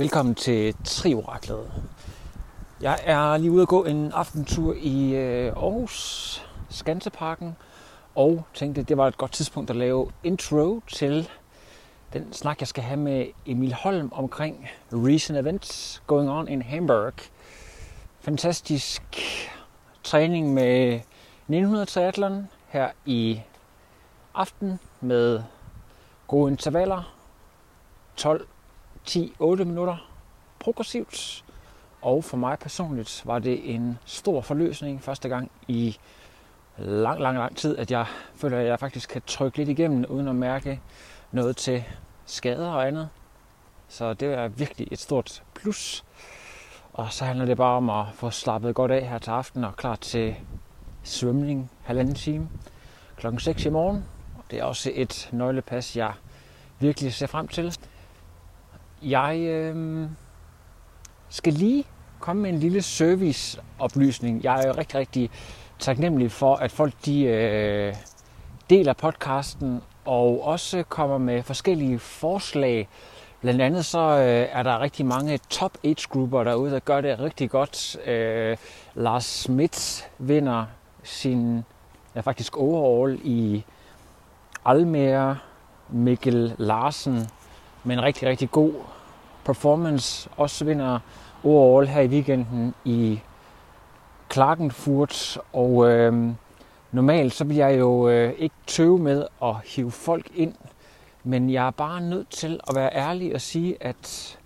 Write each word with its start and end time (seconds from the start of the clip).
Velkommen 0.00 0.34
til 0.34 0.74
Trioraklet. 0.84 1.72
Jeg 2.80 3.00
er 3.04 3.36
lige 3.36 3.50
ude 3.50 3.62
at 3.62 3.68
gå 3.68 3.84
en 3.84 4.12
aftentur 4.12 4.74
i 4.78 5.14
øh, 5.14 5.46
Aarhus, 5.46 6.46
Skanseparken, 6.70 7.56
og 8.14 8.44
tænkte, 8.54 8.82
det 8.82 8.96
var 8.96 9.08
et 9.08 9.16
godt 9.16 9.32
tidspunkt 9.32 9.70
at 9.70 9.76
lave 9.76 10.10
intro 10.24 10.80
til 10.88 11.28
den 12.12 12.32
snak, 12.32 12.60
jeg 12.60 12.68
skal 12.68 12.84
have 12.84 12.96
med 12.96 13.26
Emil 13.46 13.74
Holm 13.74 14.12
omkring 14.12 14.68
recent 14.92 15.38
events 15.38 16.02
going 16.06 16.30
on 16.30 16.48
in 16.48 16.62
Hamburg. 16.62 17.14
Fantastisk 18.20 19.02
træning 20.04 20.54
med 20.54 20.94
1900 20.94 21.86
triathlon 21.86 22.48
her 22.68 22.90
i 23.06 23.40
aften 24.34 24.80
med 25.00 25.42
gode 26.28 26.50
intervaller. 26.50 27.14
12, 28.16 28.46
10, 29.04 29.32
8 29.38 29.64
minutter 29.64 29.96
progressivt. 30.58 31.44
Og 32.02 32.24
for 32.24 32.36
mig 32.36 32.58
personligt 32.58 33.22
var 33.24 33.38
det 33.38 33.74
en 33.74 33.98
stor 34.04 34.40
forløsning 34.40 35.02
første 35.02 35.28
gang 35.28 35.50
i 35.68 35.98
lang, 36.78 37.20
lang, 37.20 37.38
lang 37.38 37.56
tid, 37.56 37.78
at 37.78 37.90
jeg 37.90 38.06
føler, 38.34 38.58
at 38.58 38.66
jeg 38.66 38.80
faktisk 38.80 39.10
kan 39.10 39.22
trykke 39.26 39.58
lidt 39.58 39.68
igennem, 39.68 40.04
uden 40.08 40.28
at 40.28 40.34
mærke 40.34 40.80
noget 41.32 41.56
til 41.56 41.84
skader 42.26 42.70
og 42.70 42.86
andet. 42.86 43.08
Så 43.88 44.14
det 44.14 44.34
er 44.34 44.48
virkelig 44.48 44.88
et 44.90 44.98
stort 44.98 45.42
plus. 45.54 46.04
Og 46.92 47.12
så 47.12 47.24
handler 47.24 47.44
det 47.44 47.56
bare 47.56 47.76
om 47.76 47.90
at 47.90 48.06
få 48.14 48.30
slappet 48.30 48.74
godt 48.74 48.90
af 48.90 49.08
her 49.08 49.18
til 49.18 49.30
aften 49.30 49.64
og 49.64 49.76
klar 49.76 49.96
til 49.96 50.36
svømning 51.02 51.70
halvanden 51.84 52.14
time 52.14 52.48
klokken 53.16 53.40
6 53.40 53.64
i 53.64 53.68
morgen. 53.68 54.04
Det 54.50 54.58
er 54.58 54.64
også 54.64 54.90
et 54.94 55.28
nøglepas, 55.32 55.96
jeg 55.96 56.12
virkelig 56.78 57.14
ser 57.14 57.26
frem 57.26 57.48
til. 57.48 57.76
Jeg 59.02 59.38
øh, 59.40 60.06
skal 61.28 61.52
lige 61.52 61.84
komme 62.18 62.42
med 62.42 62.50
en 62.50 62.58
lille 62.58 62.82
serviceoplysning. 62.82 64.44
Jeg 64.44 64.62
er 64.62 64.68
jo 64.68 64.74
rigtig, 64.78 64.98
rigtig 64.98 65.30
taknemmelig 65.78 66.32
for, 66.32 66.56
at 66.56 66.70
folk 66.70 66.92
de, 67.04 67.22
øh, 67.22 67.94
deler 68.70 68.92
podcasten 68.92 69.80
og 70.04 70.44
også 70.44 70.82
kommer 70.82 71.18
med 71.18 71.42
forskellige 71.42 71.98
forslag. 71.98 72.88
Blandt 73.40 73.60
andet 73.62 73.84
så 73.84 73.98
øh, 73.98 74.48
er 74.58 74.62
der 74.62 74.80
rigtig 74.80 75.06
mange 75.06 75.38
top 75.50 75.78
age 75.84 76.08
grupper 76.08 76.44
derude, 76.44 76.70
der 76.70 76.78
gør 76.78 77.00
det 77.00 77.20
rigtig 77.20 77.50
godt. 77.50 77.96
Øh, 78.08 78.56
Lars 78.94 79.24
Schmidt 79.24 80.10
vinder 80.18 80.64
sin 81.02 81.64
ja, 82.14 82.20
faktisk 82.20 82.56
overall 82.56 83.20
i 83.24 83.64
Almere. 84.64 85.38
Mikkel 85.88 86.54
Larsen 86.58 87.26
med 87.84 87.96
en 87.96 88.02
rigtig, 88.02 88.28
rigtig 88.28 88.50
god 88.50 88.72
performance. 89.44 90.30
Også 90.36 90.64
vinder 90.64 90.98
overall 91.44 91.88
her 91.88 92.00
i 92.00 92.06
weekenden 92.06 92.74
i 92.84 93.20
Klagenfurt. 94.28 95.38
Og 95.52 95.90
øh, 95.90 96.28
normalt 96.92 97.34
så 97.34 97.44
vil 97.44 97.56
jeg 97.56 97.78
jo 97.78 98.08
øh, 98.08 98.32
ikke 98.38 98.54
tøve 98.66 98.98
med 98.98 99.26
at 99.42 99.54
hive 99.64 99.90
folk 99.90 100.26
ind. 100.34 100.54
Men 101.24 101.50
jeg 101.50 101.66
er 101.66 101.70
bare 101.70 102.00
nødt 102.00 102.30
til 102.30 102.60
at 102.68 102.74
være 102.74 102.94
ærlig 102.94 103.34
og 103.34 103.40
sige, 103.40 103.76
at 103.80 104.36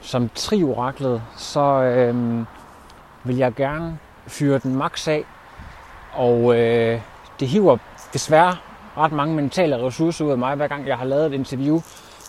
som 0.00 0.30
trioraklet, 0.34 1.22
så 1.36 1.60
øh, 1.60 2.44
vil 3.24 3.36
jeg 3.36 3.54
gerne 3.54 3.98
fyre 4.26 4.58
den 4.58 4.76
max 4.76 5.08
af. 5.08 5.24
Og 6.12 6.58
øh, 6.58 7.00
det 7.40 7.48
hiver 7.48 7.76
desværre 8.12 8.56
ret 8.96 9.12
mange 9.12 9.34
mentale 9.34 9.86
ressourcer 9.86 10.24
ud 10.24 10.30
af 10.30 10.38
mig, 10.38 10.56
hver 10.56 10.68
gang 10.68 10.86
jeg 10.86 10.98
har 10.98 11.04
lavet 11.04 11.26
et 11.26 11.32
interview. 11.32 11.80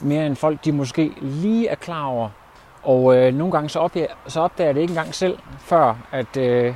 Mere 0.03 0.25
end 0.25 0.35
folk, 0.35 0.65
de 0.65 0.71
måske 0.71 1.11
lige 1.21 1.67
er 1.67 1.75
klar 1.75 2.05
over. 2.05 2.29
Og 2.83 3.17
øh, 3.17 3.33
nogle 3.33 3.51
gange 3.51 3.69
så 3.69 3.79
opdager, 3.79 4.07
så 4.27 4.41
opdager 4.41 4.67
jeg 4.67 4.75
det 4.75 4.81
ikke 4.81 4.91
engang 4.91 5.15
selv, 5.15 5.39
før 5.59 5.95
at 6.11 6.37
øh, 6.37 6.75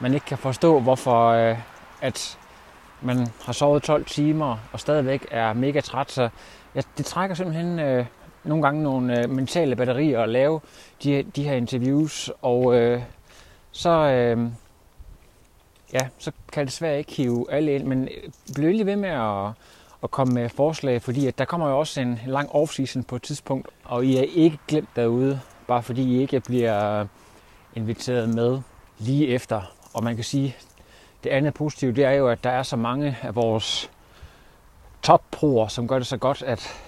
man 0.00 0.14
ikke 0.14 0.26
kan 0.26 0.38
forstå, 0.38 0.80
hvorfor 0.80 1.28
øh, 1.28 1.56
at 2.00 2.38
man 3.00 3.26
har 3.44 3.52
sovet 3.52 3.82
12 3.82 4.04
timer 4.04 4.56
og 4.72 4.80
stadigvæk 4.80 5.26
er 5.30 5.52
mega 5.52 5.80
træt. 5.80 6.10
Så 6.10 6.28
ja, 6.74 6.80
det 6.98 7.06
trækker 7.06 7.36
simpelthen 7.36 7.78
øh, 7.78 8.06
nogle 8.44 8.62
gange 8.62 8.82
nogle 8.82 9.22
øh, 9.22 9.30
mentale 9.30 9.76
batterier 9.76 10.20
at 10.20 10.28
lave 10.28 10.60
de, 11.02 11.22
de 11.22 11.44
her 11.44 11.54
interviews. 11.54 12.30
Og 12.42 12.74
øh, 12.74 13.02
så, 13.72 13.90
øh, 13.90 14.48
ja, 15.92 16.08
så 16.18 16.32
kan 16.52 16.60
jeg 16.60 16.66
desværre 16.66 16.98
ikke 16.98 17.12
hive 17.12 17.46
alle 17.50 17.74
ind, 17.74 17.84
men 17.84 18.02
øh, 18.02 18.30
bliv 18.54 18.70
lige 18.70 18.86
ved 18.86 18.96
med 18.96 19.10
at, 19.10 19.50
at 20.02 20.10
komme 20.10 20.34
med 20.34 20.48
forslag, 20.48 21.02
fordi 21.02 21.26
at 21.26 21.38
der 21.38 21.44
kommer 21.44 21.68
jo 21.68 21.78
også 21.78 22.00
en 22.00 22.20
lang 22.26 22.50
off-season 22.50 23.02
på 23.02 23.16
et 23.16 23.22
tidspunkt, 23.22 23.68
og 23.84 24.04
I 24.04 24.16
er 24.16 24.24
ikke 24.34 24.58
glemt 24.68 24.88
derude, 24.96 25.40
bare 25.66 25.82
fordi 25.82 26.02
I 26.02 26.20
ikke 26.20 26.40
bliver 26.40 27.06
inviteret 27.74 28.28
med 28.28 28.60
lige 28.98 29.28
efter. 29.28 29.62
Og 29.94 30.04
man 30.04 30.14
kan 30.14 30.24
sige, 30.24 30.56
det 31.24 31.30
andet 31.30 31.54
positive, 31.54 31.92
det 31.92 32.04
er 32.04 32.10
jo, 32.10 32.28
at 32.28 32.44
der 32.44 32.50
er 32.50 32.62
så 32.62 32.76
mange 32.76 33.16
af 33.22 33.34
vores 33.34 33.90
topproer, 35.02 35.68
som 35.68 35.88
gør 35.88 35.98
det 35.98 36.06
så 36.06 36.16
godt, 36.16 36.42
at, 36.42 36.82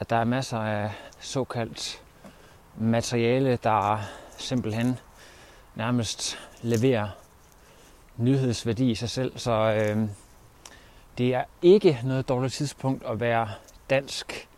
at 0.00 0.10
der 0.10 0.16
er 0.16 0.24
masser 0.24 0.58
af 0.58 0.90
såkaldt 1.20 2.02
materiale, 2.76 3.58
der 3.62 3.98
simpelthen 4.38 4.98
nærmest 5.74 6.38
leverer 6.62 7.08
nyhedsværdi 8.16 8.90
i 8.90 8.94
sig 8.94 9.10
selv. 9.10 9.38
Så 9.38 9.52
øh, 9.52 10.08
det 11.18 11.34
er 11.34 11.44
ikke 11.62 12.00
noget 12.04 12.28
dårligt 12.28 12.54
tidspunkt 12.54 13.04
at 13.04 13.20
være 13.20 13.48
dansk 13.90 14.48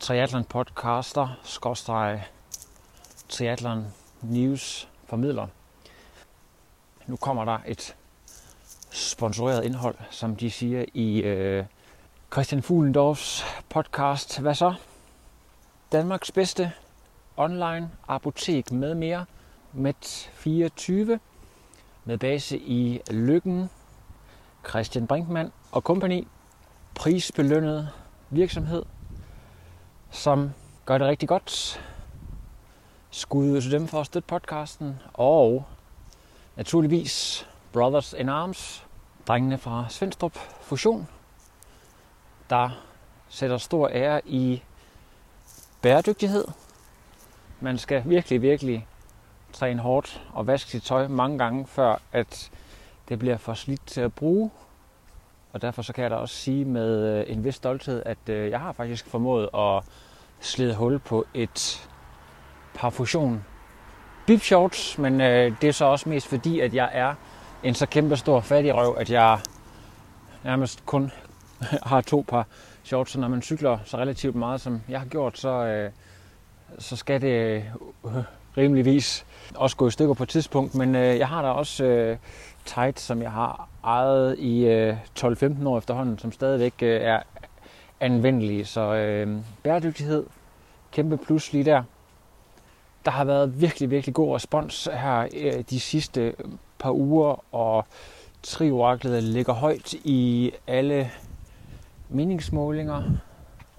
triathlon 0.00 0.44
podcaster, 0.44 1.38
skorstrej 1.42 2.22
triathlon 3.28 3.86
news 4.22 4.88
formidler. 5.06 5.46
Nu 7.06 7.16
kommer 7.16 7.44
der 7.44 7.58
et 7.66 7.96
sponsoreret 8.90 9.64
indhold, 9.64 9.94
som 10.10 10.36
de 10.36 10.50
siger 10.50 10.84
i 10.94 11.18
øh, 11.22 11.64
Christian 12.32 12.62
Fuglendorfs 12.62 13.44
podcast. 13.68 14.40
Hvad 14.40 14.54
så? 14.54 14.74
Danmarks 15.92 16.32
bedste 16.32 16.72
online 17.36 17.90
apotek 18.08 18.72
med 18.72 18.94
mere. 18.94 19.24
Med 19.72 19.94
24 20.34 21.20
med 22.04 22.18
base 22.18 22.58
i 22.58 23.00
Lykken, 23.10 23.70
Christian 24.68 25.06
Brinkmann 25.06 25.52
og 25.72 25.84
kompagni, 25.84 26.26
prisbelønnet 26.94 27.88
virksomhed, 28.30 28.82
som 30.10 30.50
gør 30.84 30.98
det 30.98 31.06
rigtig 31.06 31.28
godt. 31.28 31.80
Skud 33.10 33.60
til 33.60 33.72
dem 33.72 33.88
for 33.88 34.00
at 34.00 34.06
støtte 34.06 34.26
podcasten, 34.26 35.00
og 35.14 35.64
naturligvis 36.56 37.46
Brothers 37.72 38.12
in 38.12 38.28
Arms, 38.28 38.86
drengene 39.26 39.58
fra 39.58 39.86
Svendstrup 39.88 40.38
Fusion, 40.60 41.08
der 42.50 42.70
sætter 43.28 43.58
stor 43.58 43.88
ære 43.88 44.20
i 44.24 44.62
bæredygtighed. 45.82 46.44
Man 47.60 47.78
skal 47.78 48.02
virkelig, 48.06 48.42
virkelig 48.42 48.86
træne 49.52 49.82
hårdt 49.82 50.22
og 50.32 50.46
vaske 50.46 50.70
sit 50.70 50.82
tøj 50.82 51.08
mange 51.08 51.38
gange, 51.38 51.66
før 51.66 51.96
at 52.12 52.50
det 53.08 53.18
bliver 53.18 53.36
for 53.36 53.54
slidt 53.54 53.86
til 53.86 54.00
at 54.00 54.12
bruge. 54.12 54.50
Og 55.52 55.62
derfor 55.62 55.82
så 55.82 55.92
kan 55.92 56.02
jeg 56.02 56.10
da 56.10 56.16
også 56.16 56.34
sige 56.34 56.64
med 56.64 57.18
øh, 57.18 57.24
en 57.28 57.44
vis 57.44 57.54
stolthed, 57.54 58.02
at 58.06 58.28
øh, 58.28 58.50
jeg 58.50 58.60
har 58.60 58.72
faktisk 58.72 59.06
formået 59.06 59.48
at 59.54 59.82
slide 60.40 60.74
hul 60.74 60.98
på 60.98 61.26
et 61.34 61.88
par 62.74 62.90
fusion 62.90 63.44
bib 64.26 64.40
shorts, 64.40 64.98
men 64.98 65.20
øh, 65.20 65.52
det 65.60 65.68
er 65.68 65.72
så 65.72 65.84
også 65.84 66.08
mest 66.08 66.26
fordi, 66.26 66.60
at 66.60 66.74
jeg 66.74 66.90
er 66.92 67.14
en 67.62 67.74
så 67.74 67.86
kæmpe 67.86 68.16
stor 68.16 68.40
fattig 68.40 68.74
røv, 68.74 68.96
at 68.98 69.10
jeg 69.10 69.38
nærmest 70.44 70.86
kun 70.86 71.12
har 71.90 72.00
to 72.00 72.24
par 72.28 72.46
shorts, 72.84 73.10
så 73.10 73.20
når 73.20 73.28
man 73.28 73.42
cykler 73.42 73.78
så 73.84 73.96
relativt 73.96 74.34
meget, 74.34 74.60
som 74.60 74.80
jeg 74.88 75.00
har 75.00 75.06
gjort, 75.06 75.38
så, 75.38 75.90
så 76.78 76.96
skal 76.96 77.20
det 77.20 77.64
rimeligvis 78.58 79.26
også 79.54 79.76
gå 79.76 79.88
i 79.88 79.90
stykker 79.90 80.14
på 80.14 80.22
et 80.22 80.28
tidspunkt, 80.28 80.74
men 80.74 80.94
øh, 80.94 81.18
jeg 81.18 81.28
har 81.28 81.42
da 81.42 81.48
også 81.48 81.84
øh, 81.84 82.16
tight, 82.64 83.00
som 83.00 83.22
jeg 83.22 83.32
har 83.32 83.68
ejet 83.84 84.38
i 84.38 84.66
øh, 84.66 84.96
12-15 85.18 85.68
år 85.68 85.78
efterhånden, 85.78 86.18
som 86.18 86.32
stadigvæk 86.32 86.74
øh, 86.82 87.00
er 87.00 87.20
anvendelige. 88.00 88.64
Så 88.64 88.94
øh, 88.94 89.36
bæredygtighed, 89.62 90.26
kæmpe 90.92 91.16
plus 91.16 91.52
lige 91.52 91.64
der. 91.64 91.82
Der 93.04 93.10
har 93.10 93.24
været 93.24 93.60
virkelig, 93.60 93.90
virkelig 93.90 94.14
god 94.14 94.34
respons 94.34 94.88
her 94.92 95.26
øh, 95.36 95.64
de 95.70 95.80
sidste 95.80 96.20
øh, 96.20 96.34
par 96.78 96.90
uger, 96.90 97.54
og 97.54 97.86
Trioraklet 98.42 99.22
ligger 99.22 99.52
højt 99.52 99.92
i 99.92 100.52
alle 100.66 101.10
meningsmålinger 102.08 103.02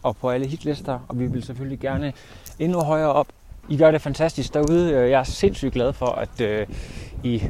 og 0.03 0.17
på 0.17 0.29
alle 0.29 0.47
hitlister, 0.47 0.99
og 1.07 1.19
vi 1.19 1.27
vil 1.27 1.43
selvfølgelig 1.43 1.79
gerne 1.79 2.13
endnu 2.59 2.79
højere 2.79 3.13
op. 3.13 3.27
I 3.69 3.77
gør 3.77 3.91
det 3.91 4.01
fantastisk 4.01 4.53
derude. 4.53 4.93
Øh, 4.93 5.09
jeg 5.09 5.19
er 5.19 5.23
sindssygt 5.23 5.73
glad 5.73 5.93
for, 5.93 6.05
at 6.05 6.41
øh, 6.41 6.67
I 7.23 7.43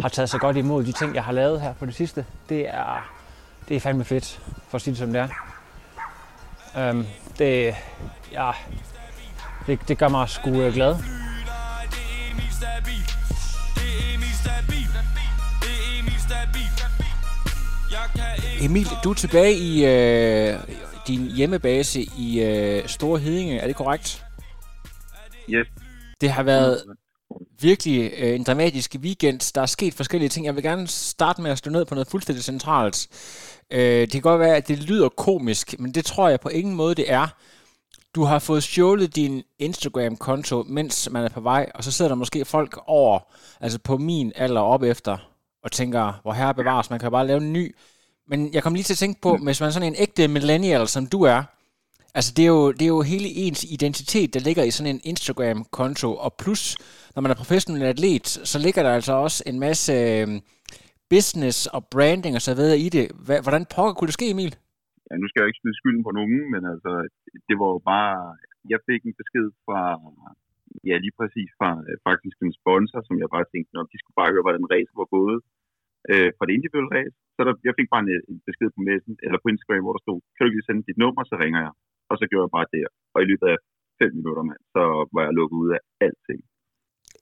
har 0.00 0.08
taget 0.08 0.30
så 0.30 0.38
godt 0.38 0.56
imod 0.56 0.84
de 0.84 0.92
ting, 0.92 1.14
jeg 1.14 1.24
har 1.24 1.32
lavet 1.32 1.60
her 1.60 1.74
på 1.74 1.86
det 1.86 1.94
sidste. 1.94 2.24
Det 2.48 2.68
er, 2.68 3.10
det 3.68 3.76
er 3.76 3.80
fandme 3.80 4.04
fedt, 4.04 4.40
for 4.68 4.76
at 4.76 4.82
sige 4.82 4.92
det 4.92 4.98
som 4.98 5.12
det 5.12 5.20
er. 5.20 5.28
Øhm, 6.78 7.06
det, 7.38 7.74
ja, 8.32 8.50
det, 9.66 9.88
det 9.88 9.98
gør 9.98 10.08
mig 10.08 10.28
sgu 10.28 10.50
øh, 10.50 10.74
glad. 10.74 10.96
Emil, 18.60 18.88
du 19.04 19.10
er 19.10 19.14
tilbage 19.14 19.54
i 19.54 19.86
øh, 19.86 20.58
din 21.06 21.20
hjemmebase 21.20 22.02
i 22.18 22.42
øh, 22.42 22.88
Store 22.88 23.18
Hedinge, 23.18 23.58
er 23.58 23.66
det 23.66 23.76
korrekt? 23.76 24.25
Yes. 25.48 25.66
Det 26.20 26.30
har 26.30 26.42
været 26.42 26.82
virkelig 27.60 28.12
øh, 28.18 28.34
en 28.34 28.44
dramatisk 28.44 28.96
weekend. 29.00 29.52
Der 29.54 29.62
er 29.62 29.66
sket 29.66 29.94
forskellige 29.94 30.28
ting. 30.28 30.46
Jeg 30.46 30.54
vil 30.54 30.62
gerne 30.62 30.86
starte 30.86 31.42
med 31.42 31.50
at 31.50 31.58
stå 31.58 31.70
ned 31.70 31.84
på 31.84 31.94
noget 31.94 32.08
fuldstændig 32.08 32.44
centralt. 32.44 33.08
Øh, 33.70 33.80
det 33.80 34.12
kan 34.12 34.20
godt 34.20 34.40
være, 34.40 34.56
at 34.56 34.68
det 34.68 34.78
lyder 34.78 35.08
komisk, 35.08 35.80
men 35.80 35.92
det 35.92 36.04
tror 36.04 36.28
jeg 36.28 36.40
på 36.40 36.48
ingen 36.48 36.74
måde, 36.74 36.94
det 36.94 37.12
er. 37.12 37.28
Du 38.14 38.22
har 38.24 38.38
fået 38.38 38.62
stjålet 38.62 39.16
din 39.16 39.42
Instagram-konto, 39.58 40.62
mens 40.62 41.08
man 41.10 41.24
er 41.24 41.28
på 41.28 41.40
vej, 41.40 41.70
og 41.74 41.84
så 41.84 41.92
sidder 41.92 42.08
der 42.08 42.16
måske 42.16 42.44
folk 42.44 42.78
over, 42.86 43.18
altså 43.60 43.78
på 43.78 43.96
min 43.96 44.32
alder 44.34 44.60
op 44.60 44.82
efter, 44.82 45.16
og 45.62 45.72
tænker, 45.72 46.20
hvor 46.22 46.32
herre 46.32 46.54
bevares, 46.54 46.90
man 46.90 46.98
kan 46.98 47.10
bare 47.10 47.26
lave 47.26 47.40
en 47.40 47.52
ny. 47.52 47.76
Men 48.28 48.54
jeg 48.54 48.62
kom 48.62 48.74
lige 48.74 48.84
til 48.84 48.94
at 48.94 48.98
tænke 48.98 49.20
på, 49.20 49.36
hvis 49.36 49.60
man 49.60 49.66
er 49.66 49.70
sådan 49.72 49.88
en 49.88 49.96
ægte 49.98 50.28
millennial, 50.28 50.88
som 50.88 51.06
du 51.06 51.22
er, 51.22 51.42
altså 52.18 52.30
det 52.36 52.44
er, 52.46 52.52
jo, 52.58 52.64
det 52.78 52.84
er 52.88 52.94
jo 52.96 53.02
hele 53.14 53.28
ens 53.44 53.62
identitet, 53.76 54.34
der 54.34 54.46
ligger 54.48 54.64
i 54.64 54.74
sådan 54.76 54.92
en 54.94 55.02
Instagram-konto, 55.12 56.08
og 56.24 56.30
plus, 56.42 56.62
når 57.14 57.20
man 57.22 57.30
er 57.32 57.38
professionel 57.42 57.82
atlet, 57.92 58.26
så 58.52 58.56
ligger 58.66 58.82
der 58.86 58.92
altså 58.98 59.14
også 59.26 59.38
en 59.50 59.58
masse 59.66 59.92
øh, 60.08 60.28
business 61.14 61.56
og 61.76 61.80
branding 61.94 62.34
og 62.38 62.44
så 62.48 62.52
videre 62.58 62.78
i 62.86 62.88
det. 62.96 63.06
Hvordan 63.46 63.64
pokker 63.74 63.94
kunne 63.96 64.10
det 64.10 64.18
ske, 64.20 64.28
Emil? 64.34 64.52
Ja, 65.08 65.14
nu 65.22 65.26
skal 65.28 65.40
jeg 65.40 65.48
ikke 65.48 65.62
smide 65.62 65.78
skylden 65.80 66.04
på 66.08 66.12
nogen, 66.18 66.40
men 66.52 66.62
altså, 66.72 66.90
det 67.48 67.56
var 67.60 67.68
jo 67.74 67.80
bare, 67.92 68.14
jeg 68.72 68.80
fik 68.88 69.00
en 69.02 69.18
besked 69.20 69.46
fra, 69.64 69.80
ja 70.88 70.96
lige 71.04 71.16
præcis 71.20 71.50
fra 71.58 71.70
øh, 71.88 71.96
faktisk 72.08 72.36
en 72.46 72.54
sponsor, 72.60 73.00
som 73.08 73.16
jeg 73.22 73.28
bare 73.36 73.46
tænkte, 73.52 73.80
om 73.82 73.88
de 73.92 73.98
skulle 74.00 74.18
bare 74.20 74.32
høre, 74.32 74.46
hvordan 74.46 74.70
race 74.74 74.92
var 75.00 75.08
gået 75.16 75.38
øh, 76.10 76.30
fra 76.36 76.44
det 76.46 76.54
individuelle 76.56 76.94
race. 76.96 77.16
Så 77.34 77.40
der, 77.46 77.52
jeg 77.68 77.74
fik 77.78 77.88
bare 77.92 78.02
en, 78.04 78.10
øh, 78.16 78.22
en 78.30 78.38
besked 78.48 78.68
på 78.76 78.80
messen, 78.88 79.12
eller 79.26 79.38
på 79.40 79.48
Instagram, 79.52 79.82
hvor 79.84 79.94
der 79.96 80.02
stod, 80.04 80.18
kan 80.34 80.42
du 80.42 80.48
ikke 80.50 80.68
sende 80.68 80.86
dit 80.88 81.00
nummer, 81.04 81.22
så 81.30 81.36
ringer 81.44 81.60
jeg. 81.66 81.72
Og 82.10 82.14
så 82.18 82.24
gjorde 82.30 82.46
jeg 82.46 82.54
bare 82.58 82.72
det. 82.74 82.82
Og 83.14 83.18
i 83.24 83.26
løbet 83.30 83.46
af 83.54 83.58
fem 84.00 84.10
minutter, 84.18 84.42
mand, 84.50 84.62
så 84.74 84.82
var 85.14 85.22
jeg 85.26 85.32
lukket 85.38 85.56
ud 85.62 85.70
af 85.76 85.80
alting. 86.06 86.40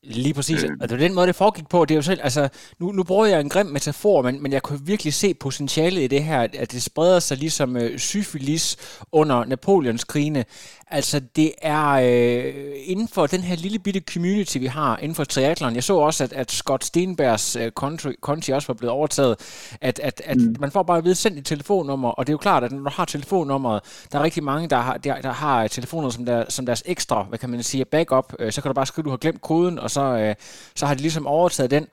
Lige 0.06 0.34
præcis. 0.34 0.64
Øh. 0.64 0.70
Altså, 0.80 0.96
den 0.96 1.14
måde, 1.14 1.26
det 1.26 1.36
foregik 1.36 1.68
på, 1.68 1.84
det 1.84 1.90
er 1.94 1.96
jo 1.96 2.02
selv, 2.02 2.20
altså, 2.22 2.48
nu, 2.80 2.92
nu 2.92 3.02
bruger 3.04 3.26
jeg 3.26 3.40
en 3.40 3.48
grim 3.48 3.66
metafor, 3.66 4.22
men, 4.22 4.42
men 4.42 4.52
jeg 4.52 4.62
kunne 4.62 4.80
virkelig 4.86 5.14
se 5.14 5.34
potentialet 5.34 6.02
i 6.02 6.06
det 6.06 6.24
her, 6.24 6.40
at 6.40 6.72
det 6.72 6.82
spreder 6.82 7.18
sig 7.18 7.36
ligesom 7.38 7.76
øh, 7.76 7.98
syfilis 7.98 8.66
under 9.12 9.44
Napoleons 9.44 10.04
krigene. 10.04 10.44
Altså, 10.94 11.20
det 11.36 11.52
er 11.62 11.90
øh, 11.90 12.72
inden 12.84 13.08
for 13.08 13.26
den 13.26 13.40
her 13.40 13.56
lille 13.56 13.78
bitte 13.78 14.02
community, 14.12 14.58
vi 14.58 14.66
har 14.66 14.98
inden 14.98 15.14
for 15.14 15.24
triathlon. 15.24 15.74
Jeg 15.74 15.84
så 15.84 15.96
også, 15.96 16.24
at, 16.24 16.32
at 16.32 16.52
Scott 16.52 16.84
Stenbergs 16.84 17.56
øh, 17.56 17.70
konti, 17.70 18.08
konti 18.20 18.52
også 18.52 18.66
var 18.66 18.74
blevet 18.74 18.92
overtaget. 18.92 19.36
At, 19.80 19.98
at, 19.98 20.22
at 20.24 20.36
mm. 20.36 20.56
man 20.60 20.70
får 20.70 20.82
bare 20.82 20.98
at 20.98 21.04
vide, 21.04 21.14
send 21.14 21.38
et 21.38 21.46
telefonnummer, 21.46 22.08
og 22.08 22.26
det 22.26 22.30
er 22.30 22.34
jo 22.34 22.38
klart, 22.38 22.64
at 22.64 22.72
når 22.72 22.90
du 22.90 22.90
har 22.96 23.04
telefonnummeret, 23.04 23.82
der 24.12 24.18
er 24.18 24.22
rigtig 24.22 24.44
mange, 24.44 24.68
der 24.68 24.76
har, 24.76 24.96
der, 24.96 25.20
der 25.20 25.32
har 25.32 25.68
telefoner 25.68 26.10
som, 26.10 26.24
der, 26.24 26.44
som 26.48 26.66
deres 26.66 26.82
ekstra, 26.86 27.22
hvad 27.22 27.38
kan 27.38 27.50
man 27.50 27.62
sige, 27.62 27.84
backup. 27.84 28.34
Øh, 28.38 28.52
så 28.52 28.62
kan 28.62 28.68
du 28.68 28.74
bare 28.74 28.86
skrive, 28.86 29.02
at 29.02 29.04
du 29.04 29.10
har 29.10 29.16
glemt 29.16 29.40
koden, 29.40 29.78
og 29.78 29.90
så, 29.90 30.00
øh, 30.00 30.34
så 30.74 30.86
har 30.86 30.94
de 30.94 31.00
ligesom 31.00 31.26
overtaget 31.26 31.70
den. 31.70 31.86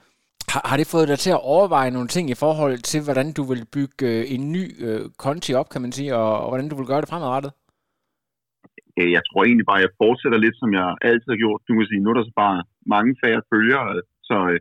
Har, 0.47 0.61
har 0.65 0.77
det 0.77 0.87
fået 0.87 1.07
dig 1.07 1.19
til 1.19 1.29
at 1.29 1.41
overveje 1.41 1.91
nogle 1.91 2.07
ting 2.07 2.29
i 2.29 2.33
forhold 2.33 2.79
til, 2.79 3.01
hvordan 3.01 3.31
du 3.31 3.43
vil 3.43 3.65
bygge 3.65 4.05
øh, 4.05 4.31
en 4.31 4.51
ny 4.51 4.85
øh, 4.85 5.09
konti 5.17 5.53
op, 5.53 5.69
kan 5.69 5.81
man 5.81 5.91
sige, 5.91 6.15
og, 6.15 6.39
og 6.39 6.49
hvordan 6.49 6.69
du 6.69 6.75
vil 6.75 6.85
gøre 6.85 7.01
det 7.01 7.09
fremadrettet? 7.09 7.51
Jeg 8.97 9.23
tror 9.27 9.41
egentlig 9.43 9.67
bare, 9.69 9.81
at 9.81 9.85
jeg 9.85 9.97
fortsætter 10.03 10.39
lidt, 10.45 10.57
som 10.61 10.69
jeg 10.79 10.87
altid 11.09 11.29
har 11.33 11.41
gjort. 11.43 11.61
Du 11.67 11.73
må 11.73 11.81
sige, 11.85 12.01
nu 12.03 12.09
er 12.09 12.17
der 12.17 12.25
så 12.29 12.35
bare 12.45 12.57
mange 12.95 13.11
færre 13.21 13.41
følgere, 13.51 13.87
så 14.29 14.35
øh, 14.51 14.59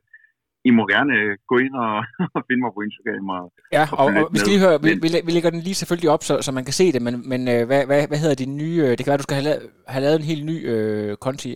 I 0.69 0.71
må 0.79 0.83
gerne 0.95 1.13
øh, 1.21 1.33
gå 1.51 1.57
ind 1.65 1.75
og, 1.87 1.95
og 2.37 2.41
finde 2.47 2.63
mig 2.65 2.73
på 2.77 2.83
Instagram. 2.89 3.29
Og, 3.37 3.45
ja, 3.77 3.85
og, 4.01 4.07
og, 4.07 4.25
og 4.25 4.29
vi 4.33 4.39
skal 4.39 4.53
lige 4.53 4.65
høre, 4.67 4.77
vi, 4.87 4.91
vi, 5.05 5.09
vi 5.27 5.33
lægger 5.37 5.51
den 5.55 5.63
lige 5.67 5.81
selvfølgelig 5.81 6.11
op, 6.15 6.23
så, 6.29 6.35
så 6.47 6.51
man 6.59 6.65
kan 6.69 6.77
se 6.81 6.87
det, 6.95 7.03
men, 7.07 7.15
men 7.33 7.41
øh, 7.55 7.63
hvad, 7.69 7.83
hvad, 7.89 8.01
hvad 8.11 8.19
hedder 8.23 8.43
din 8.43 8.55
nye, 8.63 8.81
det 8.97 9.03
kan 9.03 9.11
være, 9.11 9.23
du 9.23 9.29
skal 9.29 9.39
have, 9.39 9.49
lavet, 9.51 9.63
have 9.93 10.05
lavet 10.05 10.19
en 10.19 10.31
helt 10.31 10.45
ny 10.51 10.57
øh, 10.73 11.17
konti 11.27 11.53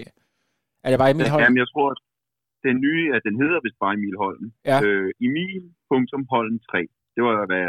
er 0.85 0.89
det 0.91 0.99
bare 1.03 1.11
Emil 1.15 1.31
Holm? 1.33 1.43
Jamen, 1.43 1.61
jeg 1.65 1.71
tror, 1.73 1.87
at 1.95 2.01
den 2.69 2.77
nye, 2.87 3.05
at 3.17 3.23
den 3.29 3.35
hedder 3.43 3.59
vist 3.65 3.79
bare 3.85 3.95
Emil 3.99 4.17
Holm. 4.25 4.45
Ja. 4.71 4.79
Øh, 4.87 5.09
Emil.holm3. 5.27 6.73
Det 7.15 7.23
var, 7.27 7.35
hvad 7.51 7.65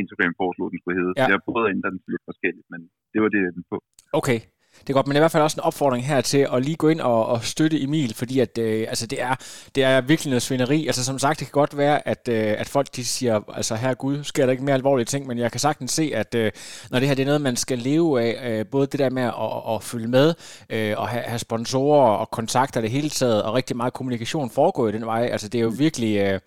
Instagram 0.00 0.34
foreslog, 0.40 0.66
den 0.72 0.78
skulle 0.80 0.98
hedde. 1.00 1.14
Ja. 1.20 1.26
Jeg 1.32 1.38
prøvede 1.44 1.66
at 1.68 1.74
ændre 1.76 1.90
den 1.94 2.00
lidt 2.14 2.24
forskelligt, 2.30 2.66
men 2.72 2.80
det 3.12 3.18
var 3.22 3.30
det, 3.34 3.40
den 3.56 3.64
på. 3.70 3.76
Okay. 4.12 4.40
Det 4.80 4.90
er 4.90 4.94
godt, 4.94 5.06
men 5.06 5.16
i 5.16 5.18
hvert 5.18 5.30
fald 5.30 5.42
også 5.42 5.60
en 5.60 5.64
opfordring 5.64 6.06
her 6.06 6.20
til 6.20 6.48
at 6.52 6.64
lige 6.64 6.76
gå 6.76 6.88
ind 6.88 7.00
og, 7.00 7.26
og 7.26 7.42
støtte 7.44 7.82
Emil, 7.82 8.14
fordi 8.14 8.38
at, 8.40 8.58
øh, 8.58 8.80
altså 8.88 9.06
det, 9.06 9.22
er, 9.22 9.34
det 9.74 9.84
er 9.84 10.00
virkelig 10.00 10.30
noget 10.30 10.42
svineri. 10.42 10.86
Altså 10.86 11.04
som 11.04 11.18
sagt, 11.18 11.40
det 11.40 11.46
kan 11.46 11.52
godt 11.52 11.76
være, 11.76 12.08
at, 12.08 12.28
øh, 12.28 12.54
at 12.58 12.68
folk 12.68 12.96
de 12.96 13.04
siger, 13.04 13.40
altså 13.48 13.74
her 13.74 13.94
Gud, 13.94 14.24
sker 14.24 14.46
der 14.46 14.52
ikke 14.52 14.64
mere 14.64 14.74
alvorlige 14.74 15.04
ting, 15.04 15.26
men 15.26 15.38
jeg 15.38 15.50
kan 15.50 15.60
sagtens 15.60 15.90
se, 15.90 16.10
at 16.14 16.34
øh, 16.34 16.52
når 16.90 16.98
det 16.98 17.08
her 17.08 17.14
det 17.14 17.22
er 17.22 17.26
noget, 17.26 17.40
man 17.40 17.56
skal 17.56 17.78
leve 17.78 18.22
af, 18.22 18.58
øh, 18.58 18.66
både 18.66 18.86
det 18.86 18.98
der 18.98 19.10
med 19.10 19.22
at, 19.22 19.34
at, 19.34 19.74
at 19.74 19.82
følge 19.82 20.08
med, 20.08 20.34
øh, 20.70 20.94
og 20.98 21.08
have, 21.08 21.22
have 21.22 21.38
sponsorer 21.38 22.16
og 22.16 22.30
kontakter 22.30 22.80
det 22.80 22.90
hele 22.90 23.08
taget, 23.08 23.42
og 23.42 23.54
rigtig 23.54 23.76
meget 23.76 23.92
kommunikation 23.92 24.50
foregår 24.50 24.88
i 24.88 24.92
den 24.92 25.06
vej. 25.06 25.28
Altså 25.32 25.48
det 25.48 25.58
er 25.58 25.62
jo 25.62 25.72
virkelig... 25.78 26.16
Øh, 26.18 26.40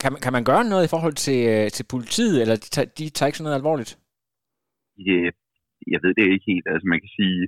kan, 0.00 0.12
man, 0.12 0.20
kan 0.20 0.32
man 0.32 0.44
gøre 0.44 0.64
noget 0.64 0.84
i 0.84 0.88
forhold 0.88 1.14
til, 1.14 1.48
øh, 1.48 1.70
til 1.70 1.84
politiet, 1.84 2.40
eller 2.40 2.56
de, 2.56 2.68
tager, 2.70 2.86
de 2.98 3.08
tager 3.08 3.26
ikke 3.26 3.38
sådan 3.38 3.44
noget 3.44 3.56
alvorligt? 3.56 3.98
Yeah 5.08 5.32
jeg 5.92 6.00
ved 6.02 6.12
det 6.14 6.32
ikke 6.32 6.50
helt. 6.52 6.66
Altså 6.72 6.86
man 6.92 7.00
kan 7.02 7.12
sige, 7.18 7.40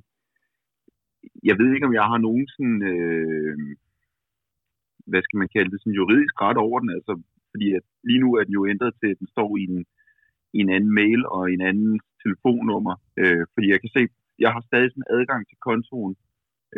jeg 1.48 1.56
ved 1.60 1.68
ikke, 1.72 1.86
om 1.88 1.94
jeg 1.98 2.06
har 2.12 2.18
nogen 2.26 2.46
sådan, 2.54 2.80
øh, 2.92 3.56
hvad 5.10 5.22
skal 5.22 5.38
man 5.42 5.52
kalde 5.54 5.70
det, 5.70 5.80
sådan 5.80 6.00
juridisk 6.00 6.34
ret 6.44 6.58
over 6.66 6.78
den. 6.82 6.90
Altså, 6.96 7.12
fordi 7.50 7.66
at 7.78 7.84
lige 8.08 8.22
nu 8.24 8.28
er 8.38 8.44
den 8.44 8.54
jo 8.58 8.66
ændret 8.72 8.92
til, 9.00 9.08
at 9.10 9.18
den 9.20 9.28
står 9.34 9.50
i 9.62 9.64
en, 9.70 9.78
i 10.56 10.58
en 10.64 10.70
anden 10.76 10.92
mail 11.00 11.20
og 11.36 11.42
en 11.54 11.62
anden 11.70 11.92
telefonnummer. 12.22 12.94
Øh, 13.20 13.42
fordi 13.54 13.66
jeg 13.72 13.80
kan 13.80 13.90
se, 13.96 14.02
jeg 14.44 14.50
har 14.54 14.62
stadig 14.68 14.90
sådan 14.90 15.12
adgang 15.16 15.42
til 15.48 15.58
kontoen, 15.68 16.14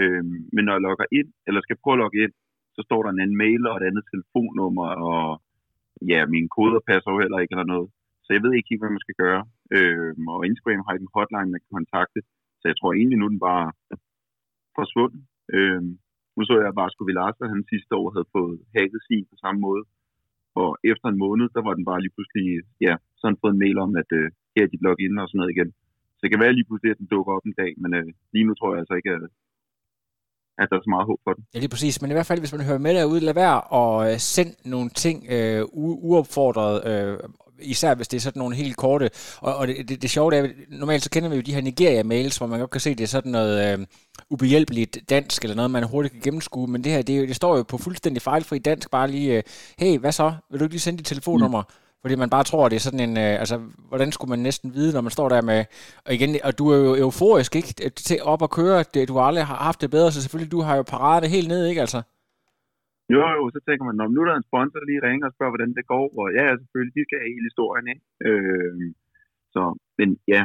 øh, 0.01 0.25
men 0.55 0.63
når 0.65 0.73
jeg 0.75 0.87
logger 0.89 1.07
ind, 1.19 1.29
eller 1.47 1.61
skal 1.63 1.81
prøve 1.83 1.97
at 1.97 2.03
logge 2.05 2.19
ind, 2.25 2.35
så 2.77 2.81
står 2.87 3.01
der 3.03 3.11
en 3.11 3.23
anden 3.25 3.41
mail 3.45 3.63
og 3.67 3.77
et 3.77 3.89
andet 3.89 4.05
telefonnummer, 4.13 4.89
og 5.11 5.43
ja, 6.13 6.21
mine 6.35 6.49
koder 6.57 6.81
passer 6.91 7.11
jo 7.13 7.23
heller 7.23 7.39
ikke 7.39 7.53
eller 7.55 7.73
noget. 7.75 7.89
Så 8.25 8.29
jeg 8.33 8.43
ved 8.43 8.53
ikke 8.55 8.71
helt, 8.71 8.83
hvad 8.83 8.95
man 8.97 9.05
skal 9.07 9.21
gøre. 9.25 9.43
Øh, 9.77 10.13
og 10.33 10.41
Instagram 10.49 10.85
har 10.87 10.93
ikke 10.95 11.07
en 11.09 11.17
hotline, 11.17 11.53
man 11.53 11.63
kan 11.63 11.77
kontakte. 11.79 12.21
Så 12.61 12.65
jeg 12.71 12.77
tror 12.77 12.93
egentlig, 12.93 13.19
nu 13.19 13.29
den 13.35 13.41
bare 13.51 13.67
forsvundet. 14.79 15.23
Øh, 15.57 15.83
nu 16.37 16.43
så 16.45 16.55
jeg 16.67 16.79
bare, 16.81 16.91
skulle 16.95 17.15
Larsen, 17.19 17.53
han 17.53 17.71
sidste 17.73 17.93
år 18.01 18.09
havde 18.15 18.33
fået 18.37 18.57
hacket 18.77 19.03
sin 19.09 19.25
på 19.31 19.37
samme 19.45 19.61
måde. 19.67 19.83
Og 20.63 20.71
efter 20.93 21.07
en 21.09 21.23
måned, 21.25 21.47
der 21.57 21.63
var 21.67 21.75
den 21.79 21.85
bare 21.91 22.03
lige 22.05 22.15
pludselig, 22.17 22.45
ja, 22.87 22.95
så 23.19 23.23
han 23.29 23.41
fået 23.43 23.55
en 23.55 23.63
mail 23.65 23.79
om, 23.85 23.93
at 24.03 24.11
øh, 24.19 24.27
her 24.55 24.63
er 24.65 24.71
dit 24.73 24.85
login 24.87 25.19
og 25.23 25.29
sådan 25.29 25.39
noget 25.41 25.55
igen. 25.57 25.71
Så 26.15 26.21
det 26.23 26.31
kan 26.31 26.43
være 26.45 26.57
lige 26.57 26.69
pludselig, 26.69 26.91
at 26.91 27.01
den 27.03 27.13
dukker 27.15 27.33
op 27.37 27.45
en 27.47 27.59
dag, 27.63 27.73
men 27.83 27.91
øh, 27.99 28.09
lige 28.35 28.47
nu 28.49 28.55
tror 28.55 28.71
jeg 28.73 28.81
altså 28.83 28.95
ikke, 28.99 29.11
at, 29.17 29.23
at 30.61 30.67
der 30.71 30.77
er 30.77 30.85
så 30.85 30.93
meget 30.95 31.09
håb 31.11 31.21
for 31.25 31.33
den. 31.37 31.43
Ja, 31.55 31.59
lige 31.59 31.75
præcis. 31.75 32.01
Men 32.03 32.11
i 32.11 32.17
hvert 32.17 32.31
fald, 32.31 32.43
hvis 32.43 32.55
man 32.55 32.67
hører 32.69 32.87
med 32.87 32.95
derude, 32.99 33.27
lad 33.29 33.37
være 33.45 33.61
og 33.81 33.95
øh, 34.07 34.17
send 34.35 34.53
nogle 34.75 34.91
ting 35.05 35.17
øh, 35.37 35.63
uopfordret 36.09 36.77
øh, 36.91 37.19
især 37.63 37.95
hvis 37.95 38.09
det 38.09 38.17
er 38.17 38.21
sådan 38.21 38.41
nogle 38.41 38.57
helt 38.57 38.77
korte. 38.77 39.11
Og, 39.41 39.57
og 39.57 39.67
det, 39.67 39.89
det, 39.89 40.03
det 40.03 40.11
sjove 40.11 40.37
er, 40.37 40.49
normalt 40.69 41.03
så 41.03 41.11
kender 41.11 41.29
vi 41.29 41.37
jo 41.37 41.43
de 41.43 41.55
her 41.55 41.61
Nigeria-mails, 41.61 42.39
hvor 42.39 42.47
man 42.47 42.59
godt 42.59 42.71
kan 42.71 42.81
se, 42.81 42.95
det 42.95 43.05
er 43.05 43.09
sådan 43.09 43.33
noget 43.33 43.79
øh, 43.79 43.87
ubehjælpeligt 44.31 44.99
dansk, 45.11 45.43
eller 45.43 45.57
noget, 45.57 45.71
man 45.71 45.85
hurtigt 45.85 46.13
kan 46.13 46.23
gennemskue. 46.23 46.67
Men 46.67 46.85
det 46.85 46.93
her, 46.93 47.03
det, 47.03 47.29
det 47.29 47.37
står 47.37 47.57
jo 47.57 47.63
på 47.63 47.79
fuldstændig 47.79 48.23
fejlfri 48.23 48.59
dansk, 48.59 48.91
bare 48.91 49.11
lige, 49.11 49.37
øh, 49.37 49.43
hey, 49.79 49.99
hvad 49.99 50.13
så? 50.13 50.33
Vil 50.51 50.61
du 50.61 50.65
ikke 50.65 50.75
lige 50.75 50.81
sende 50.81 50.99
dit 50.99 51.07
telefonnummer? 51.07 51.63
Mm. 51.63 51.75
Fordi 52.03 52.15
man 52.15 52.31
bare 52.31 52.45
tror, 52.45 52.65
at 52.67 52.71
det 52.71 52.77
er 52.77 52.81
sådan 52.81 53.01
en, 53.01 53.17
øh, 53.17 53.41
altså, 53.41 53.61
hvordan 53.89 54.13
skulle 54.13 54.29
man 54.29 54.39
næsten 54.39 54.75
vide, 54.75 54.93
når 54.93 55.01
man 55.01 55.11
står 55.11 55.29
der 55.29 55.43
med, 55.43 55.65
og 56.07 56.15
igen, 56.15 56.37
og 56.45 56.59
du 56.59 56.69
er 56.69 56.77
jo 56.77 56.97
euforisk, 56.97 57.57
ikke, 57.57 57.91
til 57.91 58.23
op 58.23 58.43
at 58.43 58.51
køre, 58.51 58.85
det, 58.95 59.09
du 59.09 59.21
aldrig 59.21 59.47
har 59.47 59.55
haft 59.55 59.81
det 59.81 59.91
bedre, 59.91 60.13
så 60.13 60.23
selvfølgelig, 60.23 60.53
du 60.53 60.61
har 60.61 60.77
jo 60.77 60.83
paradet 60.83 61.31
helt 61.31 61.49
ned, 61.49 61.67
ikke 61.67 61.81
altså? 61.81 62.03
Jo, 63.15 63.23
jo, 63.37 63.43
så 63.55 63.59
tænker 63.67 63.85
man, 63.85 63.97
nu 64.15 64.19
er 64.21 64.29
der 64.29 64.37
en 64.39 64.51
sponsor, 64.51 64.79
der 64.79 64.91
lige 64.91 65.07
ringer 65.09 65.27
og 65.29 65.35
spørger, 65.35 65.53
hvordan 65.55 65.75
det 65.79 65.85
går, 65.93 66.07
og 66.21 66.27
ja, 66.39 66.45
selvfølgelig, 66.61 66.95
de 66.97 67.07
skal 67.07 67.19
have 67.21 67.35
hele 67.35 67.49
historien, 67.51 67.87
ikke? 67.93 68.05
Øh, 68.29 68.75
så, 69.55 69.63
men 69.99 70.09
ja, 70.35 70.43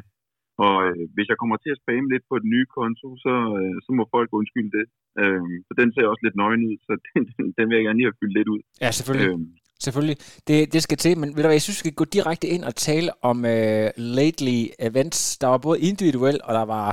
Og 0.65 0.75
øh, 0.88 1.03
hvis 1.15 1.29
jeg 1.31 1.38
kommer 1.41 1.57
til 1.57 1.71
at 1.74 1.81
spamme 1.83 2.07
lidt 2.13 2.25
på 2.31 2.36
den 2.41 2.50
nye 2.55 2.67
konto, 2.77 3.07
så, 3.25 3.33
øh, 3.59 3.75
så 3.86 3.89
må 3.97 4.03
folk 4.15 4.29
undskylde 4.39 4.74
det. 4.77 4.86
Øh, 5.21 5.53
for 5.67 5.75
den 5.79 5.89
ser 5.91 6.05
også 6.12 6.24
lidt 6.25 6.39
nøgen 6.41 6.63
ud, 6.69 6.75
så 6.88 6.93
den, 7.09 7.21
den 7.57 7.65
vil 7.67 7.77
jeg 7.77 7.86
gerne 7.86 8.00
lige 8.00 8.09
have 8.09 8.19
fyldt 8.21 8.38
lidt 8.38 8.50
ud. 8.53 8.62
Ja, 8.83 8.89
selvfølgelig. 8.97 9.31
Øh, 9.33 9.39
Selvfølgelig. 9.86 10.17
Det, 10.47 10.74
det 10.74 10.83
skal 10.83 10.97
til, 10.97 11.17
men 11.17 11.29
ved 11.29 11.41
du 11.43 11.47
hvad, 11.47 11.59
jeg 11.59 11.62
synes, 11.62 11.77
vi 11.77 11.86
skal 11.86 12.00
gå 12.01 12.05
direkte 12.05 12.47
ind 12.47 12.63
og 12.63 12.75
tale 12.75 13.09
om 13.21 13.38
uh, 13.38 13.88
lately 14.17 14.59
events. 14.79 15.38
Der 15.38 15.47
var 15.47 15.57
både 15.57 15.79
individuel, 15.89 16.39
og 16.43 16.53
der 16.53 16.65
var 16.65 16.88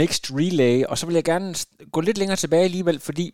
mixed 0.00 0.24
relay, 0.40 0.84
og 0.90 0.98
så 0.98 1.06
vil 1.06 1.14
jeg 1.14 1.24
gerne 1.24 1.54
gå 1.92 2.00
lidt 2.00 2.18
længere 2.18 2.36
tilbage 2.36 2.64
alligevel, 2.64 2.98
fordi 3.08 3.26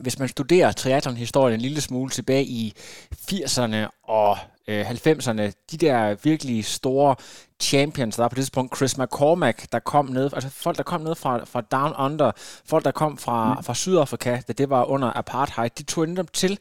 hvis 0.00 0.18
man 0.18 0.28
studerer 0.28 0.72
triathlon-historien 0.72 1.54
en 1.54 1.60
lille 1.60 1.80
smule 1.80 2.10
tilbage 2.10 2.44
i 2.44 2.72
80'erne 3.14 4.00
og 4.02 4.38
øh, 4.68 4.90
90'erne, 4.90 5.52
de 5.70 5.76
der 5.76 6.16
virkelig 6.22 6.64
store 6.64 7.16
champions, 7.60 8.16
der 8.16 8.22
var 8.22 8.28
på 8.28 8.34
det 8.34 8.42
tidspunkt 8.42 8.76
Chris 8.76 8.98
McCormack, 8.98 9.72
der 9.72 9.78
kom 9.78 10.06
ned, 10.06 10.30
altså 10.32 10.50
folk, 10.50 10.76
der 10.76 10.82
kom 10.82 11.00
ned 11.00 11.14
fra, 11.14 11.44
fra 11.44 11.60
Down 11.60 11.92
Under, 11.98 12.30
folk, 12.64 12.84
der 12.84 12.90
kom 12.90 13.18
fra, 13.18 13.54
mm. 13.54 13.62
fra 13.62 13.74
Sydafrika, 13.74 14.40
da 14.48 14.52
det 14.52 14.70
var 14.70 14.84
under 14.84 15.12
apartheid, 15.16 15.70
de 15.78 15.82
tog 15.82 16.08
netop 16.08 16.32
til 16.32 16.58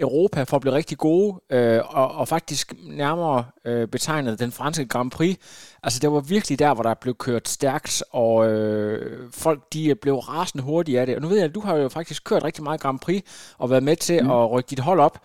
Europa 0.00 0.42
for 0.42 0.56
at 0.56 0.60
blive 0.60 0.74
rigtig 0.74 0.98
gode, 0.98 1.40
øh, 1.52 1.80
og, 2.00 2.08
og 2.20 2.28
faktisk 2.28 2.66
nærmere 3.02 3.44
øh, 3.64 3.88
betegnet 3.88 4.40
den 4.40 4.52
franske 4.58 4.88
Grand 4.88 5.10
Prix. 5.10 5.34
Altså 5.82 5.98
det 6.02 6.10
var 6.10 6.22
virkelig 6.34 6.58
der, 6.58 6.74
hvor 6.74 6.82
der 6.82 6.94
blev 7.02 7.14
kørt 7.14 7.48
stærkt, 7.48 8.02
og 8.10 8.52
øh, 8.52 9.30
folk 9.44 9.60
de 9.74 9.94
blev 10.02 10.14
rasende 10.14 10.64
hurtigt 10.64 10.98
af 10.98 11.06
det. 11.06 11.16
Og 11.16 11.22
nu 11.22 11.28
ved 11.28 11.36
jeg, 11.36 11.48
at 11.48 11.54
du 11.54 11.60
har 11.60 11.76
jo 11.76 11.88
faktisk 11.88 12.20
kørt 12.24 12.44
rigtig 12.44 12.64
meget 12.64 12.80
Grand 12.80 13.00
Prix, 13.04 13.20
og 13.58 13.70
været 13.70 13.88
med 13.88 13.96
til 13.96 14.18
mm. 14.22 14.30
at 14.30 14.50
rykke 14.52 14.70
dit 14.70 14.86
hold 14.88 15.00
op. 15.00 15.16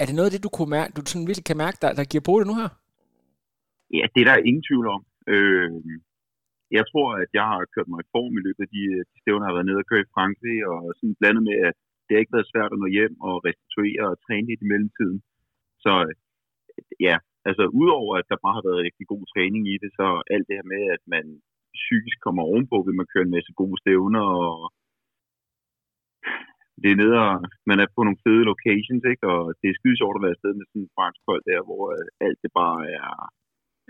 Er 0.00 0.04
det 0.06 0.14
noget 0.14 0.28
af 0.28 0.34
det, 0.34 0.46
du, 0.46 0.50
kunne 0.56 0.70
mærke, 0.78 0.90
du 0.96 1.00
sådan 1.06 1.28
virkelig 1.30 1.48
kan 1.50 1.62
mærke, 1.64 1.78
der, 1.82 1.90
der 1.98 2.04
giver 2.10 2.24
på 2.28 2.34
det 2.38 2.46
nu 2.50 2.54
her? 2.60 2.70
Ja, 3.98 4.04
det 4.12 4.20
er 4.20 4.28
der 4.30 4.46
ingen 4.48 4.64
tvivl 4.68 4.86
om. 4.96 5.02
Øh, 5.32 5.70
jeg 6.78 6.84
tror, 6.90 7.08
at 7.22 7.30
jeg 7.38 7.44
har 7.50 7.58
kørt 7.74 7.88
mig 7.90 8.00
i 8.04 8.12
form 8.16 8.32
i 8.38 8.42
løbet 8.46 8.62
af 8.66 8.70
de, 8.76 8.82
de 9.10 9.16
stævner, 9.22 9.44
jeg 9.44 9.50
har 9.50 9.58
været 9.58 9.68
nede 9.70 9.82
og 9.82 9.88
køre 9.90 10.04
i 10.06 10.12
Frankrig, 10.16 10.58
og 10.72 10.80
sådan 10.98 11.18
blandet 11.20 11.42
med, 11.48 11.56
at 11.68 11.78
det 12.08 12.14
har 12.14 12.22
ikke 12.24 12.36
været 12.36 12.52
svært 12.52 12.74
at 12.74 12.80
nå 12.80 12.88
hjem 12.98 13.14
og 13.28 13.34
restituere 13.48 14.04
og 14.12 14.18
træne 14.24 14.48
lidt 14.48 14.64
i 14.64 14.70
mellemtiden. 14.72 15.18
Så 15.84 15.92
ja, 17.06 17.16
altså 17.48 17.64
udover 17.80 18.12
at 18.20 18.28
der 18.30 18.44
bare 18.44 18.56
har 18.58 18.66
været 18.68 18.84
rigtig 18.86 19.06
god 19.12 19.22
træning 19.32 19.62
i 19.72 19.76
det, 19.82 19.90
så 19.98 20.06
alt 20.34 20.46
det 20.48 20.58
her 20.58 20.68
med, 20.74 20.82
at 20.96 21.02
man 21.14 21.24
psykisk 21.82 22.18
kommer 22.26 22.42
ovenpå, 22.50 22.76
vil 22.86 22.98
man 23.00 23.10
køre 23.12 23.24
en 23.26 23.36
masse 23.36 23.52
gode 23.60 23.76
stævner, 23.82 24.24
og 24.46 24.56
det 26.82 26.88
er 26.90 27.00
nede, 27.02 27.16
og 27.26 27.34
man 27.70 27.78
er 27.82 27.88
på 27.94 28.00
nogle 28.02 28.22
fede 28.24 28.44
locations, 28.52 29.04
ikke? 29.12 29.24
og 29.32 29.42
det 29.60 29.66
er 29.68 29.78
skide 29.78 29.98
sjovt 29.98 30.16
at 30.16 30.24
være 30.24 30.36
afsted 30.36 30.52
med 30.56 30.66
sådan 30.68 30.84
en 30.84 30.94
fransk 30.96 31.20
hold 31.28 31.42
der, 31.50 31.60
hvor 31.68 31.82
øh, 31.96 32.06
alt 32.26 32.38
det 32.44 32.52
bare 32.62 32.80
er 32.98 33.10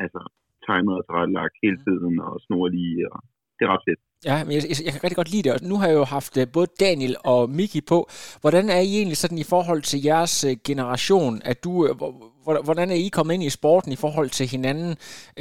altså, 0.02 0.20
timet 0.66 0.94
og 0.98 1.04
tilrettelagt 1.04 1.62
hele 1.64 1.78
tiden, 1.86 2.14
og 2.26 2.34
snor 2.44 2.66
lige, 2.76 3.00
og 3.12 3.18
det 3.56 3.62
er 3.64 3.72
ret 3.74 3.86
fedt. 3.88 4.02
Ja, 4.24 4.44
men 4.44 4.52
jeg, 4.54 4.62
jeg, 4.86 4.92
kan 4.92 5.04
rigtig 5.04 5.20
godt 5.22 5.32
lide 5.34 5.44
det, 5.46 5.52
og 5.56 5.60
nu 5.70 5.74
har 5.80 5.86
jeg 5.90 5.98
jo 6.02 6.06
haft 6.16 6.34
uh, 6.36 6.44
både 6.56 6.68
Daniel 6.84 7.14
og 7.32 7.40
Miki 7.58 7.80
på. 7.92 7.98
Hvordan 8.42 8.64
er 8.76 8.80
I 8.88 8.92
egentlig 8.98 9.20
sådan 9.22 9.38
i 9.44 9.50
forhold 9.54 9.82
til 9.90 9.98
jeres 10.10 10.34
uh, 10.48 10.54
generation? 10.68 11.34
At 11.50 11.58
du, 11.64 11.72
uh, 11.90 12.64
hvordan 12.68 12.88
er 12.94 12.98
I 13.06 13.08
kommet 13.16 13.34
ind 13.34 13.44
i 13.44 13.56
sporten 13.58 13.90
i 13.92 14.02
forhold 14.04 14.30
til 14.38 14.46
hinanden, 14.54 14.90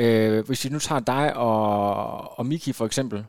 uh, 0.02 0.40
hvis 0.48 0.64
vi 0.66 0.70
nu 0.76 0.80
tager 0.88 1.04
dig 1.16 1.26
og, 1.48 1.60
og 2.38 2.44
Miki 2.52 2.72
for 2.80 2.86
eksempel? 2.90 3.20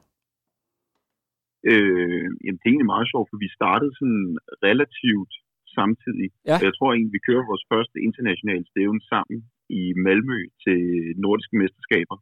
Øh, 1.72 2.26
jamen, 2.44 2.58
det 2.58 2.66
er 2.66 2.72
egentlig 2.72 2.94
meget 2.94 3.10
sjovt, 3.12 3.28
for 3.30 3.38
vi 3.44 3.48
startede 3.58 3.92
sådan 3.98 4.24
relativt 4.66 5.32
samtidig. 5.78 6.28
Ja. 6.50 6.56
Jeg 6.66 6.72
tror 6.74 6.88
egentlig, 6.90 7.16
vi 7.16 7.26
kører 7.28 7.50
vores 7.50 7.64
første 7.72 7.96
internationale 8.08 8.64
stævne 8.72 9.02
sammen 9.12 9.38
i 9.80 9.82
Malmø 10.04 10.40
til 10.64 10.80
nordiske 11.24 11.54
mesterskaber. 11.60 12.16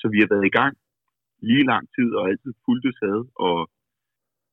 Så 0.00 0.06
vi 0.12 0.18
har 0.22 0.28
været 0.34 0.46
i 0.48 0.56
gang 0.60 0.74
lige 1.50 1.64
lang 1.72 1.84
tid 1.96 2.10
og 2.18 2.22
altid 2.30 2.52
fuldt 2.64 2.86
ad, 3.12 3.20
og 3.46 3.58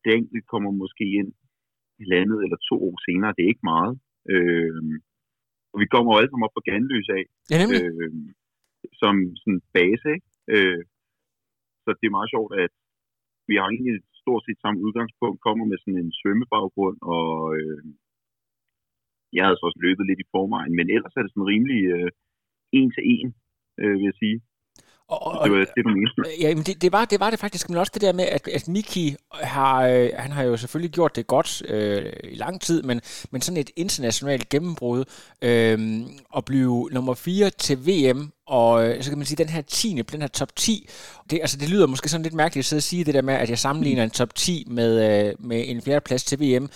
det 0.03 0.11
enkelt 0.13 0.45
kommer 0.53 0.71
måske 0.71 1.05
ind 1.19 1.31
landet 2.13 2.39
eller 2.45 2.59
to 2.69 2.75
år 2.87 2.97
senere. 3.07 3.33
Det 3.35 3.43
er 3.43 3.53
ikke 3.53 3.69
meget. 3.73 3.93
Øh, 4.33 4.81
og 5.71 5.77
vi 5.81 5.87
kommer 5.93 6.09
jo 6.11 6.17
alle 6.17 6.29
sammen 6.29 6.47
op 6.47 6.57
på 6.57 6.65
Ganløs 6.69 7.09
af. 7.17 7.23
Ja, 7.53 7.61
øh, 7.75 8.11
som 9.01 9.15
sådan 9.41 9.61
base, 9.75 10.07
ikke? 10.15 10.27
Øh, 10.55 10.81
så 11.83 11.89
det 11.99 12.05
er 12.07 12.17
meget 12.17 12.33
sjovt, 12.33 12.51
at 12.65 12.73
vi 13.49 13.53
har 13.55 13.67
egentlig 13.67 13.95
stort 14.21 14.43
set 14.45 14.59
samme 14.61 14.79
udgangspunkt, 14.85 15.45
kommer 15.47 15.65
med 15.65 15.77
sådan 15.79 15.99
en 16.03 16.17
svømmebaggrund, 16.19 16.97
og 17.15 17.29
øh, 17.59 17.83
jeg 19.35 19.43
havde 19.45 19.57
så 19.57 19.65
også 19.69 19.81
løbet 19.87 20.05
lidt 20.07 20.23
i 20.23 20.31
forvejen, 20.33 20.73
men 20.79 20.87
ellers 20.95 21.15
er 21.15 21.23
det 21.23 21.31
sådan 21.31 21.51
rimelig 21.53 21.81
øh, 21.95 22.09
en 22.79 22.89
til 22.95 23.03
en, 23.15 23.27
øh, 23.81 23.93
vil 23.97 24.09
jeg 24.09 24.17
sige. 24.23 24.37
Og, 25.07 25.21
og, 25.25 25.49
det 25.49 25.51
var 25.51 25.65
det, 25.75 25.85
du 25.85 26.23
Ja, 26.41 26.55
men 26.55 26.63
det, 26.63 26.81
det, 26.81 26.91
var, 26.91 27.05
det 27.05 27.19
var 27.19 27.29
det 27.29 27.39
faktisk, 27.39 27.69
men 27.69 27.77
også 27.77 27.91
det 27.93 28.01
der 28.01 28.13
med, 28.13 28.25
at, 28.25 28.47
at 28.47 28.67
Miki 28.67 29.15
har, 29.33 29.87
øh, 29.87 30.09
han 30.17 30.31
har 30.31 30.43
jo 30.43 30.57
selvfølgelig 30.57 30.91
gjort 30.91 31.15
det 31.15 31.27
godt 31.27 31.61
øh, 31.67 32.13
i 32.23 32.35
lang 32.35 32.61
tid, 32.61 32.83
men, 32.83 33.01
men 33.31 33.41
sådan 33.41 33.57
et 33.57 33.69
internationalt 33.75 34.49
gennembrud, 34.49 35.03
øh, 35.41 36.01
at 36.37 36.45
blive 36.45 36.89
nummer 36.91 37.13
4 37.13 37.49
til 37.49 37.87
VM, 37.87 38.31
og 38.47 38.87
øh, 38.87 39.03
så 39.03 39.11
kan 39.11 39.17
man 39.17 39.25
sige, 39.25 39.37
den 39.37 39.49
her 39.49 39.61
10. 39.61 40.01
den 40.11 40.21
her 40.21 40.27
top 40.27 40.55
10, 40.55 40.89
det, 41.29 41.39
altså 41.41 41.57
det 41.57 41.69
lyder 41.69 41.87
måske 41.87 42.09
sådan 42.09 42.23
lidt 42.23 42.33
mærkeligt 42.33 42.61
at 42.61 42.65
sidde 42.65 42.79
og 42.79 42.83
sige 42.83 43.03
det 43.03 43.13
der 43.13 43.21
med, 43.21 43.33
at 43.33 43.49
jeg 43.49 43.59
sammenligner 43.59 44.03
en 44.03 44.09
top 44.09 44.35
10 44.35 44.65
med, 44.67 45.27
øh, 45.27 45.33
med 45.39 45.63
en 45.67 45.81
fjerde 45.81 46.03
plads 46.05 46.23
til 46.23 46.39
VM, 46.39 46.69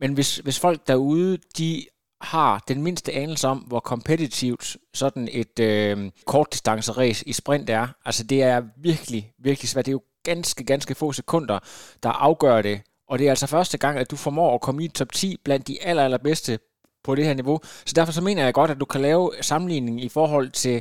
men 0.00 0.12
hvis, 0.12 0.36
hvis 0.36 0.60
folk 0.60 0.88
derude, 0.88 1.38
de 1.58 1.84
har 2.20 2.64
den 2.68 2.82
mindste 2.82 3.12
anelse 3.12 3.48
om, 3.48 3.58
hvor 3.58 3.80
kompetitivt 3.80 4.76
sådan 4.94 5.28
et 5.32 5.58
øh, 5.60 6.10
kortdistanceræs 6.26 7.22
i 7.22 7.32
sprint 7.32 7.70
er. 7.70 7.86
Altså 8.04 8.24
det 8.24 8.42
er 8.42 8.62
virkelig, 8.76 9.32
virkelig 9.38 9.68
svært. 9.68 9.86
Det 9.86 9.90
er 9.90 9.94
jo 9.94 10.02
ganske, 10.24 10.64
ganske 10.64 10.94
få 10.94 11.12
sekunder, 11.12 11.58
der 12.02 12.08
afgør 12.08 12.62
det. 12.62 12.82
Og 13.08 13.18
det 13.18 13.26
er 13.26 13.30
altså 13.30 13.46
første 13.46 13.78
gang, 13.78 13.98
at 13.98 14.10
du 14.10 14.16
formår 14.16 14.54
at 14.54 14.60
komme 14.60 14.84
i 14.84 14.88
top 14.88 15.12
10 15.12 15.36
blandt 15.44 15.68
de 15.68 15.82
aller, 15.82 16.04
allerbedste 16.04 16.58
på 17.04 17.14
det 17.14 17.24
her 17.24 17.34
niveau. 17.34 17.60
Så 17.62 17.92
derfor 17.96 18.12
så 18.12 18.22
mener 18.22 18.44
jeg 18.44 18.54
godt, 18.54 18.70
at 18.70 18.80
du 18.80 18.84
kan 18.84 19.00
lave 19.00 19.30
sammenligning 19.40 20.04
i 20.04 20.08
forhold 20.08 20.50
til 20.50 20.76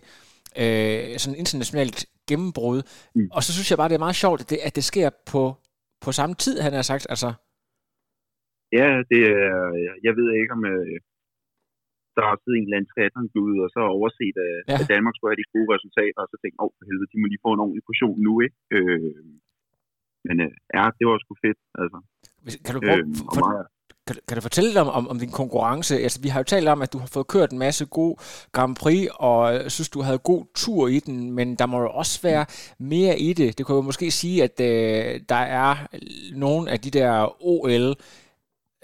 øh, 0.58 1.18
sådan 1.18 1.40
internationalt 1.40 2.06
gennembrud. 2.30 2.82
Mm. 3.16 3.28
Og 3.32 3.44
så 3.44 3.54
synes 3.54 3.70
jeg 3.70 3.78
bare, 3.78 3.90
det 3.90 3.96
er 3.96 4.00
meget 4.00 4.16
sjovt, 4.16 4.42
at 4.42 4.50
det, 4.50 4.60
at 4.64 4.76
det 4.76 4.84
sker 4.84 5.10
på, 5.26 5.56
på 6.02 6.12
samme 6.12 6.36
tid, 6.36 6.60
han 6.60 6.74
har 6.74 6.82
sagt. 6.82 7.08
Altså, 7.10 7.34
Ja, 8.72 8.90
det 9.12 9.22
er, 9.44 9.54
jeg 10.04 10.14
ved 10.20 10.28
ikke, 10.40 10.54
om, 10.58 10.64
øh, 12.18 12.20
der 12.20 12.24
har 12.30 12.38
siddet 12.40 12.58
en 12.58 12.68
eller 12.68 12.78
anden 12.78 12.92
triathlon 12.92 13.66
og 13.66 13.70
så 13.76 13.82
overset, 13.98 14.36
at, 14.48 14.56
ja. 14.72 14.78
at 14.82 14.88
Danmark 14.94 15.14
skulle 15.16 15.32
have 15.32 15.42
de 15.42 15.54
gode 15.56 15.70
resultater, 15.76 16.20
og 16.24 16.30
så 16.32 16.38
tænkte 16.40 16.60
åh, 16.64 16.66
oh, 16.66 16.72
for 16.78 16.84
helvede, 16.88 17.12
de 17.12 17.20
må 17.20 17.26
lige 17.28 17.46
få 17.46 17.52
en 17.54 17.64
ordentlig 17.66 17.86
portion 17.90 18.18
nu, 18.28 18.34
ikke? 18.46 18.58
Øh, 18.78 19.30
men 20.28 20.36
øh, 20.46 20.54
ja, 20.78 20.84
det 20.98 21.04
var 21.08 21.16
sgu 21.24 21.34
fedt, 21.46 21.60
altså. 21.82 21.98
Kan 22.66 22.74
du, 22.76 22.80
øh, 22.92 23.04
for, 23.36 23.46
kan, 24.08 24.16
kan 24.28 24.36
du 24.38 24.42
fortælle 24.42 24.70
lidt 24.70 24.84
om, 24.86 24.90
om, 25.00 25.08
om 25.12 25.20
din 25.20 25.32
konkurrence? 25.42 25.94
Altså, 26.06 26.20
vi 26.22 26.30
har 26.30 26.40
jo 26.40 26.44
talt 26.44 26.68
om, 26.68 26.82
at 26.82 26.94
du 26.94 26.98
har 27.04 27.10
fået 27.14 27.28
kørt 27.28 27.52
en 27.52 27.60
masse 27.60 27.86
god 27.86 28.14
Grand 28.52 28.76
Prix, 28.76 29.08
og 29.30 29.54
jeg 29.54 29.72
synes, 29.72 29.90
du 29.90 30.02
havde 30.02 30.20
god 30.32 30.46
tur 30.56 30.88
i 30.88 31.00
den, 31.00 31.32
men 31.32 31.56
der 31.56 31.66
må 31.66 31.78
jo 31.82 31.90
også 32.02 32.22
være 32.30 32.46
mere 32.80 33.20
i 33.20 33.34
det. 33.34 33.58
Det 33.58 33.66
kunne 33.66 33.76
jo 33.76 33.82
måske 33.82 34.12
sige, 34.12 34.44
at 34.44 34.56
øh, 34.60 35.22
der 35.30 35.44
er 35.62 35.72
nogle 36.36 36.72
af 36.72 36.80
de 36.80 36.92
der 36.92 37.12
OL 37.46 37.96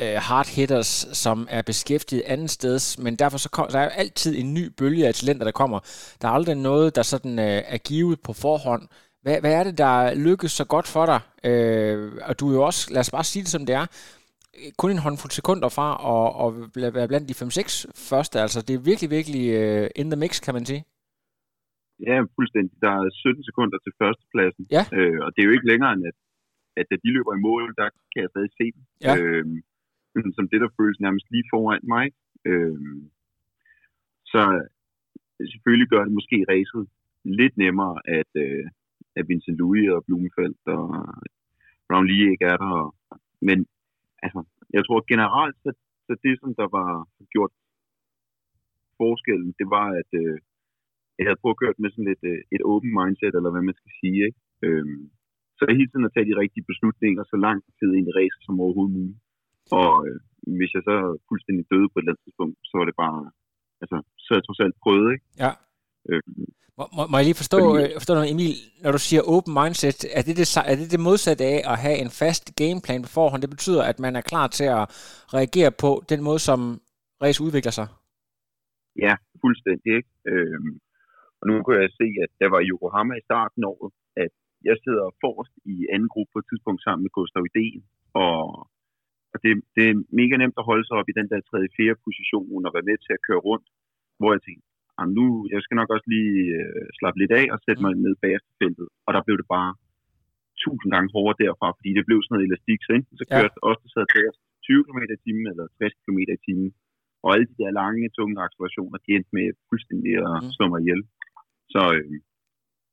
øh, 0.02 0.18
hard 0.28 0.56
hitters, 0.56 0.92
som 1.24 1.48
er 1.50 1.62
beskæftiget 1.62 2.24
andet 2.34 2.50
sted, 2.50 3.04
men 3.04 3.16
derfor 3.16 3.38
så 3.38 3.50
kom, 3.50 3.68
der 3.72 3.80
er 3.80 3.84
jo 3.84 3.90
altid 3.90 4.40
en 4.42 4.54
ny 4.54 4.66
bølge 4.78 5.08
af 5.08 5.14
talenter, 5.14 5.46
der 5.46 5.52
kommer. 5.52 5.80
Der 6.22 6.28
er 6.28 6.32
aldrig 6.32 6.56
noget, 6.56 6.96
der 6.96 7.02
sådan 7.02 7.40
øh, 7.40 7.62
er 7.76 7.78
givet 7.78 8.20
på 8.26 8.34
forhånd. 8.34 8.84
Hvad, 9.22 9.40
hvad 9.42 9.54
er 9.60 9.64
det, 9.64 9.78
der 9.78 10.16
lykkes 10.28 10.52
så 10.52 10.66
godt 10.66 10.88
for 10.88 11.06
dig? 11.06 11.22
Øh, 11.50 12.12
og 12.28 12.40
du 12.40 12.50
er 12.50 12.54
jo 12.54 12.62
også, 12.70 12.94
lad 12.94 13.00
os 13.00 13.12
bare 13.12 13.24
sige 13.24 13.44
det 13.44 13.52
som 13.52 13.66
det 13.66 13.76
er, 13.76 13.86
kun 14.82 14.92
en 14.92 15.06
håndfuld 15.06 15.34
sekunder 15.40 15.70
fra 15.78 15.88
at, 16.44 16.50
at 16.88 16.94
være 16.98 17.12
blandt 17.12 17.30
de 17.30 17.40
5-6 17.42 18.10
første. 18.10 18.36
Altså, 18.46 18.60
det 18.68 18.74
er 18.74 18.88
virkelig, 18.92 19.10
virkelig 19.18 19.44
uh, 19.60 19.88
in 20.02 20.08
the 20.12 20.20
mix, 20.24 20.34
kan 20.46 20.54
man 20.58 20.66
sige. 20.72 20.84
Ja, 22.08 22.18
fuldstændig. 22.38 22.74
Der 22.86 22.92
er 22.98 23.04
17 23.10 23.44
sekunder 23.50 23.78
til 23.86 23.92
førstepladsen. 24.02 24.64
Ja. 24.78 24.84
Øh, 24.98 25.20
og 25.26 25.30
det 25.34 25.40
er 25.40 25.48
jo 25.50 25.56
ikke 25.58 25.70
længere 25.72 25.92
end, 25.96 26.04
at, 26.12 26.18
at 26.80 26.86
da 26.92 26.96
de 27.04 27.10
løber 27.16 27.34
i 27.36 27.44
mål, 27.50 27.64
der 27.80 27.88
kan 28.12 28.20
jeg 28.24 28.30
stadig 28.34 28.52
se 28.60 28.66
dem. 28.76 28.84
Ja. 29.06 29.14
Øh, 29.20 29.46
som 30.38 30.48
det, 30.52 30.62
der 30.62 30.76
føles 30.80 31.00
nærmest 31.00 31.26
lige 31.32 31.50
foran 31.54 31.84
mig. 31.96 32.06
Øh, 32.46 32.80
så 34.32 34.42
selvfølgelig 35.52 35.90
gør 35.94 36.04
det 36.04 36.14
måske 36.20 36.46
racet 36.54 36.84
lidt 37.40 37.56
nemmere, 37.58 37.96
at, 38.20 38.32
øh, 38.46 38.66
at 39.16 39.28
Vincent 39.30 39.58
Louis 39.58 39.90
og 39.96 40.06
Blumenfeldt 40.06 40.64
og 40.78 40.86
Brown 41.88 42.08
Lee 42.08 42.32
ikke 42.32 42.46
er 42.54 42.58
der. 42.58 42.96
Men 43.48 43.58
altså, 44.26 44.42
jeg 44.76 44.84
tror 44.86 45.12
generelt, 45.14 45.56
så, 45.64 45.70
så 46.08 46.14
det, 46.24 46.34
som 46.42 46.52
der 46.60 46.68
var 46.78 46.90
gjort 47.34 47.54
forskellen, 49.02 49.52
det 49.60 49.68
var, 49.76 49.88
at 50.02 50.12
øh, 50.22 50.38
jeg 51.18 51.26
havde 51.28 51.42
prøvet 51.42 51.56
at 51.56 51.62
køre 51.62 51.82
med 51.84 51.92
sådan 51.92 52.10
lidt 52.12 52.24
øh, 52.32 52.42
et 52.56 52.64
open 52.72 52.92
mindset, 53.00 53.34
eller 53.38 53.52
hvad 53.52 53.66
man 53.70 53.80
skal 53.80 53.92
sige. 54.00 54.20
Ikke? 54.28 54.40
Øh, 54.66 54.86
så 55.56 55.62
jeg 55.68 55.80
hele 55.80 55.92
tiden 55.92 56.08
at 56.08 56.14
tage 56.14 56.30
de 56.30 56.40
rigtige 56.44 56.70
beslutninger 56.72 57.24
så 57.24 57.38
lang 57.48 57.60
tid 57.80 57.90
ind 57.98 58.08
i 58.10 58.16
racet 58.20 58.42
som 58.44 58.62
overhovedet 58.64 58.96
muligt. 58.98 59.22
Og 59.72 59.92
øh, 60.08 60.20
hvis 60.58 60.72
jeg 60.76 60.84
så 60.90 60.96
fuldstændig 61.30 61.64
døde 61.72 61.88
på 61.90 61.96
et 61.96 62.02
eller 62.02 62.12
andet 62.12 62.24
tidspunkt, 62.26 62.56
så 62.70 62.74
var 62.80 62.86
det 62.90 62.96
bare, 63.06 63.22
altså, 63.82 63.98
så 64.24 64.30
jeg 64.38 64.44
trods 64.44 64.60
alt 64.66 64.76
prøvet, 64.84 65.08
ikke? 65.14 65.26
Ja. 65.44 65.52
Øh, 66.10 66.22
Må, 66.78 66.84
må, 66.96 67.02
må 67.12 67.16
jeg 67.18 67.28
lige 67.28 67.42
forstå, 67.44 67.60
Fordi, 67.64 67.84
øh, 67.84 67.90
forstå 68.02 68.14
noget, 68.14 68.32
Emil, 68.34 68.54
når 68.84 68.92
du 68.96 69.02
siger 69.08 69.22
open 69.34 69.54
mindset, 69.62 70.00
er 70.18 70.24
det 70.28 70.36
det, 70.40 70.48
er 70.72 70.76
det 70.82 70.88
det 70.94 71.06
modsatte 71.10 71.44
af 71.54 71.60
at 71.72 71.78
have 71.86 71.98
en 72.04 72.12
fast 72.22 72.46
gameplan 72.62 73.02
på 73.06 73.10
forhånd? 73.18 73.42
Det 73.46 73.56
betyder, 73.56 73.84
at 73.92 73.98
man 74.06 74.14
er 74.20 74.30
klar 74.32 74.48
til 74.58 74.68
at 74.80 74.84
reagere 75.38 75.72
på 75.84 75.90
den 76.12 76.22
måde, 76.28 76.42
som 76.50 76.60
race 77.24 77.40
udvikler 77.46 77.74
sig? 77.80 77.88
Ja, 79.06 79.14
fuldstændig. 79.44 79.90
Ikke? 80.00 80.10
Øhm, 80.32 80.74
og 81.40 81.44
nu 81.48 81.54
kan 81.64 81.76
jeg 81.86 81.92
se, 82.02 82.08
at 82.24 82.32
der 82.42 82.50
var 82.54 82.62
Yokohama 82.70 83.14
i 83.18 83.28
starten 83.30 83.62
af 83.64 83.70
året, 83.76 83.94
at 84.24 84.32
jeg 84.70 84.76
sidder 84.86 85.06
forrest 85.24 85.54
i 85.74 85.76
anden 85.94 86.10
gruppe 86.14 86.32
på 86.34 86.40
et 86.42 86.48
tidspunkt 86.52 86.82
sammen 86.84 87.04
med 87.04 87.12
Gustav 87.18 87.44
Idén, 87.52 87.82
og, 88.26 88.42
og 89.34 89.38
det, 89.44 89.52
det 89.76 89.84
er 89.92 89.96
mega 90.20 90.36
nemt 90.38 90.62
at 90.62 90.68
holde 90.70 90.86
sig 90.86 90.96
op 91.00 91.10
i 91.10 91.18
den 91.20 91.28
der 91.32 91.40
tredje, 91.50 91.76
fjerde 91.78 92.04
position 92.08 92.66
og 92.68 92.74
være 92.76 92.90
med 92.90 92.98
til 93.06 93.14
at 93.18 93.24
køre 93.28 93.46
rundt, 93.50 93.68
hvor 94.20 94.32
jeg 94.36 94.42
tænkte, 94.44 94.68
nu, 95.18 95.26
jeg 95.54 95.60
skal 95.64 95.78
nok 95.82 95.90
også 95.96 96.08
lige 96.16 96.36
øh, 96.60 96.86
slappe 96.98 97.18
lidt 97.22 97.34
af 97.42 97.46
og 97.54 97.60
sætte 97.66 97.82
mig 97.84 97.92
ned 98.06 98.16
bag 98.24 98.36
feltet. 98.60 98.88
Og 99.06 99.12
der 99.16 99.22
blev 99.26 99.38
det 99.42 99.48
bare 99.58 99.72
tusind 100.64 100.90
gange 100.94 101.10
hårdere 101.16 101.42
derfra, 101.44 101.68
fordi 101.78 101.92
det 101.98 102.08
blev 102.08 102.18
sådan 102.20 102.34
noget 102.34 102.48
elastik. 102.50 102.80
Så 102.84 102.92
enten 102.98 103.16
så 103.22 103.26
kørte 103.36 103.58
ja. 103.58 103.66
også, 103.68 103.82
der 103.84 103.92
sad 103.92 104.06
20 104.68 104.84
km 104.86 105.00
i 105.16 105.20
timen 105.24 105.46
eller 105.52 105.66
60 105.80 105.94
km 106.04 106.20
i 106.36 106.40
timen. 106.46 106.70
Og 107.24 107.30
alle 107.34 107.48
de 107.52 107.60
der 107.62 107.72
lange, 107.82 108.14
tunge 108.18 108.36
accelerationer, 108.46 108.98
de 109.06 109.12
endte 109.16 109.32
med 109.38 109.48
fuldstændig 109.70 110.12
at 110.30 110.38
mm. 110.44 110.52
slå 110.56 110.66
mig 110.72 110.80
ihjel. 110.82 111.02
Så 111.74 111.82
øh, 111.96 112.06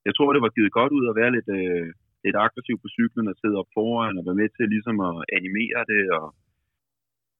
jeg 0.07 0.13
tror, 0.13 0.29
det 0.35 0.41
var 0.45 0.55
givet 0.55 0.77
godt 0.79 0.91
ud 0.97 1.05
at 1.11 1.17
være 1.21 1.31
lidt, 1.37 1.49
øh, 1.59 1.87
lidt 2.25 2.37
aggressiv 2.45 2.75
på 2.83 2.89
cyklen 2.97 3.31
og 3.31 3.35
sidde 3.37 3.59
op 3.61 3.69
foran 3.77 4.19
og 4.19 4.25
være 4.27 4.41
med 4.41 4.49
til 4.51 4.65
ligesom 4.75 4.97
at 5.09 5.15
animere 5.37 5.81
det. 5.91 6.03
Og 6.17 6.25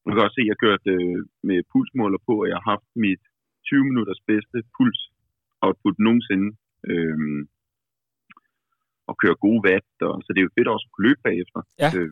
man 0.04 0.12
kan 0.12 0.24
også 0.24 0.36
se, 0.36 0.44
at 0.46 0.50
jeg 0.52 0.62
kørte 0.64 0.90
øh, 0.96 1.18
med 1.48 1.58
pulsmåler 1.72 2.20
på, 2.28 2.34
og 2.42 2.48
jeg 2.50 2.56
har 2.58 2.68
haft 2.74 2.88
mit 3.06 3.22
20 3.70 3.84
minutters 3.90 4.20
bedste 4.30 4.58
puls 4.74 5.00
output 5.66 5.96
nogensinde. 6.06 6.48
Øhm, 6.90 7.40
og 9.08 9.14
køre 9.22 9.36
gode 9.46 9.60
watt, 9.66 9.92
og, 10.08 10.14
så 10.24 10.28
det 10.32 10.40
er 10.40 10.46
jo 10.48 10.56
fedt 10.58 10.68
også 10.74 10.86
at 10.88 10.92
kunne 10.92 11.06
løbe 11.08 11.20
bagefter. 11.28 11.60
Ja. 11.84 11.90
Øh, 11.98 12.10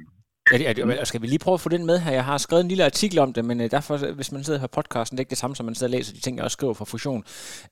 er 0.53 0.59
det, 0.59 0.67
er 0.69 0.73
det, 0.73 1.09
skal 1.09 1.23
vi 1.23 1.27
lige 1.27 1.45
prøve 1.45 1.59
at 1.59 1.65
få 1.67 1.69
den 1.69 1.87
med 1.87 1.99
her? 1.99 2.13
Jeg 2.13 2.25
har 2.25 2.39
skrevet 2.39 2.63
en 2.63 2.69
lille 2.69 2.85
artikel 2.85 3.19
om 3.19 3.33
det, 3.33 3.45
men 3.45 3.61
øh, 3.61 3.71
derfor, 3.71 4.15
hvis 4.15 4.33
man 4.33 4.45
sidder 4.45 4.61
her 4.61 4.77
podcasten, 4.79 5.17
det 5.17 5.21
er 5.21 5.25
ikke 5.27 5.37
det 5.37 5.39
samme, 5.39 5.57
som 5.57 5.67
man 5.67 5.75
sidder 5.75 5.93
og 5.93 5.97
læser 5.97 6.15
de 6.15 6.21
ting, 6.21 6.37
jeg 6.37 6.45
også 6.45 6.59
skriver 6.59 6.75
fra 6.75 6.85
Fusion. 6.85 7.23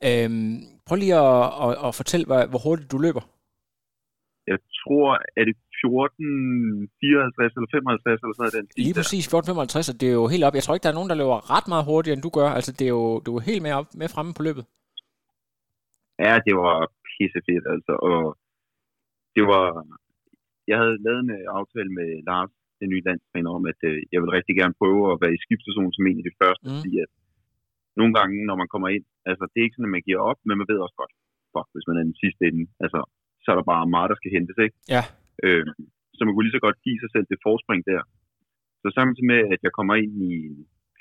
Øhm, 0.08 0.56
prøv 0.86 0.96
lige 0.96 1.14
at, 1.14 1.44
at, 1.64 1.72
at 1.86 1.94
fortælle, 1.94 2.26
hvor, 2.26 2.46
hvor 2.46 2.60
hurtigt 2.66 2.92
du 2.92 2.98
løber. 2.98 3.24
Jeg 4.52 4.58
tror, 4.80 5.08
er 5.40 5.44
det 5.48 5.56
14, 5.80 6.88
54 7.00 7.56
eller 7.56 7.70
55 7.76 8.20
eller 8.22 8.34
sådan 8.34 8.44
noget. 8.44 8.56
Den 8.58 8.66
lige 8.86 8.98
præcis 9.00 9.24
14, 9.32 9.46
55, 9.48 9.92
og 9.92 9.96
det 10.00 10.08
er 10.08 10.16
jo 10.22 10.26
helt 10.34 10.44
op. 10.46 10.56
Jeg 10.58 10.64
tror 10.64 10.74
ikke, 10.74 10.86
der 10.86 10.92
er 10.92 10.98
nogen, 10.98 11.12
der 11.12 11.20
løber 11.22 11.38
ret 11.54 11.68
meget 11.72 11.88
hurtigere, 11.90 12.14
end 12.16 12.24
du 12.26 12.32
gør. 12.38 12.48
Altså, 12.58 12.70
det 12.78 12.84
er 12.88 12.94
jo, 13.00 13.06
du 13.26 13.30
er 13.36 13.42
helt 13.50 13.62
med, 13.64 13.72
op, 13.80 13.88
med 14.00 14.08
fremme 14.14 14.32
på 14.38 14.42
løbet. 14.48 14.64
Ja, 16.24 16.32
det 16.46 16.54
var 16.62 16.74
pissefedt, 17.08 17.66
altså. 17.74 17.94
Og 18.10 18.20
det 19.36 19.44
var... 19.52 19.66
Jeg 20.70 20.76
havde 20.82 20.96
lavet 21.06 21.20
en 21.24 21.32
aftale 21.60 21.90
med 21.98 22.08
Lars 22.28 22.52
den 22.80 22.88
nye 22.92 23.06
landstræner 23.08 23.50
om, 23.58 23.64
at 23.72 23.80
øh, 23.90 23.98
jeg 24.12 24.20
vil 24.22 24.34
rigtig 24.38 24.54
gerne 24.60 24.78
prøve 24.80 25.02
at 25.12 25.18
være 25.22 25.34
i 25.36 25.42
skibsstation 25.44 25.92
som 25.92 26.06
en 26.10 26.20
af 26.20 26.26
de 26.28 26.38
første, 26.40 26.66
mm. 26.68 26.78
fordi 26.78 26.92
at 27.04 27.10
nogle 28.00 28.12
gange, 28.18 28.36
når 28.48 28.56
man 28.62 28.70
kommer 28.72 28.88
ind, 28.96 29.04
altså 29.30 29.44
det 29.50 29.58
er 29.58 29.66
ikke 29.66 29.76
sådan, 29.76 29.90
at 29.90 29.96
man 29.96 30.06
giver 30.08 30.20
op, 30.30 30.38
men 30.46 30.54
man 30.58 30.70
ved 30.70 30.78
også 30.84 30.96
godt, 31.02 31.14
fuck, 31.52 31.68
hvis 31.74 31.88
man 31.88 31.96
er 32.00 32.04
den 32.10 32.20
sidste 32.22 32.42
ende, 32.48 32.64
altså 32.84 33.00
så 33.48 33.52
er 33.52 33.60
der 33.60 33.72
bare 33.74 33.92
meget, 33.96 34.10
der 34.10 34.18
skal 34.18 34.34
hentes, 34.36 34.58
ikke? 34.66 34.76
Ja. 34.94 35.02
Øh, 35.44 35.66
så 36.16 36.20
man 36.22 36.32
kunne 36.32 36.46
lige 36.46 36.58
så 36.58 36.64
godt 36.66 36.84
give 36.86 36.98
sig 37.02 37.10
selv 37.14 37.26
det 37.32 37.44
forspring 37.48 37.80
der. 37.90 38.02
Så 38.82 38.88
samtidig 38.98 39.30
med, 39.32 39.40
at 39.54 39.60
jeg 39.66 39.72
kommer 39.78 39.94
ind 40.02 40.14
i 40.30 40.34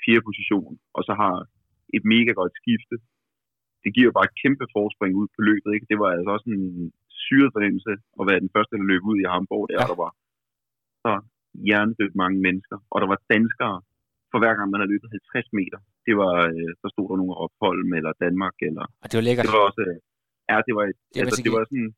fjerde 0.02 0.26
position, 0.28 0.72
og 0.96 1.02
så 1.08 1.12
har 1.22 1.34
et 1.96 2.04
mega 2.14 2.32
godt 2.40 2.54
skifte, 2.60 2.96
det 3.84 3.90
giver 3.96 4.16
bare 4.16 4.28
et 4.30 4.38
kæmpe 4.42 4.66
forspring 4.76 5.12
ud 5.20 5.28
på 5.34 5.40
løbet, 5.48 5.70
ikke? 5.74 5.90
Det 5.92 5.98
var 6.02 6.08
altså 6.16 6.30
også 6.36 6.48
en 6.56 6.66
syret 7.24 7.50
fornemmelse 7.54 7.92
at 8.20 8.24
være 8.28 8.42
den 8.44 8.54
første, 8.54 8.74
der 8.80 8.90
løb 8.92 9.02
ud 9.10 9.16
i 9.20 9.30
Hamburg, 9.32 9.64
der, 9.70 9.78
ja. 9.80 9.86
der 9.90 9.98
var 10.04 10.12
så 11.04 11.12
hjernedødt 11.66 12.14
mange 12.22 12.38
mennesker. 12.46 12.76
Og 12.92 12.96
der 13.02 13.08
var 13.12 13.18
danskere, 13.34 13.76
for 14.30 14.38
hver 14.42 14.54
gang 14.56 14.68
man 14.70 14.80
har 14.82 14.88
løbet 14.92 15.08
50 15.10 15.58
meter. 15.60 15.78
Det 16.06 16.14
var, 16.22 16.34
øh, 16.52 16.70
så 16.80 16.86
stod 16.92 17.06
der 17.10 17.16
nogle 17.20 17.36
ophold 17.44 17.78
eller 17.98 18.12
Danmark. 18.24 18.56
Eller, 18.68 18.84
og 19.02 19.06
det 19.08 19.16
var 19.18 19.26
lækkert. 19.28 19.44
Det 19.46 19.56
var 19.58 19.64
også, 19.68 19.82
øh, 19.88 19.98
ja, 20.50 20.56
det 20.66 20.72
var, 20.76 20.84
det, 20.88 21.20
altså, 21.22 21.40
det 21.46 21.52
var 21.56 21.62
sådan, 21.70 21.90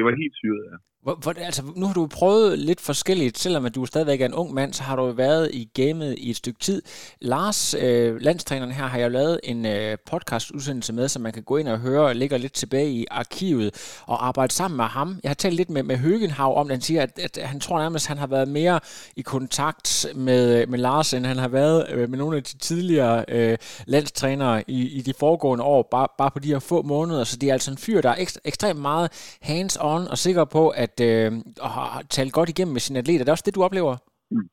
det 0.00 0.06
var 0.08 0.22
helt 0.22 0.36
syret, 0.42 0.64
ja. 0.72 0.76
Hvor, 1.02 1.14
hvor, 1.14 1.34
altså, 1.38 1.62
nu 1.76 1.86
har 1.86 1.94
du 1.94 2.06
prøvet 2.06 2.58
lidt 2.58 2.80
forskelligt, 2.80 3.38
selvom 3.38 3.66
at 3.66 3.74
du 3.74 3.86
stadigvæk 3.86 4.20
er 4.20 4.26
en 4.26 4.34
ung 4.34 4.54
mand, 4.54 4.72
så 4.72 4.82
har 4.82 4.96
du 4.96 5.10
været 5.10 5.50
i 5.52 5.70
gamet 5.74 6.18
i 6.18 6.30
et 6.30 6.36
stykke 6.36 6.60
tid. 6.60 6.82
Lars, 7.20 7.74
øh, 7.74 8.20
landstræneren 8.20 8.72
her, 8.72 8.86
har 8.86 8.98
jeg 8.98 9.10
lavet 9.10 9.40
en 9.44 9.66
øh, 9.66 9.98
podcast-udsendelse 10.06 10.92
med, 10.92 11.08
som 11.08 11.22
man 11.22 11.32
kan 11.32 11.42
gå 11.42 11.56
ind 11.56 11.68
og 11.68 11.78
høre, 11.78 12.06
og 12.06 12.16
ligger 12.16 12.38
lidt 12.38 12.52
tilbage 12.52 12.90
i 12.90 13.06
arkivet 13.10 14.00
og 14.06 14.26
arbejde 14.26 14.52
sammen 14.52 14.76
med 14.76 14.84
ham. 14.84 15.20
Jeg 15.22 15.28
har 15.28 15.34
talt 15.34 15.54
lidt 15.54 15.70
med, 15.70 15.82
med 15.82 15.96
Høgenhav 15.96 16.56
om, 16.56 16.66
at 16.66 16.72
han 16.72 16.80
siger, 16.80 17.02
at, 17.02 17.38
at 17.38 17.46
han 17.46 17.60
tror 17.60 17.78
nærmest, 17.78 18.04
at 18.04 18.08
han 18.08 18.18
har 18.18 18.26
været 18.26 18.48
mere 18.48 18.80
i 19.16 19.22
kontakt 19.22 20.06
med, 20.14 20.60
øh, 20.60 20.68
med 20.68 20.78
Lars, 20.78 21.14
end 21.14 21.26
han 21.26 21.38
har 21.38 21.48
været 21.48 21.86
øh, 21.90 22.10
med 22.10 22.18
nogle 22.18 22.36
af 22.36 22.42
de 22.42 22.58
tidligere 22.58 23.24
øh, 23.28 23.58
landstrænere 23.86 24.70
i, 24.70 24.88
i 24.88 25.00
de 25.00 25.14
foregående 25.18 25.64
år, 25.64 25.88
bare, 25.90 26.08
bare 26.18 26.30
på 26.30 26.38
de 26.38 26.48
her 26.48 26.58
få 26.58 26.82
måneder. 26.82 27.24
Så 27.24 27.36
det 27.36 27.48
er 27.48 27.52
altså 27.52 27.70
en 27.70 27.78
fyr, 27.78 28.00
der 28.00 28.10
er 28.10 28.16
ekstra, 28.18 28.40
ekstremt 28.44 28.80
meget 28.80 29.10
hands-on 29.40 30.10
og 30.10 30.18
sikker 30.18 30.44
på, 30.44 30.68
at 30.68 30.89
at 30.90 30.98
øh, 31.10 31.30
har 31.74 32.02
talt 32.16 32.32
godt 32.38 32.48
igennem 32.52 32.74
med 32.74 32.84
sine 32.86 33.00
atleter. 33.02 33.22
Det 33.22 33.30
er 33.30 33.38
også 33.38 33.48
det, 33.48 33.58
du 33.58 33.66
oplever? 33.68 33.94
Mm. 34.34 34.48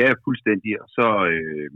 Ja, 0.00 0.08
fuldstændig. 0.24 0.72
Og 0.82 0.88
så, 0.96 1.06
øh, 1.32 1.68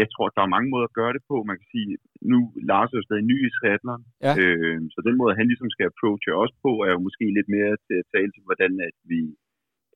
jeg 0.00 0.06
tror, 0.12 0.26
der 0.36 0.42
er 0.44 0.54
mange 0.56 0.70
måder 0.72 0.86
at 0.88 0.98
gøre 1.00 1.14
det 1.16 1.22
på. 1.30 1.36
Man 1.50 1.58
kan 1.60 1.68
sige, 1.74 1.90
nu 2.32 2.38
Lars 2.70 2.90
er 2.92 2.98
jo 2.98 3.06
stadig 3.06 3.26
ny 3.32 3.38
i 3.48 3.50
triathlon, 3.56 4.02
ja. 4.26 4.32
øh, 4.40 4.78
så 4.92 4.98
den 5.08 5.16
måde, 5.20 5.38
han 5.38 5.48
ligesom 5.50 5.70
skal 5.74 5.88
approache 5.90 6.30
os 6.42 6.54
på, 6.64 6.70
er 6.86 6.90
jo 6.94 7.00
måske 7.06 7.24
lidt 7.38 7.48
mere 7.56 7.72
til 7.86 7.96
at 8.02 8.10
tale 8.14 8.30
til, 8.32 8.42
hvordan 8.48 8.72
at 8.88 8.96
vi 9.12 9.20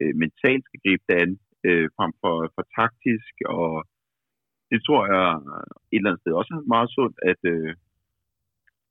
øh, 0.00 0.12
mentalt 0.22 0.64
skal 0.66 0.82
gribe 0.84 1.04
det 1.08 1.16
an, 1.24 1.32
øh, 1.68 1.86
frem 1.96 2.12
for, 2.22 2.36
for 2.54 2.64
taktisk, 2.78 3.34
og 3.58 3.72
det 4.70 4.80
tror 4.86 5.02
jeg 5.12 5.26
et 5.92 5.98
eller 5.98 6.10
andet 6.10 6.22
sted 6.22 6.32
også 6.40 6.52
er 6.54 6.72
meget 6.74 6.90
sundt, 6.96 7.16
at, 7.30 7.40
øh, 7.54 7.70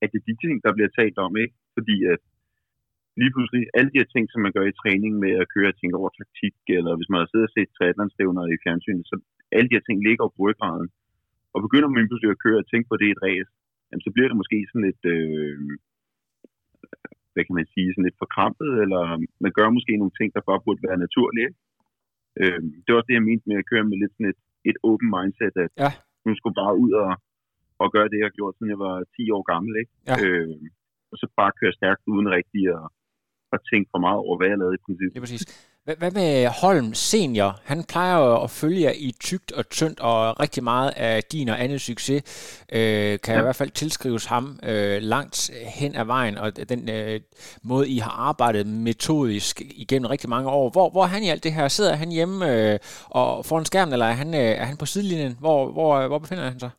at 0.02 0.08
det 0.12 0.20
er 0.20 0.28
de 0.30 0.36
ting, 0.44 0.54
der 0.66 0.72
bliver 0.78 0.92
talt 1.00 1.18
om, 1.26 1.32
ikke? 1.44 1.56
Fordi 1.76 1.96
at 2.14 2.24
lige 3.22 3.34
pludselig 3.36 3.64
alle 3.78 3.90
de 3.92 4.00
her 4.02 4.10
ting, 4.14 4.26
som 4.30 4.42
man 4.46 4.56
gør 4.58 4.66
i 4.68 4.80
træning 4.82 5.14
med 5.24 5.34
at 5.42 5.50
køre 5.54 5.72
og 5.74 5.78
tænke 5.78 6.00
over 6.02 6.12
taktik, 6.20 6.56
eller 6.78 6.94
hvis 6.98 7.10
man 7.12 7.20
har 7.22 7.30
siddet 7.30 7.50
og 7.50 7.54
set 7.56 7.70
triathlonstævner 7.78 8.44
i 8.46 8.62
fjernsynet, 8.64 9.06
så 9.12 9.16
alle 9.56 9.68
de 9.70 9.76
her 9.78 9.86
ting 9.88 10.00
ligger 10.08 10.24
på 10.28 10.40
ryggraden. 10.46 10.88
Og 11.54 11.60
begynder 11.66 11.90
man 11.90 12.08
pludselig 12.10 12.32
at 12.32 12.44
køre 12.46 12.62
og 12.64 12.68
tænke 12.68 12.88
på 12.90 12.96
det 13.00 13.08
i 13.08 13.16
et 13.16 13.24
race, 13.28 13.52
jamen, 13.90 14.06
så 14.06 14.12
bliver 14.14 14.30
det 14.30 14.38
måske 14.42 14.58
sådan 14.70 14.88
lidt, 14.90 15.04
øh, 15.16 15.58
hvad 17.34 17.44
kan 17.46 17.58
man 17.60 17.68
sige, 17.74 17.90
sådan 17.92 18.08
lidt 18.08 18.22
forkrampet, 18.24 18.72
eller 18.84 19.02
man 19.46 19.52
gør 19.58 19.68
måske 19.78 19.94
nogle 19.98 20.18
ting, 20.20 20.30
der 20.36 20.50
bare 20.50 20.64
burde 20.66 20.86
være 20.88 21.04
naturlige. 21.06 21.52
Øh, 22.42 22.62
det 22.84 22.90
var 22.90 23.00
også 23.00 23.10
det, 23.12 23.20
jeg 23.20 23.30
mente 23.30 23.46
med 23.50 23.58
at 23.62 23.70
køre 23.72 23.86
med 23.90 23.98
lidt 24.02 24.14
sådan 24.16 24.32
et, 24.34 24.42
et 24.70 24.78
open 24.90 25.10
mindset, 25.16 25.56
at 25.66 25.72
ja. 25.84 25.92
nu 26.26 26.32
skulle 26.36 26.60
bare 26.64 26.76
ud 26.84 26.92
og, 27.04 27.12
og 27.82 27.88
gøre 27.96 28.10
det, 28.10 28.18
jeg 28.20 28.28
har 28.30 28.38
gjort, 28.40 28.56
siden 28.56 28.74
jeg 28.74 28.82
var 28.88 28.96
10 29.16 29.32
år 29.36 29.44
gammel. 29.52 29.74
Ikke? 29.82 29.92
Ja. 30.10 30.16
Øh, 30.24 30.58
og 31.12 31.16
så 31.22 31.26
bare 31.40 31.58
køre 31.60 31.78
stærkt 31.80 32.04
uden 32.14 32.28
rigtig 32.38 32.62
at, 32.76 32.84
at 33.56 33.60
tænke 33.72 33.88
for 33.94 34.00
meget 34.06 34.20
over, 34.26 34.36
hvad 34.38 34.48
jeg 34.52 34.58
lavede 34.62 34.76
i 34.80 34.82
princippet. 34.86 35.14
Det 35.14 35.20
er 35.22 35.28
præcis. 35.28 35.46
Hvad 36.02 36.12
med 36.12 36.32
Holm 36.62 36.94
senior? 36.94 37.52
Han 37.72 37.80
plejer 37.92 38.16
jo 38.24 38.44
at 38.44 38.50
følge 38.62 38.82
jer 38.82 38.94
i 39.08 39.10
tygt 39.28 39.52
og 39.52 39.70
tyndt, 39.70 40.00
og 40.00 40.40
rigtig 40.40 40.64
meget 40.64 40.92
af 40.98 41.24
din 41.24 41.50
og 41.50 41.64
andet 41.64 41.82
succes 41.82 42.22
øh, 42.78 43.14
kan 43.26 43.34
ja. 43.34 43.40
i 43.40 43.44
hvert 43.46 43.56
fald 43.56 43.70
tilskrives 43.70 44.26
ham 44.26 44.60
øh, 44.72 44.98
langt 45.02 45.52
hen 45.80 45.96
ad 45.96 46.06
vejen, 46.06 46.38
og 46.38 46.70
den 46.70 46.90
øh, 46.90 47.20
måde, 47.64 47.90
I 47.90 47.98
har 47.98 48.12
arbejdet 48.30 48.68
metodisk 48.68 49.62
igennem 49.62 50.08
rigtig 50.10 50.30
mange 50.30 50.50
år. 50.50 50.70
Hvor, 50.70 50.90
hvor 50.90 51.04
er 51.04 51.12
han 51.16 51.24
i 51.24 51.30
alt 51.30 51.44
det 51.44 51.54
her? 51.54 51.68
Sidder 51.68 51.96
han 51.96 52.12
hjemme 52.12 52.36
øh, 52.52 52.80
og 53.20 53.46
foran 53.46 53.66
skærmen, 53.66 53.94
eller 53.94 54.06
er 54.06 54.18
han, 54.24 54.34
øh, 54.34 54.54
er 54.62 54.68
han 54.72 54.78
på 54.78 54.86
sidelinjen? 54.86 55.36
Hvor, 55.40 55.72
hvor, 55.72 56.08
hvor 56.08 56.20
befinder 56.20 56.44
han 56.44 56.60
sig? 56.60 56.72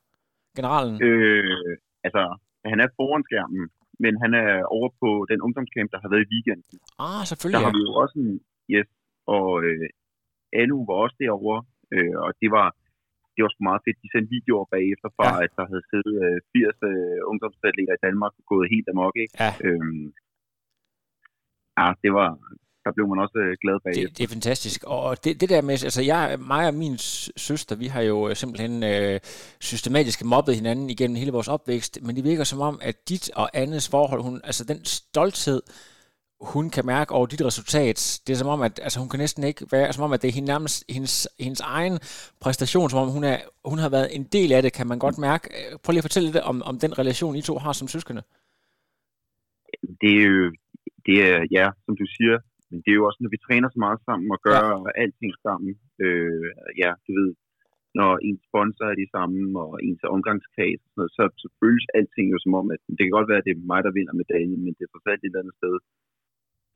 Generalen? 0.57 1.03
Øh, 1.03 1.77
altså, 2.07 2.23
han 2.71 2.81
er 2.85 2.89
foran 2.99 3.23
skærmen, 3.29 3.65
men 4.03 4.13
han 4.23 4.33
er 4.45 4.53
over 4.77 4.89
på 5.03 5.09
den 5.31 5.39
ungdomscamp, 5.47 5.89
der 5.95 6.01
har 6.03 6.11
været 6.13 6.25
i 6.27 6.31
weekenden. 6.35 6.77
Ah, 7.07 7.23
selvfølgelig. 7.31 7.59
Der 7.59 7.67
har 7.69 7.77
vi 7.79 7.83
jo 7.89 7.93
også 8.03 8.15
en, 8.23 8.33
yes, 8.75 8.89
og 9.37 9.49
øh, 9.67 9.87
Anu 10.61 10.77
var 10.89 10.97
også 11.05 11.17
derovre, 11.25 11.61
øh, 11.95 12.15
og 12.25 12.31
det 12.43 12.51
var, 12.57 12.69
det 13.35 13.41
var 13.43 13.51
sgu 13.51 13.61
meget 13.71 13.85
fedt. 13.85 14.03
De 14.05 14.09
sendte 14.13 14.33
videoer 14.37 14.67
bagefter 14.77 15.09
fra, 15.17 15.29
ja. 15.31 15.43
at 15.45 15.53
der 15.59 15.65
havde 15.71 15.85
siddet 15.91 16.17
øh, 16.27 16.39
80 16.53 16.91
øh, 16.91 17.21
ungdomsatleter 17.31 17.95
i 17.97 18.05
Danmark 18.07 18.33
og 18.39 18.45
gået 18.53 18.73
helt 18.75 18.89
amok, 18.93 19.15
ikke? 19.25 19.35
Ja. 19.45 19.51
Øhm, 19.67 20.07
ja, 21.79 21.87
det 22.03 22.11
var, 22.19 22.31
der 22.85 22.93
blev 22.93 23.09
man 23.09 23.19
også 23.19 23.39
øh, 23.45 23.57
glad 23.63 23.77
bag. 23.85 23.95
Det, 23.95 24.19
det 24.19 24.25
er 24.25 24.29
fantastisk. 24.29 24.85
Og 24.87 25.25
det, 25.25 25.41
det 25.41 25.49
der 25.49 25.63
med, 25.63 25.73
altså 25.73 26.03
jeg, 26.03 26.39
mig 26.53 26.67
og 26.69 26.75
min 26.75 26.99
søster, 27.37 27.77
vi 27.77 27.87
har 27.87 28.03
jo 28.03 28.29
øh, 28.29 28.37
simpelthen 28.37 28.83
øh, 28.83 29.21
systematisk 29.61 30.25
mobbet 30.25 30.55
hinanden 30.55 30.91
igennem 30.91 31.17
hele 31.17 31.33
vores 31.33 31.49
opvækst, 31.49 31.99
men 32.03 32.17
det 32.17 32.25
virker 32.25 32.45
som 32.45 32.61
om, 32.61 32.79
at 32.83 33.09
dit 33.09 33.31
og 33.37 33.51
andets 33.55 33.89
forhold, 33.89 34.23
hun, 34.23 34.41
altså 34.45 34.65
den 34.65 34.85
stolthed, 34.85 35.63
hun 36.41 36.71
kan 36.71 36.87
mærke 36.87 37.15
over 37.15 37.27
dit 37.27 37.45
resultat. 37.45 38.21
Det 38.27 38.33
er 38.33 38.37
som 38.37 38.49
om, 38.49 38.63
at 38.63 38.81
altså, 38.83 39.01
hun 39.01 39.09
kan 39.09 39.19
næsten 39.19 39.45
ikke 39.45 39.67
være, 39.73 39.93
som 39.93 40.05
om, 40.05 40.13
at 40.13 40.23
det 40.23 40.29
er 40.29 40.33
hendes, 40.33 40.49
nærmest 40.49 40.85
hendes, 40.89 41.29
hendes 41.41 41.61
egen 41.61 41.99
præstation, 42.41 42.91
som 42.91 42.99
om 42.99 43.09
hun, 43.09 43.25
er, 43.25 43.39
hun 43.65 43.79
har 43.79 43.89
været 43.89 44.17
en 44.17 44.25
del 44.25 44.53
af 44.53 44.63
det, 44.63 44.73
kan 44.73 44.87
man 44.87 44.99
godt 44.99 45.19
mærke. 45.19 45.49
Prøv 45.83 45.93
lige 45.93 45.99
at 45.99 46.05
fortælle 46.05 46.27
lidt 46.29 46.45
om, 46.45 46.63
om 46.63 46.79
den 46.79 46.99
relation, 46.99 47.37
I 47.37 47.43
to 47.43 47.59
har 47.59 47.73
som 47.73 47.89
søskende. 47.89 48.23
Det 50.01 50.11
er 50.19 50.25
jo, 50.31 50.53
det 51.07 51.17
er, 51.29 51.47
ja, 51.51 51.67
som 51.85 51.97
du 51.97 52.07
siger, 52.17 52.39
men 52.71 52.79
det 52.83 52.91
er 52.91 52.99
jo 53.01 53.07
også, 53.09 53.21
når 53.23 53.33
vi 53.35 53.45
træner 53.47 53.69
så 53.71 53.79
meget 53.87 54.01
sammen 54.09 54.29
og 54.35 54.41
gør 54.49 54.63
ja. 54.71 54.91
alting 55.03 55.33
sammen. 55.47 55.73
Øh, 56.05 56.49
ja, 56.83 56.91
du 57.07 57.11
ved, 57.19 57.31
når 57.99 58.11
ens 58.29 58.43
sponsor 58.49 58.87
er 58.93 58.97
de 59.03 59.13
samme, 59.15 59.41
og 59.65 59.71
ens 59.87 60.03
omgangskreds, 60.15 60.83
så, 60.95 61.03
så, 61.17 61.25
så 61.43 61.47
føles 61.61 61.87
alting 61.99 62.27
jo 62.35 62.39
som 62.45 62.55
om, 62.61 62.67
at 62.75 62.81
det 62.97 63.03
kan 63.05 63.17
godt 63.19 63.31
være, 63.31 63.41
at 63.43 63.47
det 63.47 63.55
er 63.55 63.69
mig, 63.73 63.81
der 63.87 63.97
vinder 63.99 64.21
medaljen, 64.23 64.63
men 64.65 64.75
det 64.77 64.85
er 64.85 64.93
for 64.93 65.01
et 65.11 65.25
eller 65.25 65.43
andet 65.43 65.57
sted 65.61 65.75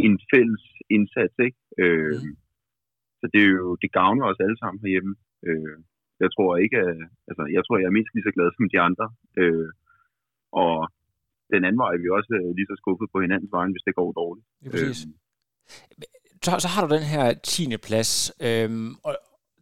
en 0.07 0.14
fælles 0.30 0.64
indsats, 0.96 1.37
ikke? 1.46 1.59
Øh, 1.83 2.16
mm. 2.24 2.35
Så 3.20 3.24
det 3.33 3.40
er 3.42 3.50
jo, 3.62 3.68
det 3.83 3.90
gavner 3.98 4.24
os 4.30 4.44
alle 4.44 4.59
sammen 4.59 4.83
herhjemme. 4.85 5.14
Øh, 5.48 5.76
jeg 6.22 6.30
tror 6.35 6.50
ikke, 6.64 6.78
at, 6.88 6.96
altså, 7.28 7.42
jeg 7.57 7.62
tror, 7.62 7.76
jeg 7.78 7.88
er 7.88 7.96
mindst 7.98 8.14
lige 8.14 8.28
så 8.28 8.33
glad 8.37 8.48
som 8.50 8.66
de 8.74 8.80
andre. 8.88 9.07
Øh, 9.40 9.70
og 10.64 10.74
den 11.52 11.64
anden 11.66 11.80
vej 11.83 11.90
er 11.94 12.02
vi 12.02 12.09
også 12.18 12.33
øh, 12.40 12.50
lige 12.57 12.70
så 12.70 12.76
skuffet 12.83 13.09
på 13.12 13.18
hinandens 13.24 13.52
vejen, 13.57 13.72
hvis 13.74 13.87
det 13.87 13.98
går 14.00 14.11
dårligt. 14.20 14.46
Ja, 14.64 14.68
præcis. 14.70 15.00
Øh, 15.07 15.12
så, 16.44 16.59
så 16.59 16.68
har 16.68 16.87
du 16.87 16.94
den 16.94 17.03
her 17.03 17.35
10. 17.35 17.77
plads, 17.77 18.33
øhm, 18.40 18.96
og 19.03 19.16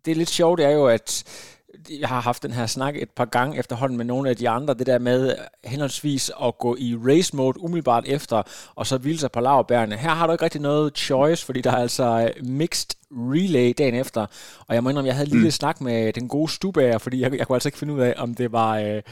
det 0.04 0.10
er 0.10 0.14
lidt 0.14 0.30
sjovt, 0.30 0.58
det 0.58 0.66
er 0.66 0.70
jo, 0.70 0.86
at 0.86 1.24
jeg 2.00 2.08
har 2.08 2.20
haft 2.20 2.42
den 2.42 2.52
her 2.52 2.66
snak 2.66 2.96
et 2.96 3.10
par 3.10 3.24
gange 3.24 3.58
efterhånden 3.58 3.96
med 3.96 4.04
nogle 4.04 4.30
af 4.30 4.36
de 4.36 4.48
andre, 4.48 4.74
det 4.74 4.86
der 4.86 4.98
med 4.98 5.34
henholdsvis 5.64 6.30
at 6.44 6.58
gå 6.58 6.76
i 6.78 6.96
race 6.96 7.36
mode 7.36 7.60
umiddelbart 7.60 8.04
efter, 8.06 8.42
og 8.74 8.86
så 8.86 8.98
hvile 8.98 9.18
sig 9.18 9.32
på 9.32 9.40
lavbærene. 9.40 9.96
Her 9.96 10.10
har 10.10 10.26
du 10.26 10.32
ikke 10.32 10.44
rigtig 10.44 10.60
noget 10.60 10.98
choice, 10.98 11.46
fordi 11.46 11.60
der 11.60 11.70
er 11.70 11.76
altså 11.76 12.32
mixed 12.42 12.90
relay 13.10 13.74
dagen 13.78 13.94
efter, 13.94 14.26
og 14.66 14.74
jeg 14.74 14.82
må 14.82 14.88
indrømme, 14.88 15.06
jeg 15.06 15.16
havde 15.16 15.28
lige 15.28 15.44
mm. 15.44 15.50
snak 15.50 15.80
med 15.80 16.12
den 16.12 16.28
gode 16.28 16.52
Stubager, 16.52 16.98
fordi 16.98 17.20
jeg, 17.20 17.38
jeg 17.38 17.46
kunne 17.46 17.56
altså 17.56 17.68
ikke 17.68 17.78
finde 17.78 17.94
ud 17.94 18.00
af, 18.00 18.14
om 18.18 18.34
det 18.34 18.52
var, 18.52 18.78
øh, 18.78 19.02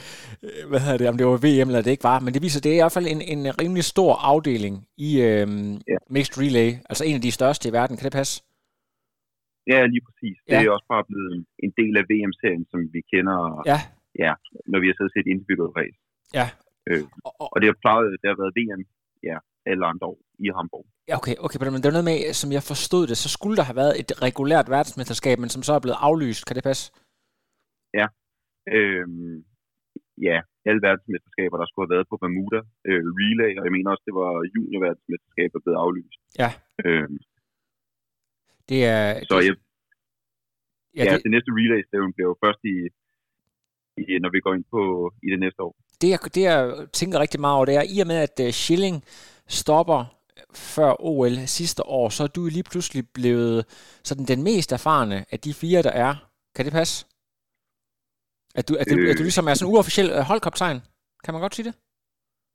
hvad 0.69 0.79
hedder 0.79 0.97
det, 0.97 1.09
om 1.09 1.17
det 1.17 1.27
var 1.27 1.37
VM 1.37 1.69
eller 1.69 1.81
det 1.81 1.91
ikke 1.91 2.03
var, 2.03 2.19
men 2.19 2.33
det 2.33 2.41
viser, 2.41 2.59
det 2.59 2.69
er 2.69 2.75
i 2.75 2.79
hvert 2.79 2.91
fald 2.91 3.07
en, 3.07 3.21
en 3.21 3.59
rimelig 3.61 3.83
stor 3.83 4.15
afdeling 4.15 4.83
i 4.97 5.19
øh, 5.19 5.47
yeah. 5.47 5.77
mixed 6.09 6.37
relay, 6.37 6.75
altså 6.89 7.03
en 7.03 7.15
af 7.15 7.21
de 7.21 7.31
største 7.31 7.69
i 7.69 7.71
verden, 7.71 7.97
kan 7.97 8.03
det 8.03 8.11
passe? 8.11 8.41
Ja, 9.71 9.79
lige 9.93 10.03
præcis. 10.07 10.37
Ja. 10.41 10.59
Det 10.59 10.65
er 10.67 10.71
også 10.77 10.89
bare 10.95 11.05
blevet 11.09 11.45
en 11.65 11.71
del 11.79 11.93
af 12.01 12.03
VM-serien, 12.11 12.65
som 12.71 12.79
vi 12.93 13.01
kender, 13.13 13.37
ja. 13.71 13.79
Ja, 14.23 14.33
når 14.71 14.79
vi 14.81 14.87
har 14.87 14.95
siddet 14.95 15.11
og 15.11 15.15
set 15.17 15.27
individuelt 15.33 15.75
race. 15.79 15.99
Ja. 16.39 16.47
Øh, 16.89 17.03
og, 17.25 17.47
og, 17.53 17.57
det 17.61 17.67
har 17.71 17.77
plejet, 17.85 18.11
det 18.21 18.27
har 18.31 18.37
været 18.41 18.57
VM, 18.59 18.81
ja, 19.29 19.37
alle 19.71 19.83
andre 19.91 20.05
år 20.11 20.19
i 20.45 20.47
Hamburg. 20.57 20.85
Ja, 21.09 21.15
okay, 21.19 21.35
okay, 21.45 21.57
men 21.59 21.81
det 21.81 21.89
er 21.89 21.97
noget 21.97 22.11
med, 22.11 22.19
som 22.41 22.49
jeg 22.57 22.63
forstod 22.71 23.03
det, 23.09 23.17
så 23.23 23.29
skulle 23.35 23.57
der 23.59 23.65
have 23.69 23.79
været 23.83 23.93
et 24.01 24.11
regulært 24.27 24.67
verdensmesterskab, 24.75 25.37
men 25.39 25.49
som 25.55 25.63
så 25.67 25.73
er 25.73 25.83
blevet 25.83 25.99
aflyst. 26.07 26.43
Kan 26.45 26.55
det 26.57 26.63
passe? 26.69 26.85
Ja. 27.99 28.07
Øhm, 28.77 29.37
ja, 30.27 30.37
alle 30.67 30.81
verdensmesterskaber, 30.87 31.57
der 31.57 31.67
skulle 31.67 31.85
have 31.85 31.95
været 31.95 32.09
på 32.11 32.17
Bermuda 32.21 32.61
øh, 32.89 33.03
Relay, 33.19 33.51
og 33.59 33.63
jeg 33.65 33.73
mener 33.75 33.89
også, 33.93 34.05
det 34.09 34.15
var 34.21 34.31
juniorverdensmesterskabet 34.55 35.59
blevet 35.63 35.79
aflyst. 35.83 36.19
Ja. 36.41 36.49
Øhm, 36.85 37.17
det 38.71 38.79
er... 38.95 39.03
Så 39.29 39.35
det, 39.39 39.45
jeg, 39.47 39.55
ja, 40.97 41.03
ja 41.03 41.13
det, 41.13 41.23
det 41.25 41.31
næste 41.35 41.49
relay-stævn 41.59 42.13
bliver 42.15 42.29
jo 42.31 42.35
først 42.43 42.61
i, 42.73 42.75
i, 44.01 44.03
når 44.23 44.31
vi 44.35 44.39
går 44.45 44.53
ind 44.57 44.65
på 44.75 44.81
i 45.25 45.27
det 45.33 45.39
næste 45.45 45.59
år. 45.67 45.73
Det 46.01 46.09
jeg, 46.13 46.19
det, 46.35 46.43
jeg 46.51 46.57
tænker 46.99 47.19
rigtig 47.19 47.39
meget 47.39 47.55
over, 47.57 47.65
det 47.65 47.75
er, 47.75 47.85
i 47.95 47.97
og 48.03 48.07
med, 48.11 48.19
at 48.27 48.35
uh, 48.45 48.49
Schilling 48.61 48.97
stopper 49.59 49.99
før 50.75 50.91
OL 51.09 51.35
sidste 51.59 51.81
år, 51.99 52.09
så 52.09 52.23
er 52.23 52.31
du 52.37 52.41
lige 52.55 52.69
pludselig 52.71 53.03
blevet 53.17 53.59
sådan 54.09 54.25
den 54.31 54.41
mest 54.49 54.69
erfarne 54.71 55.17
af 55.33 55.39
de 55.45 55.53
fire, 55.61 55.81
der 55.87 55.93
er. 56.05 56.13
Kan 56.55 56.65
det 56.65 56.73
passe? 56.79 56.95
At 58.59 58.63
du, 58.69 58.73
at 58.81 58.85
du, 58.91 58.95
øh, 58.99 59.09
at 59.11 59.17
du 59.19 59.23
ligesom 59.29 59.47
er 59.47 59.53
sådan 59.53 59.67
en 59.67 59.73
uofficiel 59.73 60.09
øh, 60.17 60.21
holdkaptajn? 60.29 60.79
Kan 61.23 61.33
man 61.33 61.41
godt 61.45 61.55
sige 61.55 61.67
det? 61.69 61.75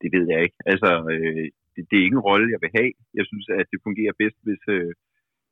Det 0.02 0.08
ved 0.14 0.24
jeg 0.32 0.40
ikke. 0.46 0.58
Altså, 0.72 0.90
øh, 1.12 1.44
det, 1.74 1.82
det 1.88 1.96
er 1.96 2.04
ikke 2.06 2.18
en 2.20 2.28
rolle, 2.30 2.46
jeg 2.54 2.60
vil 2.64 2.70
have. 2.78 2.92
Jeg 3.18 3.24
synes, 3.30 3.46
at 3.60 3.66
det 3.72 3.78
fungerer 3.86 4.14
bedst, 4.22 4.38
hvis, 4.46 4.62
øh, 4.76 4.90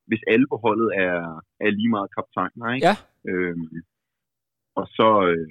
hvis 0.09 0.23
alle 0.33 0.47
på 0.53 0.57
holdet 0.65 0.89
er, 1.07 1.17
er 1.65 1.71
lige 1.79 1.95
meget 1.97 2.09
kaptajner, 2.17 2.67
ikke? 2.75 2.87
Ja. 2.89 2.97
Øhm, 3.31 3.69
og 4.81 4.87
så, 4.97 5.09
øh, 5.31 5.49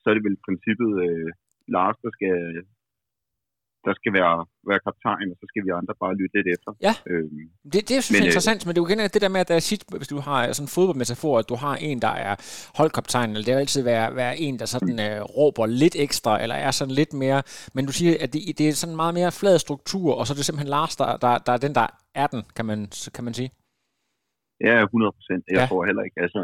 så 0.00 0.04
er 0.10 0.14
det 0.14 0.24
vel 0.26 0.38
i 0.38 0.46
princippet 0.46 0.90
øh, 1.06 1.30
Lars, 1.74 1.96
der 2.04 2.10
skal, 2.16 2.36
der 3.86 3.94
skal 3.98 4.12
være, 4.18 4.36
være 4.70 4.80
kaptajn, 4.86 5.32
og 5.32 5.36
så 5.40 5.46
skal 5.50 5.62
vi 5.66 5.70
andre 5.80 5.94
bare 6.02 6.14
lytte 6.20 6.34
lidt 6.36 6.48
efter. 6.54 6.70
Ja, 6.88 6.94
øhm, 7.12 7.44
det, 7.72 7.80
det 7.90 7.96
synes 8.04 8.18
jeg 8.18 8.24
er 8.24 8.30
interessant, 8.30 8.60
øh, 8.60 8.66
men 8.66 8.70
det 8.72 8.80
er 8.80 8.84
jo 8.84 8.88
igen 8.88 9.12
det 9.14 9.24
der 9.24 9.34
med, 9.34 9.40
at 9.44 9.48
der 9.50 9.56
er 9.60 9.66
sit, 9.70 9.82
hvis 9.98 10.12
du 10.14 10.18
har 10.28 10.38
sådan 10.52 10.64
en 10.64 10.74
fodboldmetafor, 10.76 11.34
at 11.38 11.48
du 11.52 11.56
har 11.64 11.74
en, 11.88 11.98
der 12.06 12.14
er 12.28 12.34
holdkaptajn, 12.78 13.30
eller 13.30 13.44
det 13.44 13.54
vil 13.54 13.64
altid 13.64 13.82
være, 13.92 14.16
være 14.22 14.34
en, 14.46 14.58
der 14.60 14.66
sådan 14.74 14.98
øh, 15.06 15.20
råber 15.38 15.66
lidt 15.66 15.96
ekstra, 16.06 16.42
eller 16.42 16.56
er 16.66 16.70
sådan 16.70 16.94
lidt 17.00 17.12
mere, 17.12 17.42
men 17.74 17.86
du 17.86 17.92
siger, 17.92 18.12
at 18.24 18.32
det, 18.32 18.40
det 18.58 18.64
er 18.68 18.72
sådan 18.72 18.96
meget 18.96 19.14
mere 19.14 19.32
flad 19.32 19.58
struktur, 19.58 20.14
og 20.18 20.26
så 20.26 20.32
er 20.32 20.36
det 20.36 20.44
simpelthen 20.44 20.70
Lars, 20.76 20.96
der, 20.96 21.16
der, 21.24 21.38
der 21.46 21.52
er 21.52 21.60
den, 21.64 21.74
der 21.74 21.86
er 22.14 22.26
den, 22.26 22.42
kan 22.56 22.64
man, 22.66 22.80
kan 23.14 23.24
man 23.24 23.34
sige. 23.34 23.50
Ja, 24.68 24.76
100 24.82 25.12
procent. 25.18 25.42
Jeg 25.48 25.60
ja. 25.60 25.66
tror 25.68 25.88
heller 25.88 26.04
ikke, 26.08 26.20
altså, 26.26 26.40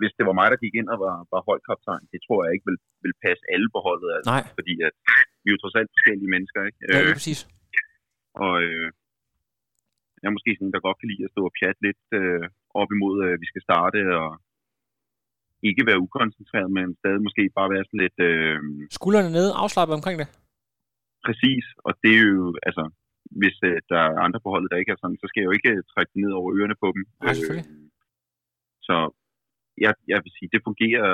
hvis, 0.00 0.12
det 0.18 0.24
var 0.28 0.36
mig, 0.40 0.48
der 0.52 0.62
gik 0.64 0.74
ind 0.80 0.88
og 0.94 0.98
var, 1.06 1.16
var 1.32 1.42
holdkaptajn, 1.48 2.04
det 2.12 2.20
tror 2.26 2.38
jeg 2.44 2.52
ikke 2.54 2.66
vil, 2.70 2.78
vil 3.04 3.14
passe 3.24 3.42
alle 3.54 3.68
på 3.74 3.80
holdet. 3.86 4.10
Altså, 4.16 4.30
Nej. 4.34 4.44
Fordi 4.58 4.74
at, 4.86 4.94
vi 5.42 5.46
er 5.48 5.54
jo 5.54 5.60
trods 5.62 5.76
alt 5.78 5.90
forskellige 5.96 6.32
mennesker, 6.34 6.60
ikke? 6.68 6.78
Ja, 6.82 6.98
det 7.00 7.10
er 7.10 7.18
præcis. 7.20 7.40
Og 8.44 8.54
øh, 8.66 8.88
jeg 10.20 10.28
er 10.28 10.36
måske 10.36 10.52
sådan 10.56 10.74
der 10.74 10.86
godt 10.88 10.98
kan 11.00 11.10
lide 11.12 11.26
at 11.26 11.32
stå 11.34 11.42
og 11.48 11.54
pjatte 11.58 11.80
lidt 11.88 12.04
øh, 12.20 12.44
op 12.80 12.90
imod, 12.96 13.16
at 13.26 13.32
øh, 13.32 13.40
vi 13.42 13.46
skal 13.50 13.62
starte, 13.68 14.00
og 14.20 14.30
ikke 15.68 15.88
være 15.90 16.02
ukoncentreret, 16.06 16.70
men 16.78 16.86
stadig 17.00 17.20
måske 17.26 17.42
bare 17.58 17.72
være 17.74 17.84
sådan 17.86 18.02
lidt... 18.04 18.18
Øh, 18.30 18.58
Skuldrene 18.98 19.30
nede, 19.36 19.50
afslappet 19.62 19.94
omkring 19.98 20.16
det? 20.22 20.28
Præcis, 21.26 21.64
og 21.86 21.92
det 22.02 22.12
er 22.18 22.24
jo, 22.34 22.44
altså, 22.68 22.84
hvis 23.40 23.56
øh, 23.68 23.78
der 23.90 24.00
er 24.08 24.22
andre 24.26 24.40
på 24.40 24.50
holdet, 24.54 24.70
der 24.70 24.80
ikke 24.80 24.92
er 24.92 25.00
sådan, 25.00 25.20
så 25.22 25.26
skal 25.28 25.40
jeg 25.40 25.48
jo 25.48 25.56
ikke 25.58 25.72
trække 25.92 26.10
det 26.14 26.20
ned 26.24 26.32
over 26.40 26.50
ørerne 26.56 26.76
på 26.82 26.88
dem. 26.94 27.02
Ja, 27.26 27.32
øh, 27.32 27.62
så 28.88 28.96
jeg, 29.84 29.92
jeg 30.12 30.18
vil 30.24 30.32
sige, 30.36 30.48
det 30.54 30.60
fungerer, 30.68 31.08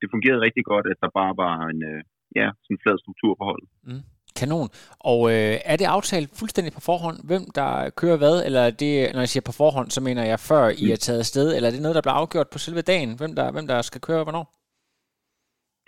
det 0.00 0.08
fungerede 0.14 0.44
rigtig 0.46 0.64
godt, 0.72 0.86
at 0.92 0.98
der 1.02 1.10
bare 1.20 1.34
var 1.44 1.54
en 1.72 1.80
øh, 1.92 2.00
ja, 2.40 2.46
sådan 2.62 2.74
en 2.74 2.82
flad 2.82 2.96
struktur 3.04 3.32
på 3.38 3.44
holdet. 3.50 3.68
Mm. 3.88 4.04
Kanon. 4.38 4.68
Og 5.12 5.20
øh, 5.34 5.54
er 5.64 5.76
det 5.76 5.84
aftalt 5.96 6.30
fuldstændig 6.38 6.72
på 6.72 6.80
forhånd, 6.80 7.18
hvem 7.30 7.44
der 7.54 7.90
kører 7.90 8.16
hvad? 8.16 8.36
Eller 8.46 8.60
er 8.60 8.70
det, 8.70 8.94
når 9.12 9.20
jeg 9.20 9.28
siger 9.28 9.46
på 9.46 9.52
forhånd, 9.52 9.90
så 9.90 10.00
mener 10.00 10.24
jeg 10.24 10.40
før 10.40 10.64
I 10.84 10.90
er 10.90 10.96
taget 10.96 11.18
afsted? 11.18 11.56
Eller 11.56 11.68
er 11.68 11.72
det 11.72 11.82
noget, 11.82 11.94
der 11.94 12.00
bliver 12.00 12.20
afgjort 12.22 12.48
på 12.52 12.58
selve 12.58 12.82
dagen? 12.82 13.16
Hvem 13.16 13.34
der, 13.38 13.52
hvem 13.52 13.66
der 13.66 13.82
skal 13.82 14.00
køre 14.00 14.22
hvornår? 14.22 14.46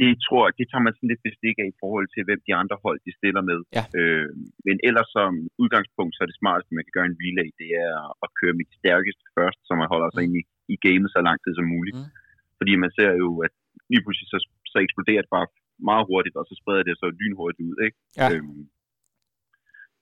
Det 0.00 0.10
tror 0.26 0.42
jeg, 0.44 0.52
det 0.58 0.66
tager 0.68 0.84
man 0.86 0.94
sådan 0.94 1.12
lidt 1.12 1.26
bestik 1.28 1.56
af 1.62 1.68
i 1.70 1.78
forhold 1.82 2.06
til, 2.14 2.22
hvem 2.26 2.40
de 2.48 2.54
andre 2.62 2.76
hold, 2.84 2.98
de 3.06 3.12
stiller 3.18 3.42
med. 3.50 3.60
Ja. 3.76 3.84
Øh, 3.98 4.28
men 4.66 4.76
ellers 4.88 5.08
som 5.16 5.30
udgangspunkt, 5.62 6.12
så 6.14 6.20
er 6.22 6.28
det 6.30 6.40
smarteste, 6.40 6.76
man 6.76 6.86
kan 6.86 6.96
gøre 6.96 7.10
en 7.10 7.20
relay, 7.24 7.48
det 7.60 7.70
er 7.86 7.94
at 8.24 8.28
køre 8.40 8.58
mit 8.60 8.72
stærkeste 8.80 9.24
først, 9.36 9.58
så 9.66 9.72
man 9.80 9.92
holder 9.92 10.10
sig 10.10 10.22
mm. 10.22 10.26
ind 10.26 10.34
i, 10.40 10.42
i 10.74 10.76
gamet 10.86 11.10
så 11.12 11.20
lang 11.28 11.38
tid 11.40 11.52
som 11.56 11.72
muligt. 11.74 11.96
Mm. 11.98 12.10
Fordi 12.58 12.72
man 12.82 12.90
ser 12.98 13.12
jo, 13.22 13.28
at 13.46 13.52
lige 13.90 14.02
pludselig 14.04 14.28
så, 14.32 14.38
så 14.72 14.76
eksploderer 14.86 15.22
det 15.24 15.34
bare 15.36 15.48
meget 15.90 16.04
hurtigt, 16.10 16.36
og 16.40 16.44
så 16.48 16.54
spreder 16.60 16.84
det 16.86 16.94
så 17.02 17.08
lynhurtigt 17.20 17.66
ud. 17.70 17.76
Ikke? 17.86 17.98
Ja. 18.20 18.26
Øhm, 18.32 18.62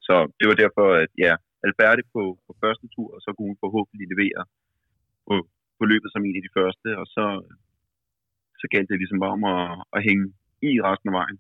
så 0.07 0.15
det 0.39 0.47
var 0.51 0.57
derfor, 0.65 0.87
at 1.05 1.13
ja, 1.27 1.33
Alberte 1.67 2.05
på, 2.15 2.23
på 2.47 2.53
første 2.63 2.87
tur, 2.95 3.09
og 3.17 3.21
så 3.25 3.29
kunne 3.33 3.51
hun 3.51 3.63
forhåbentlig 3.65 4.07
levere 4.15 4.43
på, 5.29 5.35
på 5.79 5.85
løbet 5.91 6.09
som 6.11 6.25
en 6.29 6.39
af 6.39 6.45
de 6.47 6.57
første, 6.59 6.89
og 7.01 7.07
så 7.17 7.25
så 8.65 8.69
galt 8.75 8.89
det 8.91 8.99
ligesom 9.03 9.21
bare 9.23 9.35
om 9.39 9.45
at, 9.55 9.63
at 9.97 10.01
hænge 10.09 10.25
i 10.69 10.73
resten 10.89 11.09
af 11.11 11.15
vejen. 11.21 11.37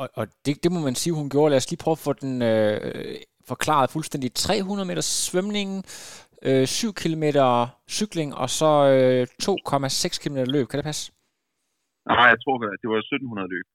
Og, 0.00 0.06
og 0.18 0.24
det, 0.44 0.52
det 0.64 0.70
må 0.74 0.80
man 0.88 0.94
sige, 0.94 1.12
hun 1.20 1.30
gjorde. 1.30 1.50
Lad 1.50 1.60
os 1.62 1.70
lige 1.70 1.82
prøve 1.84 1.98
at 1.98 2.04
få 2.06 2.12
den 2.12 2.34
øh, 2.42 2.80
forklaret 3.52 3.90
fuldstændig. 3.90 4.28
300 4.34 4.88
meter 4.90 5.02
svømning, 5.02 5.70
øh, 6.48 6.66
7 6.66 6.92
km 7.02 7.24
cykling, 7.96 8.28
og 8.42 8.48
så 8.50 8.70
øh, 8.94 9.22
2,6 9.42 10.22
km 10.22 10.36
løb. 10.54 10.66
Kan 10.68 10.78
det 10.78 10.84
passe? 10.90 11.12
Nej, 12.06 12.28
jeg 12.32 12.38
tror, 12.42 12.54
det 12.82 12.88
var 12.92 12.98
1700 12.98 13.48
løb. 13.54 13.66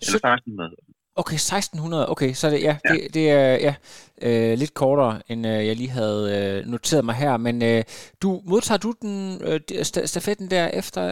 Eller 0.00 0.16
1600. 0.16 0.70
Okay, 1.18 1.34
1600. 1.34 2.08
Okay, 2.08 2.32
så 2.32 2.50
det, 2.50 2.62
ja, 2.62 2.76
ja. 2.84 2.94
Det, 2.94 3.14
det 3.14 3.30
er 3.30 3.52
ja, 3.66 3.74
øh, 4.22 4.58
lidt 4.58 4.74
kortere, 4.74 5.22
end 5.28 5.46
øh, 5.46 5.66
jeg 5.66 5.76
lige 5.76 5.90
havde 5.90 6.22
øh, 6.36 6.66
noteret 6.66 7.04
mig 7.04 7.14
her. 7.14 7.36
Men 7.36 7.62
øh, 7.62 7.84
du 8.22 8.42
modtager 8.44 8.78
du 8.78 8.94
den 9.02 9.40
øh, 9.44 9.60
stafetten 9.84 10.50
der 10.50 10.68
efter 10.68 11.02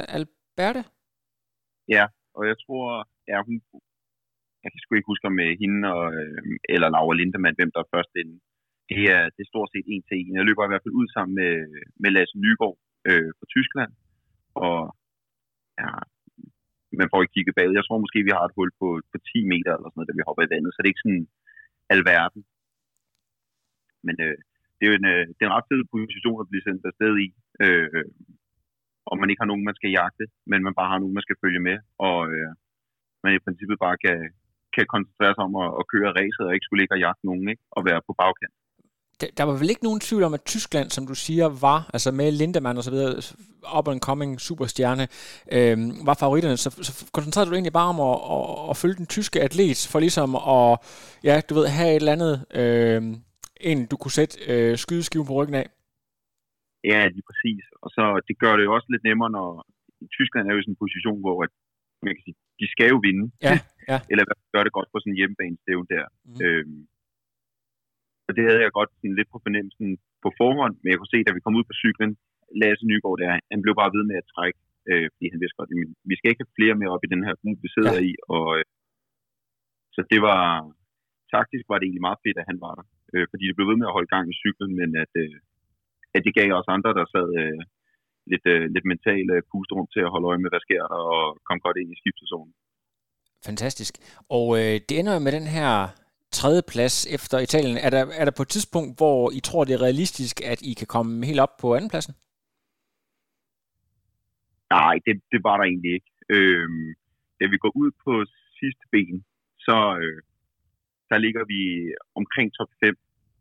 Berte? 0.59 0.83
Ja, 1.95 2.05
og 2.37 2.43
jeg 2.51 2.57
tror, 2.65 2.87
ja, 3.31 3.37
hun, 3.47 3.57
jeg 4.63 4.71
kan 4.71 4.81
sgu 4.81 4.91
ikke 4.95 5.13
huske 5.13 5.31
med 5.41 5.49
øh, 5.53 5.57
hende 5.63 5.81
og, 5.99 6.07
øh, 6.19 6.43
eller 6.75 6.89
Laura 6.95 7.15
Lindemann, 7.17 7.59
hvem 7.59 7.73
der 7.75 7.81
er 7.83 7.93
først 7.95 8.13
inden. 8.21 8.39
Det 8.91 9.03
er, 9.17 9.23
det 9.35 9.43
er 9.43 9.53
stort 9.53 9.71
set 9.71 9.87
en 9.93 10.03
til 10.05 10.17
en. 10.19 10.37
Jeg 10.39 10.45
løber 10.49 10.65
i 10.65 10.71
hvert 10.71 10.85
fald 10.85 11.01
ud 11.01 11.09
sammen 11.17 11.35
med, 11.41 11.53
med 12.03 12.11
Lasse 12.17 12.37
Nygaard 12.45 12.77
øh, 13.09 13.31
fra 13.39 13.47
Tyskland. 13.55 13.93
Og 14.65 14.79
ja, 15.81 15.91
man 17.01 17.11
får 17.11 17.21
ikke 17.21 17.37
kigget 17.37 17.57
bag. 17.57 17.67
Jeg 17.79 17.85
tror 17.85 18.05
måske, 18.05 18.19
vi 18.29 18.37
har 18.37 18.45
et 18.47 18.57
hul 18.59 18.71
på, 18.81 18.89
på 19.13 19.17
10 19.31 19.53
meter 19.53 19.73
eller 19.73 19.89
sådan 19.89 19.99
noget, 19.99 20.11
da 20.11 20.17
vi 20.19 20.27
hopper 20.29 20.45
i 20.45 20.53
vandet, 20.55 20.71
så 20.73 20.79
det 20.79 20.89
er 20.89 20.95
ikke 20.95 21.07
sådan 21.07 21.27
alverden. 21.95 22.43
Men 24.07 24.17
øh, 24.27 24.39
det 24.77 24.83
er 24.85 24.91
jo 24.91 24.99
en, 25.01 25.09
øh, 25.15 25.25
det 25.35 25.41
er 25.43 25.49
en 25.49 25.59
ret 25.59 25.71
fed 25.71 25.83
position 25.95 26.43
at 26.43 26.51
blive 26.51 26.65
sendt 26.65 26.89
afsted 26.91 27.15
i. 27.27 27.29
Øh, 27.65 28.05
og 29.09 29.15
man 29.21 29.31
ikke 29.31 29.43
har 29.43 29.51
nogen, 29.53 29.69
man 29.69 29.79
skal 29.79 29.91
jagte, 29.99 30.25
men 30.51 30.61
man 30.67 30.75
bare 30.79 30.91
har 30.93 30.99
nogen, 30.99 31.17
man 31.19 31.27
skal 31.27 31.41
følge 31.45 31.61
med. 31.69 31.77
Og 32.09 32.19
øh, 32.35 32.51
man 33.25 33.33
i 33.37 33.45
princippet 33.45 33.77
bare 33.87 33.97
kan, 34.05 34.19
kan 34.77 34.87
koncentrere 34.95 35.35
sig 35.35 35.45
om 35.49 35.55
at, 35.65 35.71
at 35.81 35.85
køre 35.93 36.15
racet, 36.19 36.45
og 36.47 36.53
ikke 36.55 36.67
skulle 36.67 36.81
ligge 36.81 36.95
og 36.97 37.03
jagte 37.07 37.25
nogen, 37.31 37.47
ikke? 37.53 37.63
og 37.77 37.81
være 37.89 38.01
på 38.09 38.13
bagkant. 38.23 38.55
Der, 39.21 39.27
der 39.39 39.45
var 39.45 39.57
vel 39.61 39.71
ikke 39.71 39.85
nogen 39.85 40.01
tvivl 40.01 40.23
om, 40.23 40.35
at 40.35 40.45
Tyskland, 40.45 40.91
som 40.91 41.07
du 41.07 41.15
siger, 41.15 41.47
var, 41.67 41.91
altså 41.93 42.11
med 42.11 42.33
Lindemann 42.33 42.79
og 42.79 42.85
så 42.85 42.91
videre, 42.91 43.15
up 43.79 43.89
and 43.89 44.01
coming 44.01 44.41
superstjerne, 44.41 45.05
øh, 45.57 45.77
var 46.07 46.15
favoritterne, 46.15 46.57
så, 46.57 46.71
så 46.71 46.93
koncentrerede 47.13 47.51
du 47.51 47.55
egentlig 47.55 47.73
bare 47.73 47.89
om 47.95 48.01
at, 48.01 48.17
at, 48.35 48.71
at 48.71 48.77
følge 48.77 48.95
den 48.95 49.07
tyske 49.07 49.43
atlet, 49.43 49.89
for 49.93 49.99
ligesom 50.01 50.35
at, 50.37 50.79
ja, 51.25 51.41
du 51.49 51.55
ved, 51.55 51.67
have 51.67 51.91
et 51.91 51.97
eller 51.97 52.13
andet, 52.13 52.35
øh, 52.55 53.03
en 53.61 53.87
du 53.87 53.97
kunne 53.97 54.11
sætte 54.11 54.39
øh, 54.49 54.79
skydeskiven 54.79 55.27
på 55.27 55.33
ryggen 55.33 55.55
af? 55.55 55.67
Ja, 56.91 57.01
lige 57.15 57.27
præcis. 57.31 57.65
Og 57.85 57.89
så 57.97 58.05
det 58.29 58.37
gør 58.43 58.55
det 58.57 58.65
jo 58.67 58.73
også 58.77 58.89
lidt 58.91 59.05
nemmere, 59.09 59.31
når 59.39 59.49
Tyskland 60.17 60.45
er 60.45 60.53
jo 60.53 60.61
i 60.61 60.65
sådan 60.65 60.77
en 60.77 60.83
position, 60.85 61.21
hvor 61.25 61.37
at, 61.45 61.53
man 62.07 62.15
kan 62.15 62.25
sige, 62.27 62.39
de 62.61 62.67
skal 62.75 62.89
jo 62.95 62.99
vinde. 63.09 63.25
Ja, 63.47 63.57
ja. 63.91 63.99
Eller 64.11 64.25
gør 64.55 64.63
det 64.65 64.77
godt 64.79 64.89
på 64.91 64.99
sådan 64.99 65.13
en 65.13 65.21
hjemmebane 65.21 65.57
der. 65.95 66.07
Mm. 66.29 66.39
Øhm, 66.45 66.81
og 68.27 68.33
det 68.37 68.43
havde 68.47 68.63
jeg 68.65 68.73
godt 68.79 68.91
sådan 68.99 69.19
lidt 69.19 69.31
på 69.33 69.39
fornemmelsen 69.45 69.89
på 70.25 70.29
forhånd, 70.41 70.75
men 70.81 70.89
jeg 70.91 70.99
kunne 70.99 71.15
se, 71.15 71.25
da 71.27 71.33
vi 71.35 71.45
kom 71.45 71.59
ud 71.59 71.67
på 71.71 71.77
cyklen, 71.83 72.11
Lasse 72.61 72.85
Nygaard 72.89 73.19
der, 73.21 73.31
han 73.53 73.61
blev 73.65 73.75
bare 73.81 73.95
ved 73.97 74.05
med 74.11 74.17
at 74.23 74.31
trække, 74.35 74.59
øh, 74.91 75.07
fordi 75.13 75.27
han 75.33 75.41
vidste 75.41 75.59
godt, 75.59 75.71
at 75.73 75.79
vi 76.11 76.15
skal 76.17 76.31
ikke 76.31 76.43
have 76.45 76.57
flere 76.59 76.77
med 76.81 76.89
op 76.95 77.05
i 77.07 77.13
den 77.15 77.23
her 77.27 77.35
gruppe, 77.41 77.61
vi 77.67 77.71
sidder 77.77 77.97
ja. 77.99 78.07
i. 78.09 78.11
Og, 78.37 78.47
øh, 78.59 78.65
så 79.95 80.01
det 80.13 80.21
var, 80.29 80.43
taktisk 81.35 81.65
var 81.69 81.77
det 81.79 81.87
egentlig 81.87 82.07
meget 82.09 82.23
fedt, 82.25 82.39
at 82.41 82.49
han 82.51 82.59
var 82.65 82.75
der, 82.79 82.87
øh, 83.15 83.25
fordi 83.31 83.45
det 83.47 83.57
blev 83.57 83.69
ved 83.71 83.79
med 83.81 83.91
at 83.91 83.97
holde 83.97 84.13
gang 84.15 84.25
i 84.29 84.39
cyklen, 84.43 84.73
men 84.81 84.89
at, 85.05 85.13
øh, 85.25 85.37
at 86.15 86.23
det 86.27 86.35
gav 86.39 86.49
os 86.61 86.75
andre, 86.77 86.91
der 86.99 87.07
sad 87.15 87.29
øh, 87.43 87.61
lidt, 88.31 88.45
øh, 88.55 88.63
lidt 88.75 88.87
mentale 88.93 89.33
øh, 89.37 89.43
pusterum 89.51 89.89
til 89.95 90.03
at 90.07 90.13
holde 90.15 90.29
øje 90.31 90.43
med, 90.43 90.51
hvad 90.51 90.65
sker 90.67 90.83
der, 90.93 91.01
og 91.15 91.25
komme 91.47 91.61
godt 91.67 91.77
ind 91.81 91.91
i 91.93 92.01
skiftezonen. 92.03 92.53
Fantastisk. 93.49 93.95
Og 94.39 94.47
øh, 94.61 94.75
det 94.87 94.95
ender 94.99 95.15
jo 95.15 95.25
med 95.27 95.33
den 95.39 95.49
her 95.57 95.71
tredje 96.39 96.63
plads 96.73 96.97
efter 97.17 97.37
Italien. 97.47 97.77
Er 97.87 97.91
der, 97.97 98.03
er 98.21 98.25
der 98.25 98.35
på 98.37 98.45
et 98.47 98.53
tidspunkt, 98.55 98.91
hvor 99.01 99.21
I 99.39 99.41
tror, 99.49 99.65
det 99.65 99.75
er 99.75 99.87
realistisk, 99.89 100.35
at 100.53 100.61
I 100.71 100.73
kan 100.81 100.89
komme 100.95 101.27
helt 101.29 101.41
op 101.47 101.55
på 101.63 101.69
andenpladsen? 101.77 102.15
Nej, 104.77 104.95
det, 105.07 105.15
det 105.33 105.41
var 105.47 105.57
der 105.57 105.65
egentlig 105.71 105.93
ikke. 105.99 106.11
Øhm, 106.37 106.87
da 107.39 107.45
vi 107.53 107.57
går 107.65 107.73
ud 107.83 107.91
på 108.05 108.13
sidste 108.61 108.85
ben, 108.93 109.17
så 109.67 109.77
øh, 110.03 110.21
der 111.11 111.19
ligger 111.25 111.45
vi 111.53 111.61
omkring 112.21 112.49
top 112.59 112.71
5. 112.85 112.97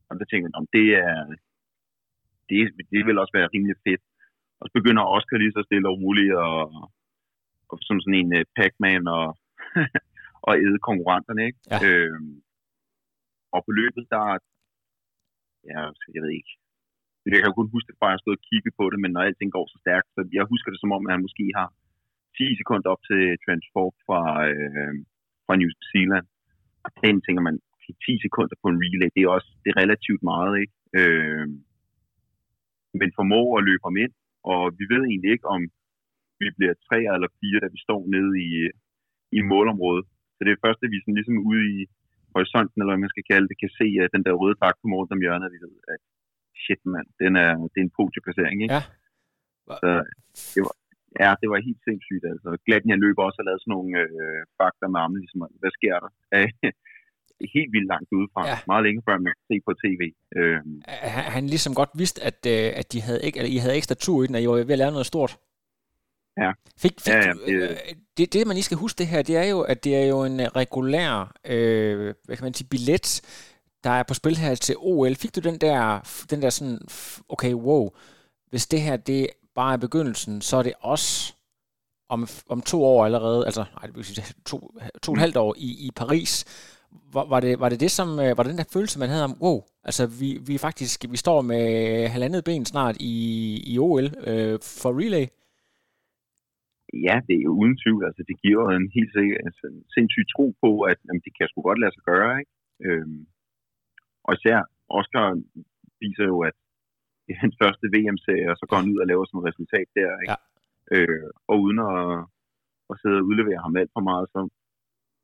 Og 0.10 0.14
der 0.20 0.26
tænker 0.26 0.48
jeg, 0.48 0.60
om 0.62 0.68
det 0.78 0.88
er, 1.06 1.18
det, 2.49 2.62
det 2.93 3.01
vil 3.08 3.21
også 3.21 3.34
være 3.38 3.53
rimelig 3.53 3.77
fedt. 3.86 4.03
Og 4.60 4.65
så 4.67 4.71
begynder 4.77 5.12
Oscar 5.15 5.38
lige 5.38 5.56
så 5.58 5.62
stille 5.65 5.89
og 5.91 5.97
roligt 6.03 6.36
og, 6.47 6.60
og 7.69 7.75
som 7.88 7.97
sådan 7.99 8.19
en 8.21 8.32
uh, 8.39 8.43
Pac-Man 8.58 9.03
og, 9.17 9.27
og 10.47 10.51
æde 10.65 10.86
konkurrenterne, 10.89 11.41
ikke? 11.49 11.60
Ja. 11.71 11.77
Øhm, 11.86 12.34
og 13.56 13.60
på 13.65 13.71
løbet, 13.79 14.03
der, 14.13 14.23
ja, 15.71 15.79
jeg 16.15 16.21
ved 16.23 16.32
ikke, 16.39 16.53
jeg 17.32 17.39
kan 17.39 17.51
jo 17.51 17.60
kun 17.60 17.73
huske, 17.75 17.89
at 17.89 17.97
jeg 18.01 18.13
har 18.13 18.23
stået 18.23 18.39
og 18.39 18.45
kigget 18.49 18.73
på 18.79 18.86
det, 18.91 18.99
men 19.03 19.12
når 19.12 19.21
alting 19.27 19.51
går 19.58 19.65
så 19.73 19.77
stærkt, 19.84 20.08
så 20.15 20.21
jeg 20.38 20.51
husker 20.51 20.69
det 20.71 20.79
som 20.82 20.95
om, 20.95 21.06
at 21.06 21.13
han 21.13 21.25
måske 21.27 21.45
har 21.60 21.69
10 22.38 22.60
sekunder 22.60 22.88
op 22.93 23.01
til 23.10 23.21
transport 23.45 23.95
fra, 24.06 24.21
øh, 24.51 24.93
fra 25.45 25.56
New 25.62 25.71
Zealand. 25.91 26.27
Og 26.86 26.89
den 27.03 27.15
tænker 27.25 27.43
man, 27.47 27.56
10 28.06 28.25
sekunder 28.25 28.56
på 28.62 28.67
en 28.69 28.82
relay, 28.84 29.10
det 29.15 29.21
er 29.21 29.36
også 29.38 29.49
det 29.63 29.69
er 29.71 29.82
relativt 29.84 30.23
meget, 30.32 30.53
ikke? 30.63 30.75
Øh, 30.99 31.47
men 32.99 33.10
formår 33.17 33.47
at 33.58 33.65
løbe 33.69 33.86
ham 33.88 33.97
ind, 34.06 34.13
og 34.51 34.62
vi 34.79 34.84
ved 34.93 35.03
egentlig 35.06 35.32
ikke, 35.36 35.47
om 35.56 35.62
vi 36.41 36.47
bliver 36.58 36.75
tre 36.88 36.99
eller 37.15 37.29
fire, 37.41 37.60
da 37.63 37.67
vi 37.75 37.79
står 37.86 38.01
nede 38.15 38.32
i, 38.47 38.51
i 39.38 39.39
målområdet. 39.51 40.06
Så 40.36 40.39
det 40.45 40.51
er 40.51 40.63
først, 40.65 40.82
at 40.86 40.91
vi 40.93 40.99
sådan 40.99 41.19
ligesom 41.19 41.38
ude 41.49 41.63
i 41.75 41.79
horisonten, 42.34 42.77
eller 42.77 42.93
hvad 42.93 43.03
man 43.06 43.13
skal 43.13 43.29
kalde 43.32 43.47
det, 43.49 43.58
kan 43.63 43.71
se 43.79 43.88
at 44.03 44.13
den 44.15 44.23
der 44.27 44.39
røde 44.41 44.60
dragt 44.62 44.79
på 44.82 44.88
morgen 44.93 45.15
om 45.15 45.23
hjørnet, 45.23 45.53
vi 45.56 45.60
ved, 45.65 45.75
at 45.93 46.01
shit 46.63 46.82
mand, 46.93 47.08
den 47.23 47.34
er, 47.45 47.51
det 47.71 47.79
er 47.79 47.88
en 47.88 47.97
podieplacering, 47.99 48.58
ikke? 48.65 48.73
Ja. 48.77 48.84
Så 49.82 49.89
det 50.53 50.62
var, 50.65 50.75
ja, 51.23 51.29
det 51.41 51.47
var 51.51 51.67
helt 51.67 51.82
sindssygt, 51.88 52.25
altså. 52.32 52.49
Gladden, 52.65 52.93
jeg 52.93 53.03
løber 53.06 53.21
også 53.23 53.39
og 53.41 53.47
lavet 53.47 53.62
sådan 53.62 53.75
nogle 53.77 53.93
øh, 54.03 54.41
fakta 54.60 54.86
med 54.88 54.99
armen, 55.03 55.19
ligesom, 55.23 55.41
hvad 55.62 55.73
sker 55.77 55.95
der? 56.03 56.12
Helt 57.56 57.72
vildt 57.76 57.88
langt 57.93 58.10
udefra. 58.17 58.41
Ja. 58.48 58.58
Meget 58.67 58.84
længe 58.86 59.02
før 59.08 59.15
man 59.26 59.34
kan 59.38 59.46
se 59.52 59.56
på 59.67 59.74
tv. 59.84 60.02
Øhm. 60.39 60.82
Han, 60.88 61.24
han 61.36 61.43
ligesom 61.48 61.74
godt 61.82 61.89
vidste, 62.02 62.24
at, 62.30 62.39
øh, 62.48 62.72
at 62.80 62.93
de 62.93 63.02
havde 63.02 63.22
ikke, 63.26 63.39
eller 63.39 63.52
I 63.56 63.58
havde 63.58 63.76
ekstra 63.76 63.96
tur 63.96 64.24
i 64.24 64.28
den, 64.28 64.36
og 64.36 64.41
I 64.41 64.48
var 64.48 64.56
ved 64.56 64.78
at 64.78 64.84
lave 64.84 64.91
noget 64.91 65.06
stort. 65.06 65.38
Ja. 66.38 66.52
Fik, 66.78 66.91
fik, 67.02 67.13
ja, 67.13 67.28
ja 67.28 67.34
det... 67.48 67.69
Øh, 67.69 67.78
det, 68.17 68.34
det, 68.34 68.48
man 68.48 68.56
lige 68.56 68.63
skal 68.63 68.78
huske 68.78 68.98
det 68.98 69.08
her, 69.08 69.22
det 69.22 69.38
er 69.38 69.43
jo, 69.43 69.62
at 69.62 69.84
det 69.84 69.96
er 69.96 70.06
jo 70.06 70.24
en 70.24 70.56
regulær 70.56 71.36
øh, 71.46 72.13
hvad 72.26 72.38
kan 72.38 72.43
man 72.43 72.54
sige, 72.54 72.67
billet, 72.69 73.22
der 73.84 73.89
er 73.89 74.04
på 74.04 74.13
spil 74.13 74.38
her 74.38 74.56
til 74.56 74.76
OL. 74.78 75.15
Fik 75.15 75.36
du 75.36 75.39
den 75.39 75.58
der, 75.58 75.80
den 76.30 76.41
der 76.41 76.50
sådan, 76.50 76.80
okay, 77.30 77.54
wow, 77.54 77.89
hvis 78.50 78.67
det 78.67 78.82
her 78.82 78.98
det 78.98 79.28
bare 79.56 79.74
er 79.74 79.78
begyndelsen, 79.78 80.41
så 80.41 80.58
er 80.58 80.63
det 80.63 80.74
også 80.80 81.34
om, 82.10 82.28
om 82.50 82.62
to 82.62 82.84
år 82.84 83.06
allerede, 83.06 83.46
altså 83.46 83.65
nej, 83.76 83.86
det 83.86 83.96
vil 83.96 84.06
sige 84.06 84.26
to, 84.46 84.72
to 85.04 85.12
og 85.12 85.15
et 85.15 85.22
halvt 85.22 85.38
år 85.38 85.56
i, 85.58 85.88
i 85.88 85.91
Paris, 85.96 86.46
var, 87.15 87.25
var, 87.34 87.39
det, 87.45 87.53
var 87.62 87.69
det 87.69 87.79
det, 87.86 87.91
som, 87.99 88.10
øh, 88.23 88.32
var 88.36 88.43
det 88.43 88.51
den 88.53 88.62
der 88.62 88.73
følelse, 88.75 89.01
man 89.03 89.12
havde 89.13 89.27
om, 89.29 89.36
wow, 89.45 89.58
altså 89.89 90.03
vi, 90.21 90.29
vi 90.49 90.56
faktisk, 90.67 90.97
vi 91.13 91.17
står 91.25 91.39
med 91.51 91.63
halvandet 92.13 92.43
ben 92.49 92.65
snart 92.65 92.95
i, 93.13 93.15
i 93.71 93.73
OL 93.88 94.08
øh, 94.29 94.56
for 94.82 94.91
relay? 95.01 95.25
Ja, 97.08 97.15
det 97.27 97.36
er 97.39 97.45
jo 97.49 97.53
uden 97.62 97.75
tvivl, 97.84 98.01
altså 98.10 98.23
det 98.29 98.36
giver 98.43 98.63
en 98.69 98.88
helt 98.97 99.12
sikkert, 99.17 99.39
altså, 99.47 99.63
en 99.73 99.84
sindssyg 99.95 100.25
tro 100.36 100.45
på, 100.63 100.71
at 100.91 100.97
jamen, 101.06 101.23
det 101.25 101.34
kan 101.38 101.47
sgu 101.47 101.60
godt 101.62 101.82
lade 101.84 101.93
sig 101.95 102.06
gøre, 102.12 102.32
ikke? 102.41 102.53
Øhm, 102.86 103.21
og 104.27 104.32
især 104.38 104.60
Oscar 104.99 105.27
viser 106.03 106.25
jo, 106.34 106.38
at 106.49 106.56
det 107.23 107.32
er 107.36 107.43
hans 107.45 107.56
første 107.63 107.86
VM-serie, 107.95 108.51
og 108.53 108.58
så 108.58 108.65
går 108.69 108.77
han 108.82 108.91
ud 108.93 108.99
og 109.03 109.08
laver 109.12 109.25
sådan 109.25 109.41
et 109.41 109.49
resultat 109.49 109.88
der, 109.99 110.12
ikke? 110.23 110.34
Ja. 110.34 110.39
Øh, 110.93 111.29
og 111.49 111.56
uden 111.65 111.79
at, 111.91 112.01
at 112.91 112.95
sidde 113.01 113.19
og 113.21 113.27
udlevere 113.29 113.63
ham 113.65 113.75
alt 113.82 113.91
for 113.95 114.03
meget, 114.12 114.25
så 114.34 114.39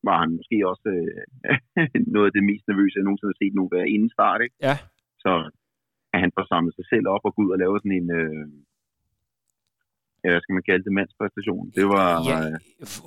var 0.07 0.17
han 0.23 0.31
måske 0.37 0.57
også 0.71 0.87
øh, 0.95 1.21
noget 2.15 2.27
af 2.29 2.33
det 2.37 2.43
mest 2.49 2.65
nervøse, 2.67 2.97
jeg 2.97 3.03
nogensinde 3.03 3.33
har 3.33 3.41
set 3.41 3.55
nu 3.55 3.63
være 3.75 3.89
inden 3.93 4.11
start. 4.17 4.39
Ikke? 4.45 4.55
Ja. 4.67 4.75
Så 5.23 5.31
at 6.13 6.19
han 6.23 6.31
får 6.35 6.45
samlet 6.51 6.75
sig 6.75 6.85
selv 6.93 7.05
op 7.15 7.23
og 7.27 7.35
gå 7.35 7.41
ud 7.43 7.51
og 7.55 7.59
lave 7.63 7.79
sådan 7.79 7.97
en, 8.01 8.09
øh, 8.19 8.45
ja, 10.23 10.29
hvad 10.31 10.41
skal 10.41 10.53
man 10.53 10.63
kalde 10.69 10.83
det, 10.83 10.93
mandspræstation. 10.93 11.65
Det 11.75 11.85
var... 11.95 12.07
Ja, 12.29 12.37
øh, 12.45 12.57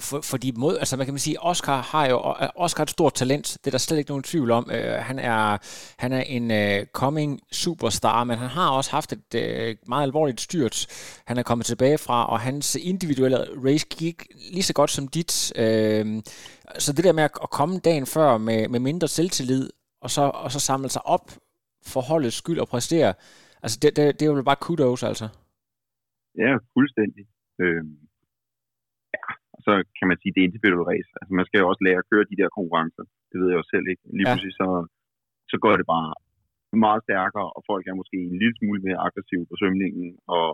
for, 0.09 0.21
fordi 0.33 0.49
mod, 0.65 0.75
altså 0.83 0.97
man 0.97 1.07
kan 1.07 1.19
sige, 1.19 1.43
Oscar 1.51 1.79
har 1.93 2.05
jo 2.13 2.17
Oscar 2.65 2.81
har 2.81 2.85
et 2.85 2.97
stort 2.99 3.15
talent, 3.15 3.47
det 3.61 3.67
er 3.67 3.71
der 3.71 3.79
slet 3.79 3.99
ikke 3.99 4.11
nogen 4.11 4.23
tvivl 4.23 4.51
om. 4.51 4.65
Uh, 4.77 4.99
han 5.09 5.19
er 5.19 5.43
han 6.03 6.13
er 6.13 6.25
en 6.37 6.47
uh, 6.61 6.87
coming 7.01 7.41
superstar, 7.53 8.25
men 8.25 8.39
han 8.39 8.49
har 8.49 8.69
også 8.71 8.91
haft 8.91 9.11
et 9.13 9.31
uh, 9.35 9.89
meget 9.89 10.07
alvorligt 10.09 10.41
styrt, 10.41 10.77
han 11.27 11.39
er 11.39 11.43
kommet 11.43 11.67
tilbage 11.67 11.99
fra, 11.99 12.19
og 12.33 12.41
hans 12.41 12.67
individuelle 12.93 13.39
race 13.67 13.87
gik 13.99 14.19
lige 14.53 14.63
så 14.63 14.75
godt 14.75 14.91
som 14.91 15.09
dit. 15.09 15.53
Uh, 15.59 16.23
så 16.79 16.93
det 16.97 17.05
der 17.05 17.13
med 17.13 17.25
at, 17.25 17.51
komme 17.59 17.75
dagen 17.89 18.07
før 18.07 18.39
med, 18.49 18.69
med 18.69 18.81
mindre 18.81 19.09
selvtillid, 19.09 19.71
og 20.05 20.11
så, 20.11 20.23
og 20.45 20.51
så 20.55 20.61
samle 20.61 20.89
sig 20.89 21.03
op 21.07 21.27
for 21.93 22.01
holdets 22.11 22.37
skyld 22.37 22.61
og 22.65 22.69
præstere, 22.69 23.15
altså 23.63 23.77
det, 23.83 23.91
det, 23.97 24.05
det 24.21 24.23
er 24.25 24.31
jo 24.33 24.43
bare 24.43 24.65
kudos, 24.67 25.03
altså. 25.11 25.27
Ja, 26.45 26.53
fuldstændig. 26.77 27.25
Øhm, 27.63 27.95
ja, 29.17 29.25
og 29.55 29.61
så 29.67 29.73
kan 29.99 30.07
man 30.11 30.19
sige, 30.21 30.33
det 30.35 30.41
er 30.41 30.49
individuelle 30.49 30.89
race. 30.93 31.11
Altså, 31.21 31.33
man 31.39 31.47
skal 31.47 31.59
jo 31.63 31.69
også 31.71 31.83
lære 31.87 32.01
at 32.03 32.09
køre 32.11 32.25
de 32.31 32.39
der 32.41 32.49
konkurrencer. 32.59 33.05
Det 33.31 33.37
ved 33.41 33.49
jeg 33.51 33.59
jo 33.63 33.67
selv 33.73 33.87
ikke. 33.93 34.03
Lige 34.17 34.27
Ja. 34.29 34.33
pludselig 34.33 34.55
så, 34.63 34.69
så 35.51 35.57
går 35.65 35.75
det 35.81 35.87
bare 35.97 36.11
meget 36.87 37.03
stærkere, 37.07 37.49
og 37.57 37.61
folk 37.71 37.85
er 37.87 37.95
måske 38.01 38.17
en 38.29 38.39
lille 38.43 38.57
smule 38.59 38.81
mere 38.87 39.03
aggressive 39.07 39.45
på 39.51 39.55
svømningen, 39.61 40.09
og 40.37 40.49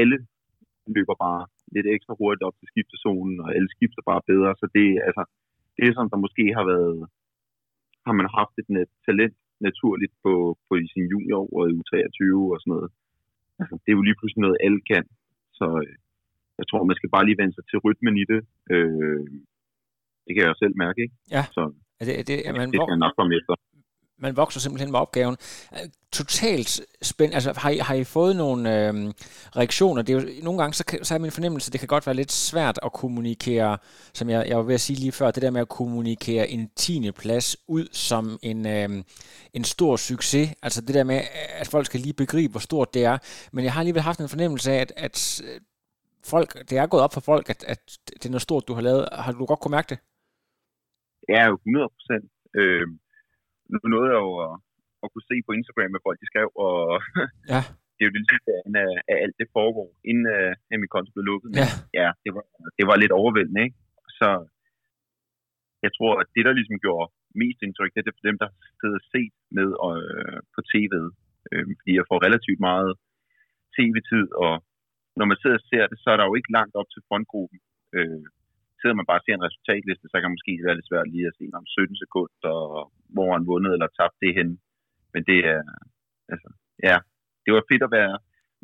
alle 0.00 0.16
løber 0.96 1.16
bare 1.26 1.40
lidt 1.74 1.86
ekstra 1.94 2.12
hurtigt 2.20 2.46
op 2.48 2.56
til 2.58 2.70
skiftezonen, 2.72 3.36
og 3.44 3.48
alle 3.56 3.70
skifter 3.76 4.02
bare 4.10 4.22
bedre, 4.30 4.50
så 4.60 4.66
det, 4.76 4.86
altså, 5.08 5.22
det 5.76 5.82
er 5.84 5.92
som 5.94 6.10
der 6.12 6.24
måske 6.26 6.44
har 6.58 6.64
været, 6.72 6.98
har 8.06 8.14
man 8.18 8.28
haft 8.38 8.54
et 8.62 8.68
net, 8.76 8.90
talent 9.06 9.36
naturligt 9.68 10.14
på, 10.24 10.32
på 10.66 10.72
i 10.84 10.86
sin 10.94 11.06
junior 11.12 11.44
og 11.56 11.62
i 11.70 11.72
U23 11.80 12.20
og 12.54 12.58
sådan 12.60 12.72
noget. 12.74 12.90
Altså, 13.60 13.74
det 13.82 13.88
er 13.90 13.98
jo 13.98 14.06
lige 14.08 14.18
pludselig 14.18 14.42
noget, 14.46 14.64
alle 14.66 14.80
kan. 14.92 15.04
Så 15.58 15.66
øh, 15.84 15.96
jeg 16.58 16.66
tror, 16.66 16.90
man 16.90 16.98
skal 16.98 17.10
bare 17.14 17.26
lige 17.26 17.40
vende 17.40 17.54
sig 17.54 17.64
til 17.70 17.78
rytmen 17.86 18.14
i 18.22 18.24
det. 18.32 18.40
Øh, 18.74 19.26
det 20.24 20.32
kan 20.32 20.42
jeg 20.42 20.52
jo 20.52 20.58
selv 20.62 20.74
mærke, 20.84 20.98
ikke? 21.04 21.16
Ja. 21.36 21.42
Så 21.56 21.62
Er 22.00 22.04
det, 22.08 22.14
er 22.20 22.24
det, 22.30 22.36
man, 22.60 22.68
det 22.72 22.78
skal 22.80 22.94
jeg 22.96 23.04
nok 23.06 23.14
komme 23.18 23.32
efter 23.38 23.54
man 24.20 24.36
vokser 24.36 24.60
simpelthen 24.60 24.90
med 24.90 25.00
opgaven. 25.00 25.36
Øh, 25.72 25.88
totalt 26.12 26.80
spændt. 27.02 27.34
Altså, 27.34 27.52
har 27.56 27.70
I, 27.70 27.78
har 27.78 27.94
I 27.94 28.04
fået 28.04 28.36
nogle 28.36 28.86
øh, 28.88 28.94
reaktioner? 29.56 30.02
Det 30.02 30.16
er 30.16 30.20
jo, 30.20 30.42
nogle 30.42 30.60
gange, 30.60 30.74
så, 30.74 30.98
så 31.02 31.14
er 31.14 31.18
min 31.18 31.30
fornemmelse, 31.30 31.70
det 31.70 31.80
kan 31.80 31.86
godt 31.86 32.06
være 32.06 32.16
lidt 32.16 32.32
svært 32.32 32.78
at 32.82 32.92
kommunikere, 32.92 33.78
som 34.14 34.30
jeg, 34.30 34.48
jeg 34.48 34.56
var 34.56 34.62
ved 34.62 34.74
at 34.74 34.80
sige 34.80 35.00
lige 35.00 35.12
før, 35.12 35.30
det 35.30 35.42
der 35.42 35.50
med 35.50 35.60
at 35.60 35.68
kommunikere 35.68 36.48
en 36.48 36.70
tiende 36.76 37.12
plads 37.12 37.56
ud 37.68 37.88
som 37.92 38.38
en, 38.42 38.66
øh, 38.66 39.04
en 39.52 39.64
stor 39.64 39.96
succes. 39.96 40.54
Altså 40.62 40.80
det 40.80 40.94
der 40.94 41.04
med, 41.04 41.20
at 41.60 41.68
folk 41.68 41.86
skal 41.86 42.00
lige 42.00 42.12
begribe, 42.12 42.50
hvor 42.50 42.60
stort 42.60 42.94
det 42.94 43.04
er. 43.04 43.18
Men 43.52 43.64
jeg 43.64 43.72
har 43.72 43.80
alligevel 43.80 44.02
haft 44.02 44.20
en 44.20 44.28
fornemmelse 44.28 44.72
af, 44.72 44.80
at, 44.80 44.92
at 44.96 45.42
øh, 45.44 45.60
folk, 46.24 46.70
det 46.70 46.78
er 46.78 46.86
gået 46.86 47.02
op 47.02 47.14
for 47.14 47.20
folk, 47.20 47.50
at, 47.50 47.64
at 47.68 47.98
det 48.06 48.24
er 48.24 48.30
noget 48.30 48.42
stort, 48.42 48.68
du 48.68 48.74
har 48.74 48.82
lavet. 48.82 49.08
Har 49.12 49.32
du 49.32 49.44
godt 49.44 49.60
kunne 49.60 49.76
mærke 49.78 49.88
det? 49.88 49.98
Ja, 51.28 51.42
100 51.52 51.88
procent. 51.96 52.30
Øh, 52.56 52.86
nu 53.72 53.78
nåede 53.92 54.10
jeg 54.14 54.20
jo 54.28 54.32
at, 54.46 54.54
at 55.02 55.08
kunne 55.10 55.28
se 55.30 55.36
på 55.46 55.52
Instagram, 55.58 55.90
hvad 55.92 56.04
folk 56.06 56.18
de 56.20 56.30
skrev, 56.30 56.48
og 56.66 56.76
ja. 57.52 57.60
det 57.94 58.02
er 58.02 58.08
jo 58.08 58.16
det 58.18 58.26
sidste 58.30 58.50
af, 58.84 58.92
af 59.12 59.16
alt 59.24 59.36
det 59.40 59.48
foregår, 59.56 59.88
inden 60.10 60.26
uh, 60.36 60.80
min 60.82 60.94
konto 60.94 61.10
blev 61.12 61.26
lukket. 61.30 61.48
Ja, 61.60 61.68
ja 62.00 62.08
det, 62.24 62.30
var, 62.36 62.44
det 62.78 62.84
var 62.90 62.96
lidt 63.02 63.14
overvældende, 63.20 63.62
ikke? 63.66 63.78
Så 64.18 64.28
jeg 65.84 65.92
tror, 65.96 66.12
at 66.22 66.28
det, 66.34 66.42
der 66.46 66.58
ligesom 66.58 66.78
gjorde 66.84 67.06
mest 67.42 67.60
indtryk, 67.66 67.92
det 67.92 68.00
er 68.00 68.18
for 68.18 68.28
dem, 68.30 68.38
der 68.42 68.50
sidder 68.80 68.98
og 69.02 69.06
set 69.14 69.34
med 69.58 69.68
øh, 69.88 70.38
på 70.54 70.60
tv'et. 70.70 71.06
Øh, 71.50 71.64
fordi 71.78 71.92
jeg 71.98 72.06
får 72.10 72.24
relativt 72.26 72.60
meget 72.70 72.92
tv-tid, 73.76 74.26
og 74.44 74.54
når 75.18 75.26
man 75.30 75.40
sidder 75.40 75.58
og 75.60 75.66
ser 75.70 75.84
det, 75.90 75.98
så 76.02 76.08
er 76.10 76.16
der 76.18 76.26
jo 76.26 76.34
ikke 76.38 76.56
langt 76.58 76.74
op 76.80 76.88
til 76.90 77.02
frontgruppen. 77.08 77.58
Øh, 77.96 78.24
sidder 78.80 78.96
man 78.98 79.08
bare 79.08 79.20
og 79.20 79.24
ser 79.24 79.36
en 79.36 79.48
resultatliste, 79.48 80.06
så 80.08 80.16
kan 80.16 80.28
det 80.28 80.36
måske 80.36 80.66
være 80.66 80.78
lidt 80.78 80.90
svært 80.90 81.12
lige 81.14 81.30
at 81.30 81.38
se 81.38 81.46
om 81.58 81.66
17 81.66 82.02
sekunder, 82.02 82.54
hvor 83.14 83.28
han 83.34 83.48
vundet 83.50 83.72
eller 83.72 83.88
tabt 83.98 84.16
det 84.22 84.32
hen. 84.38 84.50
Men 85.14 85.22
det 85.30 85.38
er, 85.54 85.62
altså, 86.32 86.48
ja, 86.88 86.96
det 87.44 87.50
var 87.54 87.68
fedt 87.70 87.86
at 87.86 87.94
være 87.98 88.14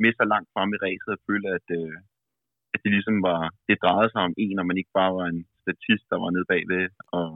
med 0.03 0.13
så 0.21 0.25
langt 0.33 0.49
frem 0.55 0.71
i 0.77 0.83
racet 0.85 1.13
og 1.17 1.23
føle, 1.29 1.49
at, 1.59 1.67
øh, 1.79 1.97
at 2.75 2.81
det 2.85 2.91
ligesom 2.97 3.17
var, 3.29 3.41
det 3.69 3.83
drejede 3.85 4.11
sig 4.13 4.23
om 4.29 4.35
en, 4.45 4.59
og 4.61 4.67
man 4.67 4.79
ikke 4.81 4.97
bare 5.01 5.13
var 5.19 5.27
en 5.35 5.43
statist, 5.63 6.05
der 6.11 6.19
var 6.23 6.31
nede 6.31 6.51
bagved 6.53 6.89
og 7.19 7.29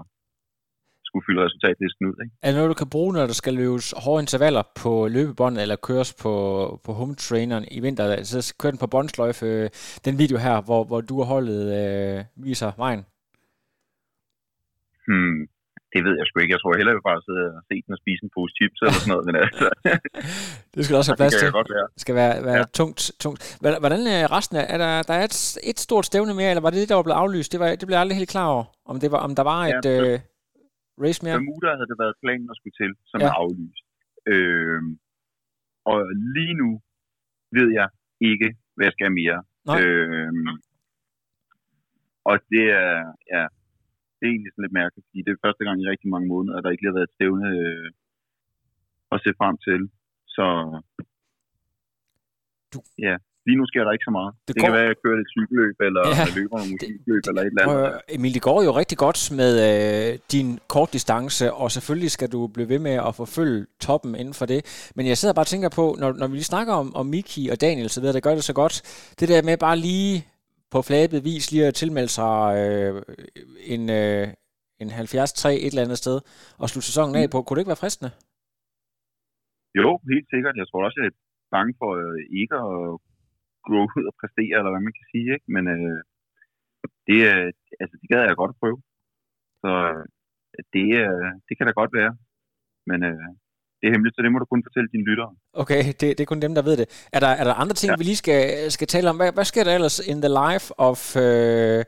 skulle 1.10 1.24
fylde 1.26 1.44
resultatlisten 1.46 2.02
ud. 2.08 2.16
Ikke? 2.22 2.32
Er 2.42 2.48
det 2.48 2.56
noget, 2.56 2.74
du 2.74 2.80
kan 2.82 2.94
bruge, 2.96 3.12
når 3.12 3.26
der 3.26 3.38
skal 3.42 3.54
løbes 3.54 3.86
hårde 4.04 4.22
intervaller 4.22 4.64
på 4.82 4.92
løbebåndet, 5.16 5.62
eller 5.62 5.76
køres 5.88 6.10
på, 6.22 6.34
på 6.84 6.90
home 6.98 7.14
traineren 7.14 7.64
i 7.76 7.78
vinter? 7.80 8.22
Så 8.22 8.54
kører 8.60 8.72
den 8.72 8.84
på 8.84 8.92
båndsløjfe, 8.94 9.68
den 10.06 10.14
video 10.22 10.36
her, 10.46 10.56
hvor, 10.66 10.82
hvor 10.84 11.00
du 11.00 11.14
og 11.22 11.26
holdet 11.26 11.62
øh, 11.80 12.24
viser 12.46 12.70
vejen? 12.84 13.02
Hmm, 15.08 15.40
det 15.92 16.00
ved 16.06 16.14
jeg 16.18 16.26
sgu 16.26 16.34
ikke. 16.40 16.54
Jeg 16.54 16.60
tror 16.60 16.76
heller, 16.80 16.92
jeg 16.92 17.04
bare 17.10 17.22
sidde 17.28 17.44
og 17.58 17.62
se 17.68 17.74
den 17.84 17.92
og 17.96 18.00
spise 18.02 18.20
en 18.26 18.30
pose 18.36 18.52
chips 18.58 18.78
eller 18.82 18.98
sådan 19.00 19.12
noget. 19.14 19.24
Men 19.28 19.36
altså. 19.42 19.66
det 20.74 20.82
skal 20.84 20.96
også 21.00 21.10
have 21.12 21.20
plads 21.22 21.34
til. 21.40 21.46
Det 21.46 21.72
være. 21.76 21.88
Det 21.94 22.00
skal 22.04 22.14
være, 22.22 22.34
være 22.50 22.62
ja. 22.64 22.78
tungt, 22.80 23.00
tungt. 23.24 23.40
Hvordan 23.82 24.00
er 24.16 24.32
resten 24.36 24.56
af, 24.60 24.64
er 24.74 24.78
der, 24.84 24.92
der 25.08 25.14
er 25.20 25.24
et, 25.30 25.36
et 25.70 25.78
stort 25.86 26.04
stævne 26.10 26.34
mere, 26.40 26.50
eller 26.52 26.64
var 26.66 26.70
det 26.70 26.80
det, 26.82 26.88
der 26.88 26.98
var 27.00 27.06
blevet 27.06 27.22
aflyst? 27.22 27.52
Det, 27.52 27.60
var, 27.60 27.68
det 27.78 27.86
blev 27.86 27.94
jeg 27.96 28.04
aldrig 28.04 28.18
helt 28.20 28.34
klar 28.36 28.48
over. 28.54 28.64
Om, 28.90 28.96
det 29.02 29.10
var, 29.14 29.20
om 29.26 29.32
der 29.38 29.44
var 29.52 29.60
et... 29.72 29.84
Ja, 29.84 30.12
øh, 30.12 30.18
race 31.04 31.20
mere? 31.24 31.36
Bermuda 31.36 31.70
havde 31.78 31.90
det 31.92 32.02
været 32.04 32.20
planen 32.22 32.48
at 32.52 32.56
skulle 32.58 32.76
til, 32.82 32.92
som 33.10 33.18
ja. 33.20 33.26
er 33.28 33.34
aflyst. 33.42 33.86
Øh, 34.32 34.82
og 35.90 35.98
lige 36.36 36.54
nu 36.62 36.70
ved 37.56 37.68
jeg 37.80 37.88
ikke, 38.30 38.48
hvad 38.74 38.84
jeg 38.86 38.94
skal 38.96 39.12
mere. 39.20 39.38
Øh, 39.80 40.32
og 42.30 42.34
det 42.52 42.64
er, 42.82 42.94
ja, 43.32 43.42
det 44.16 44.22
er 44.24 44.32
egentlig 44.32 44.52
sådan 44.52 44.64
lidt 44.66 44.78
mærkeligt, 44.80 45.06
fordi 45.08 45.20
det 45.24 45.32
er 45.32 45.44
første 45.46 45.64
gang 45.66 45.76
i 45.78 45.90
rigtig 45.92 46.08
mange 46.14 46.28
måneder, 46.34 46.56
at 46.56 46.64
der 46.64 46.74
ikke 46.74 46.86
har 46.88 46.98
været 46.98 47.08
et 47.10 47.16
stævne 47.16 47.48
øh, 47.60 47.88
at 49.14 49.18
se 49.24 49.30
frem 49.40 49.56
til. 49.66 49.80
Så 50.36 50.46
du, 52.72 52.78
ja, 53.06 53.16
lige 53.46 53.58
nu 53.60 53.64
sker 53.70 53.82
der 53.84 53.92
ikke 53.96 54.08
så 54.08 54.14
meget. 54.18 54.32
Det, 54.34 54.54
det 54.54 54.60
går... 54.60 54.66
kan 54.66 54.72
være, 54.76 54.86
at 54.86 54.92
jeg 54.92 54.98
kører 55.04 55.18
et 55.24 55.30
cykelløb, 55.36 55.76
eller 55.88 56.02
ja, 56.08 56.24
løber 56.38 56.56
nogle 56.60 56.72
musikløb, 56.74 57.22
eller 57.30 57.42
et 57.42 57.52
eller 57.52 57.62
andet. 57.62 57.94
Øh, 57.94 58.16
Emil, 58.16 58.34
det 58.36 58.42
går 58.48 58.58
jo 58.66 58.70
rigtig 58.80 58.98
godt 59.04 59.20
med 59.40 59.52
øh, 59.68 60.18
din 60.34 60.48
kortdistance, 60.74 61.44
og 61.60 61.66
selvfølgelig 61.76 62.10
skal 62.16 62.28
du 62.34 62.40
blive 62.54 62.68
ved 62.72 62.80
med 62.88 62.96
at 63.08 63.12
forfølge 63.20 63.66
toppen 63.86 64.12
inden 64.20 64.34
for 64.40 64.46
det. 64.52 64.60
Men 64.96 65.04
jeg 65.10 65.16
sidder 65.18 65.34
bare 65.34 65.48
og 65.48 65.52
tænker 65.54 65.70
på, 65.80 65.84
når, 66.00 66.10
når 66.20 66.26
vi 66.30 66.34
lige 66.34 66.52
snakker 66.54 66.72
om, 66.82 66.88
om 67.00 67.06
Miki 67.14 67.42
og 67.52 67.60
Daniel, 67.60 67.88
så 67.90 67.98
ved 68.00 68.08
jeg, 68.08 68.16
der 68.18 68.26
gør 68.28 68.34
det 68.38 68.44
så 68.50 68.54
godt. 68.62 68.74
Det 69.18 69.26
der 69.32 69.42
med 69.48 69.56
bare 69.66 69.78
lige 69.88 70.14
på 70.74 70.78
flabet 70.88 71.24
vis 71.24 71.44
lige 71.52 71.66
at 71.70 71.74
tilmelde 71.80 72.12
sig 72.18 72.36
øh, 72.60 73.02
en, 73.74 73.82
øh, 74.00 74.26
en 74.82 74.88
70-3 74.88 75.48
et 75.48 75.66
eller 75.66 75.86
andet 75.86 75.98
sted, 76.04 76.16
og 76.60 76.66
slutte 76.68 76.88
sæsonen 76.90 77.14
af 77.20 77.26
på. 77.30 77.38
Kunne 77.42 77.56
det 77.56 77.62
ikke 77.62 77.74
være 77.74 77.84
fristende? 77.84 78.12
Jo, 79.80 79.88
helt 80.12 80.28
sikkert. 80.32 80.54
Jeg 80.60 80.66
tror 80.68 80.84
også, 80.86 80.98
jeg 81.00 81.08
er 81.12 81.16
bange 81.56 81.72
for 81.80 81.90
øh, 82.00 82.20
ikke 82.40 82.56
at 82.66 82.72
gå 83.68 83.76
ud 83.96 84.04
og 84.10 84.14
præstere, 84.20 84.56
eller 84.58 84.72
hvad 84.72 84.86
man 84.86 84.96
kan 84.98 85.06
sige, 85.12 85.28
ikke? 85.36 85.48
Men 85.56 85.64
øh, 85.74 85.98
det, 87.06 87.18
altså, 87.82 87.94
det 88.00 88.08
gad 88.12 88.20
jeg 88.20 88.40
godt 88.42 88.54
at 88.54 88.60
prøve. 88.62 88.78
Så 89.62 89.70
øh, 89.92 90.04
det, 90.74 90.88
øh, 91.04 91.30
det 91.46 91.54
kan 91.56 91.66
da 91.66 91.72
godt 91.80 91.92
være. 92.00 92.12
Men 92.90 93.00
øh, 93.10 93.28
det 93.78 93.84
er 93.86 93.92
hemmeligt, 93.94 94.16
så 94.16 94.22
det 94.22 94.32
må 94.32 94.38
du 94.38 94.48
kun 94.52 94.66
fortælle 94.66 94.88
dine 94.94 95.08
lyttere. 95.10 95.30
Okay, 95.62 95.82
det, 95.98 96.08
det 96.16 96.20
er 96.20 96.32
kun 96.32 96.42
dem, 96.42 96.54
der 96.54 96.62
ved 96.68 96.76
det. 96.76 97.08
Er 97.12 97.20
der, 97.20 97.32
er 97.40 97.44
der 97.44 97.54
andre 97.62 97.74
ting, 97.74 97.90
ja. 97.90 97.96
vi 97.96 98.04
lige 98.04 98.22
skal, 98.24 98.70
skal 98.76 98.86
tale 98.86 99.10
om? 99.10 99.16
Hvad, 99.16 99.32
hvad 99.32 99.44
sker 99.44 99.64
der 99.64 99.74
ellers 99.74 99.98
in 100.12 100.22
the 100.24 100.32
life 100.42 100.66
of 100.88 101.00
øh, 101.16 101.84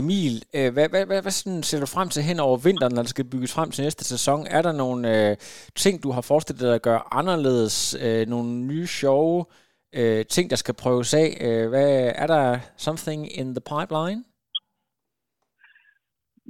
Emil? 0.00 0.36
Øh, 0.56 0.72
hvad, 0.72 0.88
hvad, 0.88 1.06
hvad, 1.06 1.22
hvad 1.22 1.32
sådan 1.32 1.62
ser 1.62 1.80
du 1.80 1.86
frem 1.86 2.08
til 2.08 2.22
hen 2.22 2.40
over 2.40 2.56
vinteren, 2.56 2.94
når 2.94 3.02
der 3.02 3.08
skal 3.14 3.30
bygges 3.32 3.54
frem 3.54 3.70
til 3.70 3.84
næste 3.84 4.04
sæson? 4.04 4.46
Er 4.56 4.62
der 4.62 4.72
nogle 4.72 5.30
øh, 5.30 5.36
ting, 5.76 6.02
du 6.02 6.10
har 6.10 6.20
forestillet 6.20 6.62
dig 6.62 6.74
at 6.74 6.82
gøre 6.82 7.02
anderledes? 7.20 7.96
Øh, 8.04 8.26
nogle 8.26 8.50
nye 8.70 8.86
sjove 8.86 9.44
øh, 9.48 9.62
øh, 9.98 10.22
ting, 10.34 10.46
der 10.52 10.58
skal 10.62 10.80
prøves 10.84 11.10
af? 11.22 11.28
Øh, 11.46 11.64
hvad, 11.72 11.90
er 12.22 12.28
der 12.34 12.44
something 12.86 13.20
in 13.40 13.48
the 13.56 13.64
pipeline? 13.72 14.20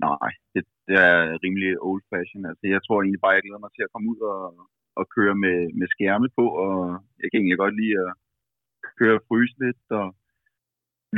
Nej, 0.07 0.31
det, 0.55 0.63
det 0.89 0.97
er 1.09 1.17
rimelig 1.45 1.71
old 1.89 2.03
fashion. 2.13 2.43
Altså, 2.51 2.65
jeg 2.75 2.81
tror 2.83 2.99
egentlig 2.99 3.23
bare, 3.25 3.37
jeg 3.37 3.45
glæder 3.45 3.65
mig 3.65 3.73
til 3.75 3.87
at 3.87 3.93
komme 3.93 4.07
ud 4.13 4.21
og, 4.35 4.43
og 4.99 5.05
køre 5.17 5.35
med, 5.45 5.59
med 5.79 5.89
skærme 5.95 6.29
på, 6.39 6.45
og 6.65 6.75
jeg 7.21 7.29
kan 7.29 7.39
egentlig 7.39 7.63
godt 7.65 7.77
lide 7.81 7.95
at 8.05 8.11
køre 8.99 9.17
og 9.19 9.25
fryse 9.29 9.55
lidt, 9.65 9.83
og 10.01 10.07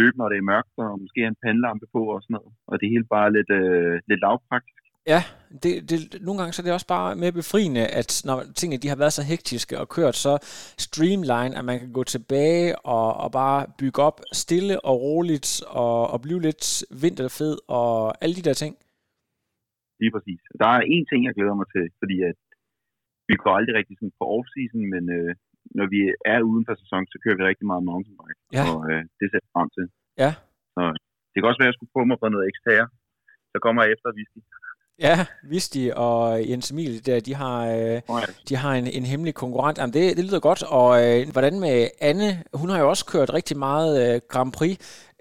løbe, 0.01 0.17
når 0.19 0.29
det 0.29 0.39
er 0.39 0.51
mørkt, 0.53 0.75
og 0.85 1.01
måske 1.03 1.21
have 1.25 1.35
en 1.35 1.43
pandelampe 1.45 1.87
på 1.95 2.01
og 2.15 2.19
sådan 2.23 2.35
noget. 2.39 2.53
Og 2.69 2.75
det 2.77 2.85
er 2.87 2.97
helt 2.97 3.11
bare 3.17 3.35
lidt, 3.37 3.51
øh, 3.61 3.95
lidt 4.09 4.21
lavpraktisk. 4.27 4.84
Ja, 5.13 5.21
det, 5.63 5.73
det, 5.91 5.99
nogle 6.27 6.39
gange 6.41 6.53
så 6.53 6.59
er 6.63 6.65
det 6.67 6.79
også 6.79 6.91
bare 6.97 7.17
mere 7.23 7.39
befriende, 7.43 7.83
at 8.01 8.11
når 8.29 8.39
tingene 8.59 8.83
de 8.83 8.93
har 8.93 9.01
været 9.03 9.17
så 9.19 9.25
hektiske 9.33 9.75
og 9.83 9.87
kørt 9.97 10.17
så 10.27 10.33
streamline, 10.87 11.53
at 11.59 11.65
man 11.71 11.77
kan 11.83 11.93
gå 11.99 12.03
tilbage 12.15 12.69
og, 12.97 13.09
og 13.25 13.29
bare 13.41 13.61
bygge 13.81 14.01
op 14.09 14.19
stille 14.43 14.77
og 14.89 14.95
roligt 15.07 15.51
og, 15.85 15.99
og 16.13 16.19
blive 16.27 16.41
lidt 16.47 16.65
vinterfed 17.03 17.55
og 17.79 17.93
alle 18.23 18.35
de 18.39 18.47
der 18.49 18.57
ting. 18.63 18.73
Lige 20.01 20.13
præcis. 20.15 20.41
Der 20.63 20.69
er 20.77 20.83
en 20.95 21.05
ting, 21.11 21.21
jeg 21.27 21.35
glæder 21.37 21.57
mig 21.61 21.69
til, 21.75 21.85
fordi 22.01 22.17
at 22.31 22.39
vi 23.29 23.35
går 23.43 23.53
aldrig 23.59 23.75
rigtig 23.79 23.97
sådan 23.97 24.17
på 24.19 24.25
off-season, 24.37 24.83
men 24.95 25.05
øh, 25.17 25.31
når 25.79 25.87
vi 25.95 26.01
er 26.35 26.41
uden 26.51 26.65
for 26.67 26.75
sæson, 26.83 27.03
så 27.13 27.17
kører 27.23 27.37
vi 27.39 27.45
rigtig 27.51 27.67
meget 27.71 27.89
mountainbike, 27.91 28.41
ja. 28.57 28.65
og 28.71 28.79
øh, 28.91 29.03
det 29.19 29.27
ser 29.29 29.41
jeg 29.45 29.55
frem 29.57 29.69
til. 29.77 29.87
Ja. 30.23 30.31
Så 30.75 30.83
det 31.31 31.39
kan 31.39 31.51
også 31.51 31.61
være, 31.61 31.69
at 31.69 31.73
jeg 31.73 31.79
skulle 31.79 31.97
få 31.97 32.03
mig 32.11 32.19
på 32.21 32.29
noget 32.35 32.47
ekstra. 32.51 32.73
Så 33.53 33.57
kommer 33.65 33.81
jeg 33.83 33.91
efter 33.95 34.09
Visti. 34.19 34.41
Ja, 34.99 35.17
Visti 35.51 35.91
og 35.97 36.49
Jens 36.51 36.71
Emil, 36.71 37.07
der, 37.07 37.21
de 37.21 37.35
har, 37.35 37.59
øh, 37.77 38.03
de 38.49 38.55
har 38.63 38.73
en, 38.81 38.87
en 38.99 39.07
hemmelig 39.13 39.35
konkurrent. 39.35 39.79
Jamen, 39.79 39.95
det, 39.97 40.17
det 40.17 40.25
lyder 40.25 40.49
godt. 40.49 40.63
Og 40.81 40.89
øh, 41.03 41.19
hvordan 41.35 41.55
med 41.67 41.77
Anne? 42.11 42.29
Hun 42.61 42.69
har 42.71 42.79
jo 42.83 42.89
også 42.93 43.05
kørt 43.13 43.35
rigtig 43.39 43.57
meget 43.69 43.93
øh, 44.03 44.21
Grand 44.33 44.53
Prix. 44.57 44.75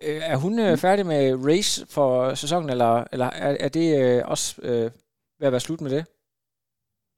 Øh, 0.06 0.22
er 0.34 0.38
hun 0.44 0.54
øh, 0.66 0.74
færdig 0.86 1.06
med 1.14 1.24
race 1.50 1.74
for 1.96 2.10
sæsonen, 2.42 2.70
eller, 2.74 2.94
eller 3.14 3.30
er, 3.46 3.52
er 3.66 3.70
det 3.78 3.88
øh, 4.02 4.20
også 4.34 4.46
øh, 4.70 4.88
ved 5.40 5.48
at 5.48 5.56
være 5.56 5.68
slut 5.68 5.82
med 5.82 5.92
det? 5.96 6.04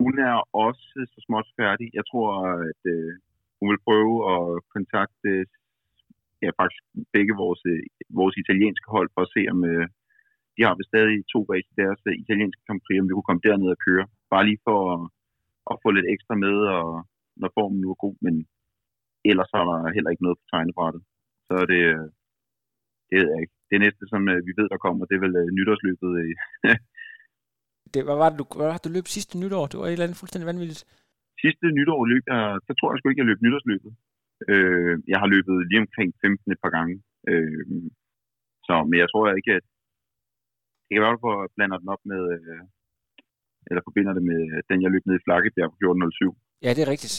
Hun 0.06 0.15
er 0.30 0.36
også 0.65 0.86
så 1.13 1.20
småt 1.26 1.48
færdig. 1.62 1.88
Jeg 2.00 2.06
tror, 2.12 2.30
at 2.70 2.82
øh, 2.94 3.12
hun 3.60 3.68
vil 3.72 3.86
prøve 3.88 4.13
at 4.36 4.44
kontakte 4.76 5.32
ja, 6.44 6.50
faktisk 6.60 6.84
begge 7.15 7.34
vores, 7.44 7.62
vores 8.20 8.36
italienske 8.44 8.88
hold 8.96 9.10
for 9.13 9.22
at 9.26 9.34
se, 9.36 9.41
om 9.54 9.60
øh, 9.74 9.88
de 10.56 10.62
har 10.65 10.74
vist 10.78 10.91
stadig 10.91 11.18
to 11.34 11.39
race 11.52 11.70
i 11.74 11.80
deres 11.82 12.02
øh, 12.10 12.15
italienske 12.24 12.62
Grand 12.65 12.82
Prix, 12.86 12.98
om 13.00 13.08
vi 13.08 13.13
kunne 13.15 13.30
komme 13.30 13.46
derned 13.48 13.70
og 13.76 13.80
køre. 13.88 14.06
Bare 14.34 14.48
lige 14.50 14.63
for 14.68 14.78
at, 14.94 15.02
at 15.72 15.76
få 15.84 15.88
lidt 15.91 16.12
ekstra 16.13 16.36
med, 16.46 16.56
og 16.76 16.88
når 17.41 17.50
formen 17.56 17.80
nu 17.82 17.88
er 17.91 18.03
god, 18.06 18.16
men 18.26 18.36
ellers 19.30 19.51
er 19.60 19.66
der 19.70 19.93
heller 19.95 20.12
ikke 20.12 20.26
noget 20.26 20.39
på 20.39 20.45
tegnebrættet. 20.51 21.01
Så 21.47 21.53
er 21.62 21.68
det, 21.74 21.82
øh, 21.93 22.06
det 23.10 23.16
ved 23.20 23.30
jeg 23.34 23.41
ikke. 23.43 23.56
Det 23.72 23.78
næste, 23.86 24.03
som 24.12 24.22
øh, 24.34 24.39
vi 24.47 24.51
ved, 24.60 24.68
der 24.74 24.84
kommer, 24.86 25.06
det 25.06 25.16
er 25.16 25.26
vel 25.26 25.36
nytårsløbet. 25.58 26.12
det, 27.93 28.01
hvad 28.08 28.18
var 28.22 28.30
det, 28.30 28.38
du, 28.41 28.45
hvad 28.58 28.68
var 28.68 28.78
det, 28.78 28.86
du 28.88 28.95
løb 28.97 29.08
sidste 29.16 29.34
nytår? 29.41 29.66
Det 29.68 29.78
var 29.80 29.88
et 29.88 29.95
eller 29.95 30.08
andet 30.08 30.22
fuldstændig 30.22 30.47
vanvittigt. 30.51 30.82
Sidste 31.43 31.66
nytår 31.78 32.01
løb 32.12 32.24
jeg, 32.34 32.41
så 32.66 32.72
tror 32.74 32.89
jeg 32.89 32.97
sgu 32.97 33.10
ikke, 33.10 33.24
jeg 33.24 33.32
løb 33.32 33.41
nytårsløbet. 33.45 33.91
Øh, 34.51 34.93
jeg 35.12 35.20
har 35.22 35.28
løbet 35.36 35.56
lige 35.70 35.84
omkring 35.86 36.10
15 36.22 36.51
et 36.51 36.62
par 36.64 36.74
gange. 36.78 36.95
Øh, 37.32 37.66
så, 38.68 38.74
men 38.89 38.97
jeg 39.03 39.10
tror 39.10 39.26
ikke, 39.39 39.53
at 39.60 39.66
det 40.86 40.91
kan 40.93 41.01
være, 41.05 41.43
at 41.45 41.51
blander 41.55 41.77
den 41.81 41.89
op 41.95 42.03
med, 42.11 42.21
øh, 42.36 42.61
eller 43.69 43.81
forbinder 43.88 44.13
det 44.17 44.23
med 44.31 44.39
den, 44.69 44.77
jeg 44.83 44.91
løb 44.91 45.03
ned 45.05 45.15
i 45.19 45.23
Flakkebjerg 45.25 45.69
på 45.71 45.77
14.07. 45.81 46.36
Ja, 46.65 46.69
det 46.75 46.81
er 46.86 46.91
rigtigt. 46.95 47.17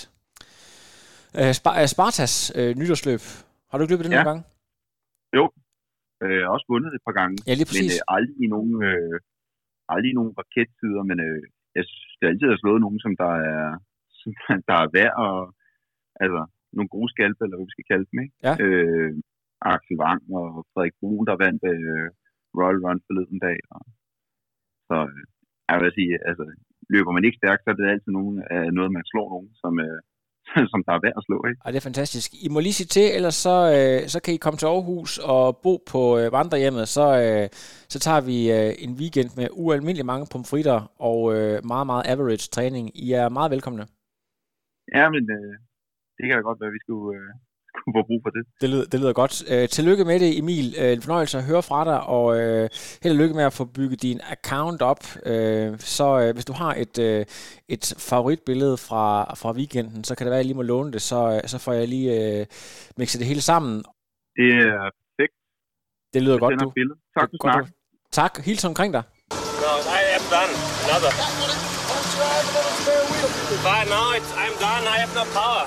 Øh, 1.38 1.52
Sp- 1.58 1.78
øh, 1.80 1.86
Spartas 1.94 2.34
øh, 2.58 2.70
nytårsløb. 2.80 3.22
Har 3.68 3.74
du 3.76 3.82
ikke 3.82 3.92
løbet 3.94 4.04
det 4.06 4.12
Ja. 4.12 4.16
nogle 4.18 4.30
gange? 4.30 4.42
Øh, 6.24 6.36
jeg 6.40 6.44
har 6.46 6.52
også 6.56 6.68
vundet 6.72 6.88
det 6.92 6.98
et 7.00 7.06
par 7.08 7.16
gange, 7.20 7.34
Ja, 7.48 7.52
lige 7.54 7.66
men 7.66 7.72
præcis. 7.72 7.94
øh, 7.96 8.14
aldrig 8.16 8.36
i 8.46 8.48
nogen, 8.54 8.74
øh, 8.88 9.16
aldrig 9.92 10.10
i 10.12 10.18
nogen 10.18 10.32
rakettider, 10.40 11.02
men 11.10 11.18
øh, 11.26 11.42
jeg 11.76 11.84
synes, 11.88 12.06
altid 12.30 12.48
har 12.52 12.60
slået 12.62 12.80
nogen, 12.84 13.00
som 13.04 13.12
der 13.22 13.32
er, 13.52 13.64
som 14.20 14.28
der 14.68 14.76
er 14.84 14.88
værd 14.98 15.14
og 15.26 15.36
altså, 16.22 16.40
nogle 16.76 16.88
gode 16.96 17.08
skalpe, 17.14 17.40
eller 17.42 17.56
hvad 17.56 17.68
vi 17.68 17.76
skal 17.76 17.88
kalde 17.92 18.06
dem, 18.10 18.18
ikke? 18.24 18.34
Ja. 18.46 18.52
Øh, 18.64 19.10
Axel 19.72 19.96
Wang 20.02 20.20
og 20.38 20.46
Frederik 20.70 20.96
Brun, 21.00 21.26
der 21.30 21.42
vandt 21.44 21.62
øh, 21.74 22.06
Royal 22.58 22.82
Run 22.84 23.00
forleden 23.06 23.38
dag. 23.46 23.58
Og, 23.74 23.82
så 24.88 24.96
øh, 25.10 25.22
jeg 25.70 25.76
vil 25.82 25.96
sige, 25.98 26.12
altså, 26.30 26.44
løber 26.94 27.12
man 27.12 27.24
ikke 27.24 27.40
stærkt, 27.40 27.62
så 27.62 27.68
er 27.70 27.76
det 27.78 27.92
altid 27.94 28.12
nogen, 28.18 28.36
øh, 28.52 28.68
noget, 28.76 28.90
man 28.98 29.04
slår 29.10 29.26
nogen, 29.34 29.50
som, 29.62 29.72
øh, 29.86 29.98
som 30.72 30.80
der 30.86 30.92
er 30.94 31.02
værd 31.04 31.18
at 31.20 31.26
slå, 31.28 31.38
ikke? 31.48 31.60
Ej, 31.64 31.70
det 31.70 31.78
er 31.78 31.90
fantastisk. 31.90 32.28
I 32.46 32.48
må 32.52 32.58
lige 32.60 32.78
sige 32.80 32.92
til, 32.96 33.06
ellers 33.16 33.38
så, 33.46 33.56
øh, 33.76 34.00
så 34.12 34.18
kan 34.24 34.34
I 34.34 34.42
komme 34.44 34.58
til 34.58 34.70
Aarhus 34.74 35.12
og 35.34 35.44
bo 35.64 35.74
på 35.92 36.00
øh, 36.18 36.26
vandrehjemmet. 36.36 36.86
Så, 36.96 37.06
øh, 37.24 37.46
så 37.92 37.98
tager 38.06 38.22
vi 38.30 38.38
øh, 38.56 38.72
en 38.84 38.92
weekend 39.00 39.30
med 39.38 39.48
ualmindelig 39.62 40.06
mange 40.12 40.26
pomfritter 40.32 40.78
og 41.08 41.18
øh, 41.36 41.56
meget, 41.72 41.86
meget 41.90 42.04
average 42.12 42.46
træning. 42.56 42.84
I 43.04 43.06
er 43.20 43.28
meget 43.38 43.50
velkomne. 43.54 43.84
Ja, 44.96 45.04
men 45.14 45.24
øh, 45.36 45.54
det 46.16 46.22
kan 46.24 46.36
da 46.36 46.42
godt 46.48 46.60
være, 46.60 46.72
at 46.72 46.76
vi 46.78 46.84
skulle, 46.86 47.08
øh, 47.18 47.30
skulle 47.80 47.94
få 47.98 48.02
brug 48.10 48.20
for 48.24 48.30
det. 48.36 48.42
Det 48.60 48.68
lyder, 48.70 48.84
det 48.92 49.00
lyder 49.00 49.12
godt. 49.12 49.34
Øh, 49.52 49.68
tillykke 49.68 50.04
med 50.04 50.20
det, 50.20 50.38
Emil. 50.38 50.74
Øh, 50.78 50.92
en 50.92 51.02
fornøjelse 51.02 51.38
at 51.38 51.44
høre 51.44 51.62
fra 51.62 51.84
dig, 51.84 52.00
og 52.00 52.38
øh, 52.40 52.68
held 53.02 53.12
og 53.14 53.18
lykke 53.22 53.34
med 53.34 53.44
at 53.44 53.52
få 53.52 53.64
bygget 53.64 54.02
din 54.02 54.20
account 54.36 54.82
op. 54.82 55.02
Øh, 55.26 55.78
så 55.78 56.20
øh, 56.20 56.34
hvis 56.34 56.44
du 56.44 56.52
har 56.52 56.74
et, 56.74 56.98
øh, 56.98 57.24
et 57.68 57.94
favoritbillede 57.98 58.76
fra, 58.76 59.34
fra 59.34 59.52
weekenden, 59.52 60.04
så 60.04 60.14
kan 60.14 60.24
det 60.26 60.30
være, 60.30 60.38
at 60.40 60.44
jeg 60.44 60.46
lige 60.46 60.56
må 60.56 60.62
låne 60.62 60.92
det, 60.92 61.02
så, 61.02 61.18
øh, 61.42 61.48
så 61.48 61.58
får 61.58 61.72
jeg 61.72 61.88
lige 61.88 62.38
øh, 62.40 62.46
mixet 62.96 63.18
det 63.20 63.28
hele 63.28 63.40
sammen. 63.40 63.74
Det 64.38 64.48
er 64.66 64.90
perfekt. 65.06 65.34
Det 66.14 66.22
lyder 66.22 66.34
Jeg 66.34 66.40
godt, 66.40 66.60
du. 66.62 66.70
billede. 66.70 66.98
Tak 67.18 67.28
Det 67.30 67.38
for 67.42 67.48
er 67.48 67.52
snak. 67.52 67.64
godt. 67.64 67.72
Tak. 68.12 68.44
Hils 68.44 68.64
omkring 68.64 68.92
dig. 68.92 69.02
No, 69.64 69.72
I 69.98 70.02
am 70.18 70.24
done. 70.36 70.52
Another. 70.86 71.12
But 73.66 73.82
now 73.94 74.06
it's, 74.16 74.30
I'm 74.44 74.54
done. 74.66 74.82
I 74.94 74.96
have 75.02 75.12
no 75.20 75.24
power. 75.38 75.66